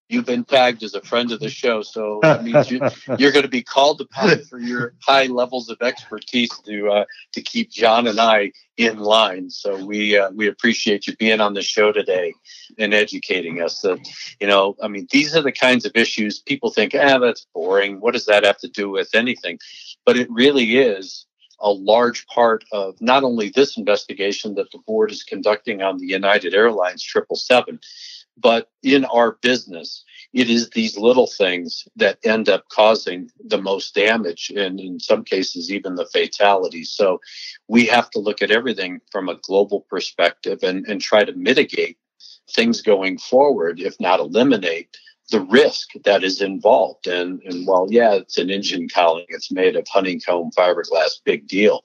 You've 0.08 0.26
been 0.26 0.44
tagged 0.44 0.84
as 0.84 0.94
a 0.94 1.00
friend 1.00 1.32
of 1.32 1.40
the 1.40 1.48
show. 1.48 1.82
So, 1.82 2.20
that 2.22 2.44
means 2.44 2.70
you, 2.70 2.80
you're 3.18 3.32
going 3.32 3.44
to 3.44 3.48
be 3.48 3.62
called 3.62 4.00
upon 4.00 4.44
for 4.44 4.60
your 4.60 4.94
high 5.02 5.26
levels 5.26 5.68
of 5.68 5.78
expertise 5.80 6.50
to 6.66 6.90
uh, 6.90 7.04
to 7.32 7.42
keep 7.42 7.70
John 7.70 8.06
and 8.06 8.20
I 8.20 8.52
in 8.76 8.98
line. 8.98 9.50
So, 9.50 9.84
we 9.84 10.16
uh, 10.16 10.30
we 10.30 10.46
appreciate 10.46 11.06
you 11.06 11.16
being 11.16 11.40
on 11.40 11.54
the 11.54 11.62
show 11.62 11.90
today 11.90 12.34
and 12.78 12.94
educating 12.94 13.62
us. 13.62 13.80
That 13.80 13.98
you 14.40 14.46
know, 14.46 14.76
I 14.80 14.88
mean, 14.88 15.08
these 15.10 15.34
are 15.34 15.42
the 15.42 15.52
kinds 15.52 15.84
of 15.84 15.92
issues 15.96 16.38
people 16.38 16.70
think, 16.70 16.94
ah, 16.94 17.18
that's 17.18 17.46
boring. 17.54 17.98
What 18.00 18.12
does 18.12 18.26
that 18.26 18.44
have 18.44 18.58
to 18.58 18.68
do 18.68 18.90
with 18.90 19.14
anything? 19.14 19.58
But 20.04 20.16
it 20.16 20.30
really 20.30 20.76
is 20.76 21.25
a 21.60 21.70
large 21.70 22.26
part 22.26 22.64
of 22.72 23.00
not 23.00 23.24
only 23.24 23.48
this 23.48 23.76
investigation 23.76 24.54
that 24.54 24.70
the 24.72 24.78
board 24.86 25.10
is 25.10 25.22
conducting 25.22 25.82
on 25.82 25.98
the 25.98 26.06
United 26.06 26.54
Airlines 26.54 27.04
777, 27.04 27.80
but 28.38 28.70
in 28.82 29.04
our 29.06 29.32
business, 29.40 30.04
it 30.34 30.50
is 30.50 30.70
these 30.70 30.98
little 30.98 31.26
things 31.26 31.88
that 31.96 32.18
end 32.24 32.48
up 32.48 32.68
causing 32.68 33.30
the 33.42 33.60
most 33.60 33.94
damage 33.94 34.52
and 34.54 34.78
in 34.78 35.00
some 35.00 35.24
cases 35.24 35.72
even 35.72 35.94
the 35.94 36.06
fatality. 36.06 36.84
So 36.84 37.20
we 37.68 37.86
have 37.86 38.10
to 38.10 38.18
look 38.18 38.42
at 38.42 38.50
everything 38.50 39.00
from 39.10 39.28
a 39.28 39.38
global 39.42 39.86
perspective 39.88 40.58
and, 40.62 40.86
and 40.86 41.00
try 41.00 41.24
to 41.24 41.32
mitigate 41.32 41.96
things 42.50 42.82
going 42.82 43.18
forward, 43.18 43.80
if 43.80 43.98
not 43.98 44.20
eliminate 44.20 44.96
the 45.30 45.40
risk 45.40 45.88
that 46.04 46.22
is 46.22 46.40
involved. 46.40 47.06
And, 47.06 47.40
and 47.42 47.66
while, 47.66 47.86
yeah, 47.90 48.14
it's 48.14 48.38
an 48.38 48.50
engine 48.50 48.88
cowling, 48.88 49.26
it's 49.28 49.50
made 49.50 49.76
of 49.76 49.86
honeycomb 49.88 50.50
fiberglass, 50.56 51.20
big 51.24 51.48
deal. 51.48 51.84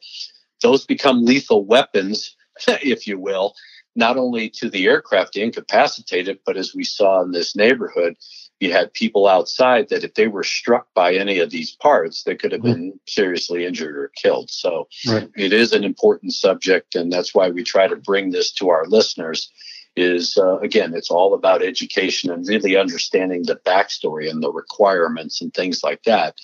Those 0.61 0.85
become 0.85 1.25
lethal 1.25 1.65
weapons, 1.65 2.35
if 2.67 3.07
you 3.07 3.19
will, 3.19 3.55
not 3.95 4.17
only 4.17 4.49
to 4.49 4.69
the 4.69 4.85
aircraft 4.85 5.33
to 5.33 5.41
incapacitate 5.41 6.27
it, 6.27 6.41
but 6.45 6.55
as 6.55 6.75
we 6.75 6.83
saw 6.83 7.21
in 7.21 7.31
this 7.31 7.55
neighborhood, 7.55 8.15
you 8.59 8.71
had 8.71 8.93
people 8.93 9.27
outside 9.27 9.89
that 9.89 10.03
if 10.03 10.13
they 10.13 10.27
were 10.27 10.43
struck 10.43 10.87
by 10.93 11.15
any 11.15 11.39
of 11.39 11.49
these 11.49 11.71
parts, 11.71 12.23
they 12.23 12.35
could 12.35 12.51
have 12.51 12.61
mm-hmm. 12.61 12.73
been 12.73 12.99
seriously 13.07 13.65
injured 13.65 13.97
or 13.97 14.11
killed. 14.15 14.51
So 14.51 14.87
Right. 15.07 15.27
it 15.35 15.51
is 15.51 15.73
an 15.73 15.83
important 15.83 16.33
subject, 16.33 16.93
and 16.93 17.11
that's 17.11 17.33
why 17.33 17.49
we 17.49 17.63
try 17.63 17.87
to 17.87 17.95
bring 17.95 18.29
this 18.29 18.51
to 18.53 18.69
our 18.69 18.85
listeners 18.85 19.51
is 19.95 20.37
uh, 20.37 20.57
again 20.59 20.93
it's 20.95 21.11
all 21.11 21.33
about 21.33 21.63
education 21.63 22.31
and 22.31 22.47
really 22.47 22.77
understanding 22.77 23.43
the 23.43 23.59
backstory 23.65 24.29
and 24.29 24.41
the 24.41 24.51
requirements 24.51 25.41
and 25.41 25.53
things 25.53 25.83
like 25.83 26.03
that. 26.03 26.35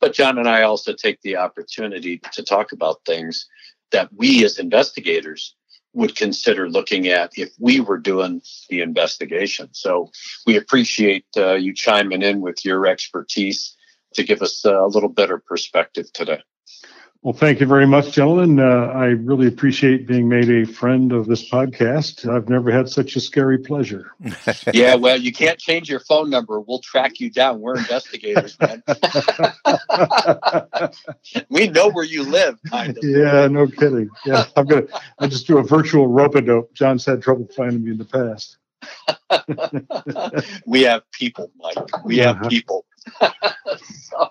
But 0.00 0.12
john 0.12 0.38
and 0.38 0.48
i 0.48 0.62
also 0.62 0.92
take 0.92 1.22
the 1.22 1.36
opportunity 1.36 2.20
to 2.32 2.42
talk 2.42 2.72
about 2.72 3.04
things 3.06 3.48
that 3.92 4.10
we 4.12 4.44
as 4.44 4.58
investigators 4.58 5.54
would 5.94 6.16
consider 6.16 6.68
looking 6.68 7.06
at 7.06 7.30
if 7.36 7.50
we 7.60 7.78
were 7.78 7.98
doing 7.98 8.42
the 8.68 8.80
investigation. 8.80 9.68
So 9.72 10.10
we 10.44 10.56
appreciate 10.56 11.24
uh, 11.36 11.54
you 11.54 11.72
chiming 11.72 12.22
in 12.22 12.40
with 12.40 12.64
your 12.64 12.84
expertise 12.86 13.76
to 14.14 14.24
give 14.24 14.42
us 14.42 14.64
a 14.64 14.86
little 14.86 15.08
better 15.08 15.38
perspective 15.38 16.12
today 16.12 16.42
Well, 17.24 17.32
thank 17.32 17.58
you 17.58 17.64
very 17.66 17.86
much, 17.86 18.12
gentlemen. 18.12 18.60
Uh, 18.60 18.92
I 18.94 19.06
really 19.06 19.46
appreciate 19.46 20.06
being 20.06 20.28
made 20.28 20.50
a 20.50 20.66
friend 20.66 21.10
of 21.10 21.26
this 21.26 21.50
podcast. 21.50 22.30
I've 22.30 22.50
never 22.50 22.70
had 22.70 22.86
such 22.86 23.16
a 23.16 23.20
scary 23.20 23.56
pleasure. 23.56 24.12
yeah 24.74 24.94
well 24.94 25.18
you 25.18 25.32
can't 25.32 25.58
change 25.58 25.88
your 25.88 26.00
phone 26.00 26.28
number 26.28 26.60
we'll 26.60 26.80
track 26.80 27.20
you 27.20 27.30
down 27.30 27.60
we're 27.60 27.78
investigators 27.78 28.58
man 28.60 28.82
we 31.48 31.68
know 31.68 31.88
where 31.90 32.04
you 32.04 32.24
live 32.24 32.58
kind 32.70 32.90
of 32.98 33.02
yeah, 33.02 33.46
no 33.48 33.66
kidding. 33.68 34.10
Yeah, 34.26 34.44
I'm 34.54 34.66
gonna. 34.66 34.82
I 35.18 35.26
just 35.26 35.46
do 35.46 35.56
a 35.56 35.62
virtual 35.62 36.08
rope 36.08 36.34
a 36.34 36.42
dope. 36.42 36.74
John's 36.74 37.06
had 37.06 37.22
trouble 37.22 37.48
finding 37.56 37.82
me 37.84 37.92
in 37.92 37.98
the 37.98 38.04
past. 38.04 38.58
we 40.66 40.82
have 40.82 41.10
people, 41.12 41.50
Mike. 41.56 41.78
We 42.04 42.18
have 42.18 42.36
Uh-huh. 42.36 42.48
people. 42.50 42.84
So- 43.80 44.30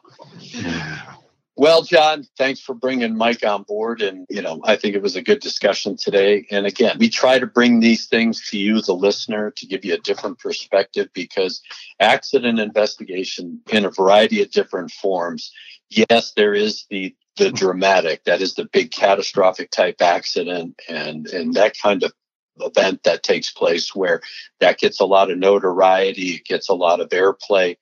well, 1.55 1.83
John, 1.83 2.25
thanks 2.37 2.59
for 2.59 2.73
bringing 2.73 3.15
Mike 3.15 3.45
on 3.45 3.63
board. 3.63 4.01
And, 4.01 4.25
you 4.29 4.41
know, 4.41 4.61
I 4.63 4.75
think 4.75 4.95
it 4.95 5.01
was 5.03 5.15
a 5.15 5.21
good 5.21 5.39
discussion 5.39 5.95
today. 5.97 6.47
And 6.49 6.65
again, 6.65 6.97
we 6.99 7.09
try 7.09 7.37
to 7.37 7.45
bring 7.45 7.79
these 7.79 8.07
things 8.07 8.49
to 8.49 8.57
you, 8.57 8.81
the 8.81 8.93
listener, 8.93 9.51
to 9.51 9.67
give 9.67 9.85
you 9.85 9.93
a 9.93 9.99
different 9.99 10.39
perspective 10.39 11.09
because 11.13 11.61
accident 11.99 12.59
investigation 12.59 13.61
in 13.69 13.85
a 13.85 13.91
variety 13.91 14.41
of 14.41 14.49
different 14.49 14.91
forms. 14.91 15.51
Yes, 15.89 16.33
there 16.35 16.53
is 16.53 16.85
the 16.89 17.15
the 17.35 17.51
dramatic, 17.51 18.25
that 18.25 18.41
is 18.41 18.53
the 18.53 18.65
big 18.65 18.91
catastrophic 18.91 19.71
type 19.71 20.01
accident 20.01 20.79
and 20.87 21.27
and 21.27 21.55
that 21.55 21.75
kind 21.81 22.03
of 22.03 22.13
event 22.59 23.03
that 23.03 23.23
takes 23.23 23.51
place 23.51 23.95
where 23.95 24.21
that 24.59 24.77
gets 24.77 24.99
a 24.99 25.05
lot 25.05 25.31
of 25.31 25.37
notoriety, 25.37 26.35
it 26.35 26.45
gets 26.45 26.69
a 26.69 26.75
lot 26.75 26.99
of 26.99 27.09
airplay 27.09 27.75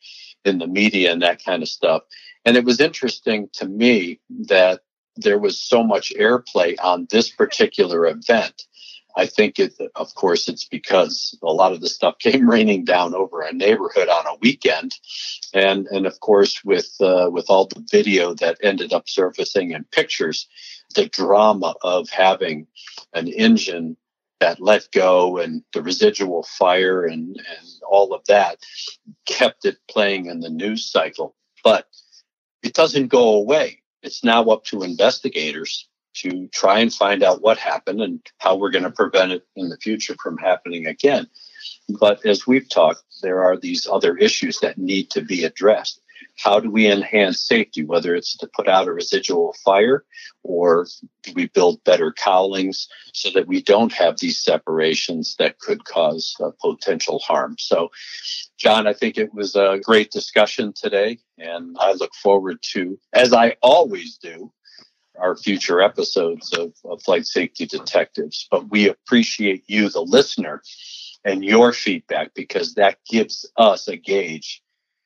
in 0.46 0.58
the 0.58 0.68
media 0.68 1.12
and 1.12 1.22
that 1.22 1.44
kind 1.44 1.62
of 1.62 1.70
stuff. 1.70 2.04
And 2.46 2.58
it 2.58 2.66
was 2.66 2.80
interesting 2.80 3.50
to 3.54 3.68
me 3.68 4.20
that 4.48 4.82
there 5.16 5.39
was 5.39 5.62
so 5.62 5.84
much 5.84 6.14
airplay 6.18 6.76
on 6.82 7.08
this 7.10 7.30
particular 7.30 8.08
event. 8.08 8.64
I 9.16 9.26
think 9.26 9.60
it, 9.60 9.74
of 9.96 10.16
course, 10.16 10.48
it's 10.48 10.64
because 10.64 11.38
a 11.44 11.52
lot 11.52 11.74
of 11.74 11.82
the 11.82 11.89
stuff 11.89 12.18
came 12.20 12.50
raining 12.50 12.86
down 12.86 13.14
over 13.14 13.42
a 13.42 13.54
neighborhood 13.54 14.08
on 14.08 14.26
a 14.28 14.38
weekend, 14.42 14.96
and 15.54 15.88
and 15.88 16.06
of 16.06 16.20
course 16.20 16.64
with 16.64 16.89
uh, 17.02 17.30
with 17.32 17.50
all 17.50 17.68
the 17.68 17.86
video 17.92 18.34
that 18.36 18.58
ended 18.64 18.94
up 18.94 19.10
surfacing 19.10 19.74
and 19.74 19.89
pictures, 19.92 20.48
the 20.96 21.08
drama 21.08 21.76
of 21.82 22.10
having 22.10 22.68
an 23.14 23.28
engine 23.28 23.98
that 24.39 24.62
let 24.62 24.89
go 24.92 25.38
and 25.38 25.64
the 25.74 25.84
residual 25.84 26.44
fire 26.44 27.06
and 27.06 27.36
and 27.36 27.68
all 27.88 28.14
of 28.14 28.24
that 28.26 28.58
kept 29.26 29.66
it 29.66 29.78
playing 29.89 30.28
in 30.28 30.39
the 30.39 30.50
news 30.50 30.89
cycle, 30.89 31.36
but 31.64 31.86
it 32.64 32.74
doesn't 32.74 33.07
go 33.07 33.36
away. 33.36 33.82
It's 34.03 34.24
now 34.24 34.43
up 34.45 34.66
to 34.66 34.84
investigators 34.84 35.88
to 36.14 36.47
try 36.47 36.80
and 36.80 36.93
find 36.93 37.24
out 37.24 37.41
what 37.41 37.57
happened 37.57 38.01
and 38.01 38.20
how 38.39 38.55
we're 38.55 38.72
going 38.72 38.84
to 38.84 38.91
prevent 38.91 39.32
it 39.32 39.45
in 39.55 39.70
the 39.70 39.78
future 39.78 40.16
from 40.22 40.38
happening 40.38 40.88
again. 40.88 41.28
But 41.99 42.26
as 42.26 42.45
we've 42.45 42.68
talked, 42.68 43.03
there 43.22 43.43
are 43.43 43.57
these 43.57 43.88
other 43.89 44.18
issues 44.18 44.59
that 44.59 44.78
need 44.78 45.09
to 45.12 45.22
be 45.22 45.43
addressed. 45.43 46.01
How 46.44 46.60
do 46.60 46.70
we 46.70 46.90
enhance 46.90 47.40
safety, 47.40 47.84
whether 47.84 48.16
it's 48.16 48.36
to 48.38 48.50
put 48.56 48.68
out 48.68 48.88
a 48.88 48.94
residual 48.94 49.56
fire 49.64 50.04
or 50.44 50.88
do 51.24 51.34
we 51.36 51.48
build 51.48 51.84
better 51.84 52.12
cowlings 52.12 52.88
so 53.14 53.30
that 53.32 53.48
we 53.48 53.62
don't 53.62 53.94
have 53.94 54.20
these 54.20 54.40
separations 54.40 55.36
that 55.38 55.60
could 55.60 55.86
cause 55.86 56.36
uh, 56.44 56.52
potential 56.62 57.20
harm. 57.20 57.56
So, 57.60 57.92
John, 58.58 58.88
I 58.88 58.94
think 58.94 59.18
it 59.18 59.34
was 59.34 59.56
a 59.56 59.80
great 59.84 60.12
discussion 60.12 60.74
today, 60.74 61.20
and 61.38 61.76
I 61.80 61.94
look 61.94 62.14
forward 62.16 62.58
to, 62.74 63.00
as 63.14 63.34
I 63.34 63.56
always 63.62 64.18
do, 64.18 64.52
our 65.20 65.36
future 65.36 65.82
episodes 65.82 66.54
of, 66.54 66.74
of 66.86 67.02
Flight 67.04 67.26
Safety 67.26 67.66
Detectives. 67.66 68.48
But 68.50 68.70
we 68.70 68.90
appreciate 68.90 69.64
you, 69.68 69.90
the 69.90 70.02
listener, 70.02 70.64
and 71.24 71.46
your 71.46 71.74
feedback 71.74 72.34
because 72.34 72.74
that 72.76 72.98
gives 73.08 73.50
us 73.58 73.88
a 73.88 73.96
gauge 73.96 74.62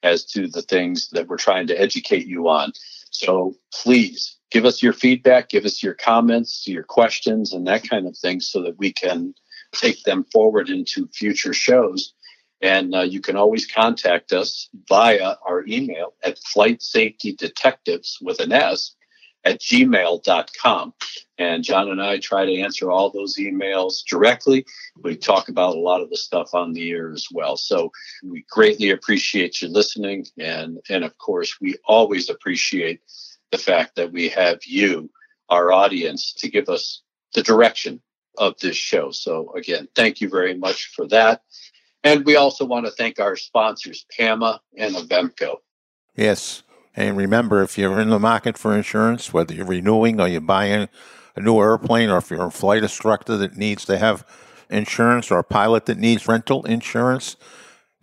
as 0.05 0.23
to 0.23 0.47
the 0.47 0.61
things 0.61 1.09
that 1.09 1.27
we're 1.27 1.37
trying 1.37 1.67
to 1.67 1.81
educate 1.81 2.27
you 2.27 2.47
on. 2.47 2.71
So 3.09 3.55
please 3.73 4.37
give 4.51 4.65
us 4.65 4.83
your 4.83 4.93
feedback, 4.93 5.49
give 5.49 5.65
us 5.65 5.81
your 5.81 5.95
comments, 5.95 6.67
your 6.67 6.83
questions, 6.83 7.51
and 7.51 7.65
that 7.67 7.89
kind 7.89 8.07
of 8.07 8.15
thing 8.15 8.39
so 8.39 8.61
that 8.61 8.77
we 8.77 8.93
can 8.93 9.33
take 9.73 10.03
them 10.03 10.23
forward 10.31 10.69
into 10.69 11.07
future 11.07 11.53
shows. 11.53 12.13
And 12.61 12.95
uh, 12.95 13.01
you 13.01 13.19
can 13.19 13.35
always 13.35 13.65
contact 13.65 14.31
us 14.31 14.69
via 14.87 15.35
our 15.45 15.65
email 15.67 16.13
at 16.23 16.39
flight 16.39 16.81
safety 16.81 17.33
detectives 17.33 18.17
with 18.21 18.39
an 18.39 18.51
S 18.51 18.95
at 19.45 19.61
gmail.com. 19.61 20.93
And 21.37 21.63
John 21.63 21.89
and 21.89 22.01
I 22.01 22.17
try 22.17 22.45
to 22.45 22.61
answer 22.61 22.89
all 22.89 23.09
those 23.09 23.37
emails 23.37 24.03
directly. 24.09 24.65
We 25.01 25.15
talk 25.15 25.49
about 25.49 25.75
a 25.75 25.79
lot 25.79 26.01
of 26.01 26.09
the 26.09 26.17
stuff 26.17 26.53
on 26.53 26.73
the 26.73 26.89
air 26.91 27.11
as 27.11 27.27
well. 27.31 27.55
So 27.55 27.91
we 28.23 28.45
greatly 28.49 28.89
appreciate 28.89 29.61
you 29.61 29.67
listening. 29.67 30.25
And, 30.39 30.79
and 30.89 31.03
of 31.03 31.17
course, 31.17 31.59
we 31.61 31.75
always 31.85 32.29
appreciate 32.29 33.01
the 33.51 33.57
fact 33.57 33.95
that 33.95 34.11
we 34.11 34.29
have 34.29 34.59
you, 34.65 35.09
our 35.49 35.71
audience, 35.71 36.33
to 36.39 36.49
give 36.49 36.69
us 36.69 37.01
the 37.33 37.43
direction 37.43 38.01
of 38.37 38.57
this 38.59 38.75
show. 38.75 39.11
So 39.11 39.53
again, 39.55 39.87
thank 39.95 40.21
you 40.21 40.29
very 40.29 40.55
much 40.55 40.87
for 40.95 41.07
that. 41.09 41.41
And 42.03 42.25
we 42.25 42.35
also 42.35 42.65
want 42.65 42.85
to 42.85 42.91
thank 42.91 43.19
our 43.19 43.35
sponsors, 43.35 44.05
PAMA 44.15 44.61
and 44.77 44.95
Avemco. 44.95 45.57
Yes. 46.15 46.63
And 46.95 47.17
remember, 47.17 47.61
if 47.61 47.77
you're 47.77 47.99
in 47.99 48.09
the 48.09 48.19
market 48.19 48.57
for 48.57 48.75
insurance, 48.75 49.33
whether 49.33 49.53
you're 49.53 49.65
renewing 49.65 50.21
or 50.21 50.27
you're 50.27 50.41
buying 50.41 50.87
a 51.35 51.41
new 51.41 51.59
airplane, 51.59 52.09
or 52.09 52.17
if 52.17 52.31
you're 52.31 52.45
a 52.45 52.51
flight 52.51 52.83
instructor 52.83 53.35
that 53.37 53.57
needs 53.57 53.83
to 53.85 53.97
have 53.97 54.25
insurance, 54.69 55.29
or 55.29 55.39
a 55.39 55.43
pilot 55.43 55.85
that 55.87 55.97
needs 55.97 56.27
rental 56.27 56.63
insurance, 56.65 57.35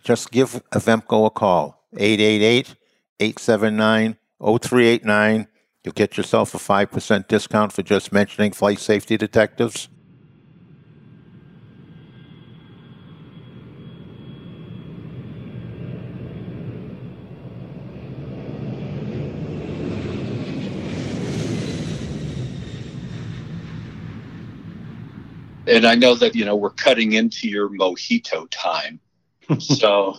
just 0.03 0.31
give 0.31 0.61
Avemco 0.71 1.25
a 1.25 1.29
call 1.29 1.87
888 1.97 2.75
879 3.19 4.17
0389. 4.39 5.47
You'll 5.83 5.93
get 5.93 6.15
yourself 6.15 6.53
a 6.53 6.57
5% 6.57 7.27
discount 7.27 7.73
for 7.73 7.83
just 7.83 8.11
mentioning 8.11 8.51
flight 8.51 8.79
safety 8.79 9.17
detectives. 9.17 9.89
And 25.67 25.85
I 25.85 25.95
know 25.95 26.15
that 26.15 26.35
you 26.35 26.45
know 26.45 26.55
we're 26.55 26.71
cutting 26.71 27.13
into 27.13 27.47
your 27.47 27.69
mojito 27.69 28.47
time. 28.49 28.99
so 29.59 30.17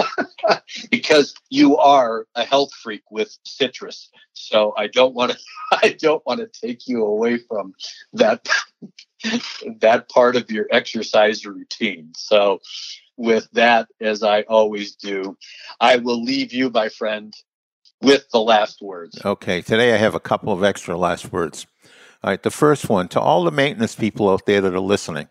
because 0.90 1.34
you 1.50 1.76
are 1.76 2.26
a 2.34 2.44
health 2.44 2.72
freak 2.74 3.02
with 3.10 3.36
citrus, 3.44 4.10
so 4.34 4.72
I 4.76 4.86
don't 4.86 5.14
want 5.14 5.32
to 5.32 5.38
I 5.72 5.96
don't 5.98 6.24
want 6.26 6.40
to 6.40 6.66
take 6.66 6.86
you 6.86 7.04
away 7.04 7.38
from 7.38 7.74
that 8.12 8.46
that 9.80 10.08
part 10.08 10.36
of 10.36 10.50
your 10.50 10.66
exercise 10.70 11.44
routine. 11.44 12.12
So 12.16 12.60
with 13.16 13.48
that, 13.52 13.88
as 14.00 14.22
I 14.22 14.42
always 14.42 14.94
do, 14.94 15.36
I 15.80 15.96
will 15.96 16.22
leave 16.22 16.52
you, 16.52 16.70
my 16.70 16.90
friend, 16.90 17.34
with 18.02 18.28
the 18.30 18.40
last 18.40 18.82
words. 18.82 19.18
Okay, 19.24 19.62
today 19.62 19.94
I 19.94 19.96
have 19.96 20.14
a 20.14 20.20
couple 20.20 20.52
of 20.52 20.62
extra 20.62 20.96
last 20.96 21.32
words. 21.32 21.66
All 22.22 22.30
right, 22.30 22.42
the 22.42 22.50
first 22.50 22.88
one 22.88 23.08
to 23.08 23.20
all 23.20 23.44
the 23.44 23.50
maintenance 23.50 23.94
people 23.94 24.28
out 24.28 24.46
there 24.46 24.60
that 24.60 24.74
are 24.74 24.80
listening, 24.80 25.28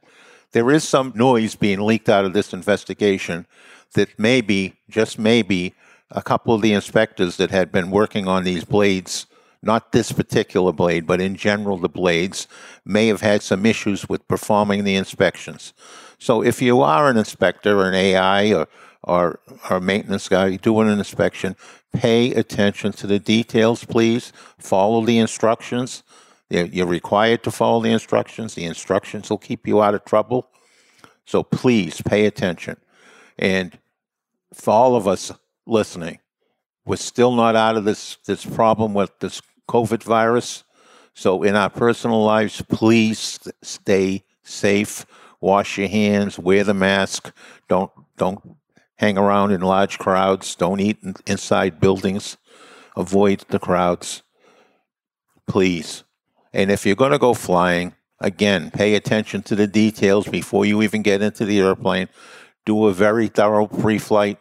there 0.52 0.72
is 0.72 0.88
some 0.88 1.12
noise 1.16 1.56
being 1.56 1.82
leaked 1.82 2.10
out 2.10 2.26
of 2.26 2.34
this 2.34 2.54
investigation 2.54 3.46
that 3.94 4.18
maybe, 4.18 4.76
just 4.90 5.20
maybe, 5.20 5.74
a 6.12 6.22
couple 6.22 6.54
of 6.54 6.62
the 6.62 6.74
inspectors 6.74 7.38
that 7.38 7.52
had 7.52 7.72
been 7.72 7.92
working 7.92 8.28
on 8.28 8.44
these 8.44 8.64
blades, 8.64 9.26
not 9.62 9.92
this 9.92 10.12
particular 10.12 10.72
blade, 10.72 11.08
but 11.08 11.20
in 11.20 11.36
general 11.36 11.78
the 11.78 11.90
blades, 11.90 12.48
may 12.86 13.08
have 13.08 13.22
had 13.22 13.42
some 13.42 13.66
issues 13.66 14.08
with 14.08 14.28
performing 14.28 14.84
the 14.84 14.96
inspections. 14.96 15.74
So 16.20 16.44
if 16.44 16.62
you 16.62 16.82
are 16.82 17.10
an 17.10 17.18
inspector 17.18 17.78
or 17.80 17.90
an 17.90 17.96
AI 17.96 18.54
or 18.54 18.68
or, 19.06 19.40
or 19.70 19.80
maintenance 19.80 20.28
guy 20.28 20.56
doing 20.58 20.90
an 20.90 20.98
inspection, 20.98 21.56
pay 21.94 22.34
attention 22.34 22.92
to 22.94 23.08
the 23.08 23.20
details, 23.20 23.86
please. 23.86 24.34
Follow 24.58 25.06
the 25.06 25.20
instructions. 25.20 26.04
You're 26.50 26.86
required 26.86 27.44
to 27.44 27.52
follow 27.52 27.82
the 27.82 27.92
instructions. 27.92 28.54
The 28.54 28.66
instructions 28.66 29.30
will 29.30 29.40
keep 29.40 29.68
you 29.68 29.82
out 29.82 29.96
of 29.96 30.06
trouble. 30.06 30.48
So 31.26 31.42
please 31.42 32.02
pay 32.02 32.26
attention. 32.28 32.78
And 33.40 33.78
for 34.54 34.72
all 34.72 34.96
of 34.96 35.08
us 35.08 35.32
listening, 35.66 36.20
we're 36.86 36.98
still 36.98 37.32
not 37.32 37.56
out 37.56 37.78
of 37.78 37.84
this, 37.84 38.18
this 38.26 38.46
problem 38.46 38.94
with 38.94 39.18
this 39.20 39.42
COVID 39.68 40.04
virus. 40.04 40.64
So 41.16 41.42
in 41.44 41.56
our 41.56 41.70
personal 41.70 42.24
lives, 42.24 42.62
please 42.62 43.40
stay 43.64 44.24
safe. 44.44 45.06
Wash 45.42 45.78
your 45.78 45.88
hands. 45.88 46.38
Wear 46.38 46.64
the 46.64 46.74
mask. 46.74 47.34
Don't 47.68 47.92
don't 48.18 48.58
hang 48.98 49.18
around 49.18 49.52
in 49.52 49.62
large 49.62 49.98
crowds. 50.00 50.56
Don't 50.56 50.80
eat 50.80 50.98
inside 51.26 51.80
buildings. 51.80 52.38
Avoid 52.96 53.46
the 53.50 53.60
crowds. 53.60 54.24
Please. 55.48 56.05
And 56.56 56.72
if 56.72 56.84
you're 56.86 56.96
going 56.96 57.12
to 57.12 57.20
go 57.20 57.34
flying, 57.34 57.94
again, 58.22 58.72
pay 58.72 58.96
attention 58.96 59.44
to 59.44 59.56
the 59.56 59.68
details 59.68 60.26
before 60.26 60.66
you 60.66 60.82
even 60.82 61.02
get 61.02 61.22
into 61.22 61.44
the 61.44 61.60
airplane. 61.60 62.08
Do 62.66 62.86
a 62.86 62.94
very 62.94 63.28
thorough 63.28 63.68
pre 63.68 64.00
flight. 64.00 64.40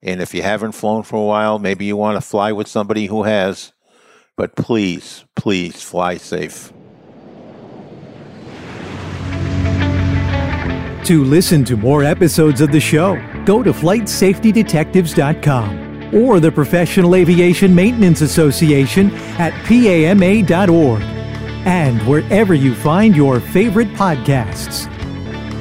And 0.00 0.22
if 0.22 0.32
you 0.32 0.42
haven't 0.42 0.70
flown 0.72 1.02
for 1.02 1.16
a 1.16 1.24
while, 1.24 1.58
maybe 1.58 1.86
you 1.86 1.96
want 1.96 2.16
to 2.16 2.20
fly 2.20 2.52
with 2.52 2.68
somebody 2.68 3.06
who 3.06 3.24
has. 3.24 3.72
But 4.36 4.54
please, 4.54 5.24
please 5.34 5.82
fly 5.82 6.18
safe. 6.18 6.72
To 11.04 11.24
listen 11.24 11.64
to 11.64 11.76
more 11.76 12.04
episodes 12.04 12.60
of 12.60 12.70
the 12.70 12.78
show, 12.78 13.20
go 13.44 13.64
to 13.64 13.72
flightsafetydetectives.com 13.72 16.14
or 16.14 16.38
the 16.38 16.52
Professional 16.52 17.16
Aviation 17.16 17.74
Maintenance 17.74 18.20
Association 18.20 19.10
at 19.38 19.52
PAMA.org 19.64 21.19
and 21.66 22.00
wherever 22.06 22.54
you 22.54 22.74
find 22.74 23.14
your 23.14 23.40
favorite 23.40 23.88
podcasts. 23.94 24.86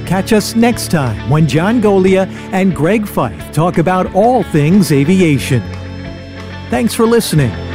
Catch 0.07 0.33
us 0.33 0.55
next 0.55 0.89
time 0.89 1.29
when 1.29 1.47
John 1.47 1.81
Goglia 1.81 2.27
and 2.51 2.75
Greg 2.75 3.03
Feith 3.03 3.53
talk 3.53 3.77
about 3.77 4.13
all 4.15 4.43
things 4.43 4.91
aviation. 4.91 5.61
Thanks 6.69 6.93
for 6.93 7.05
listening. 7.05 7.68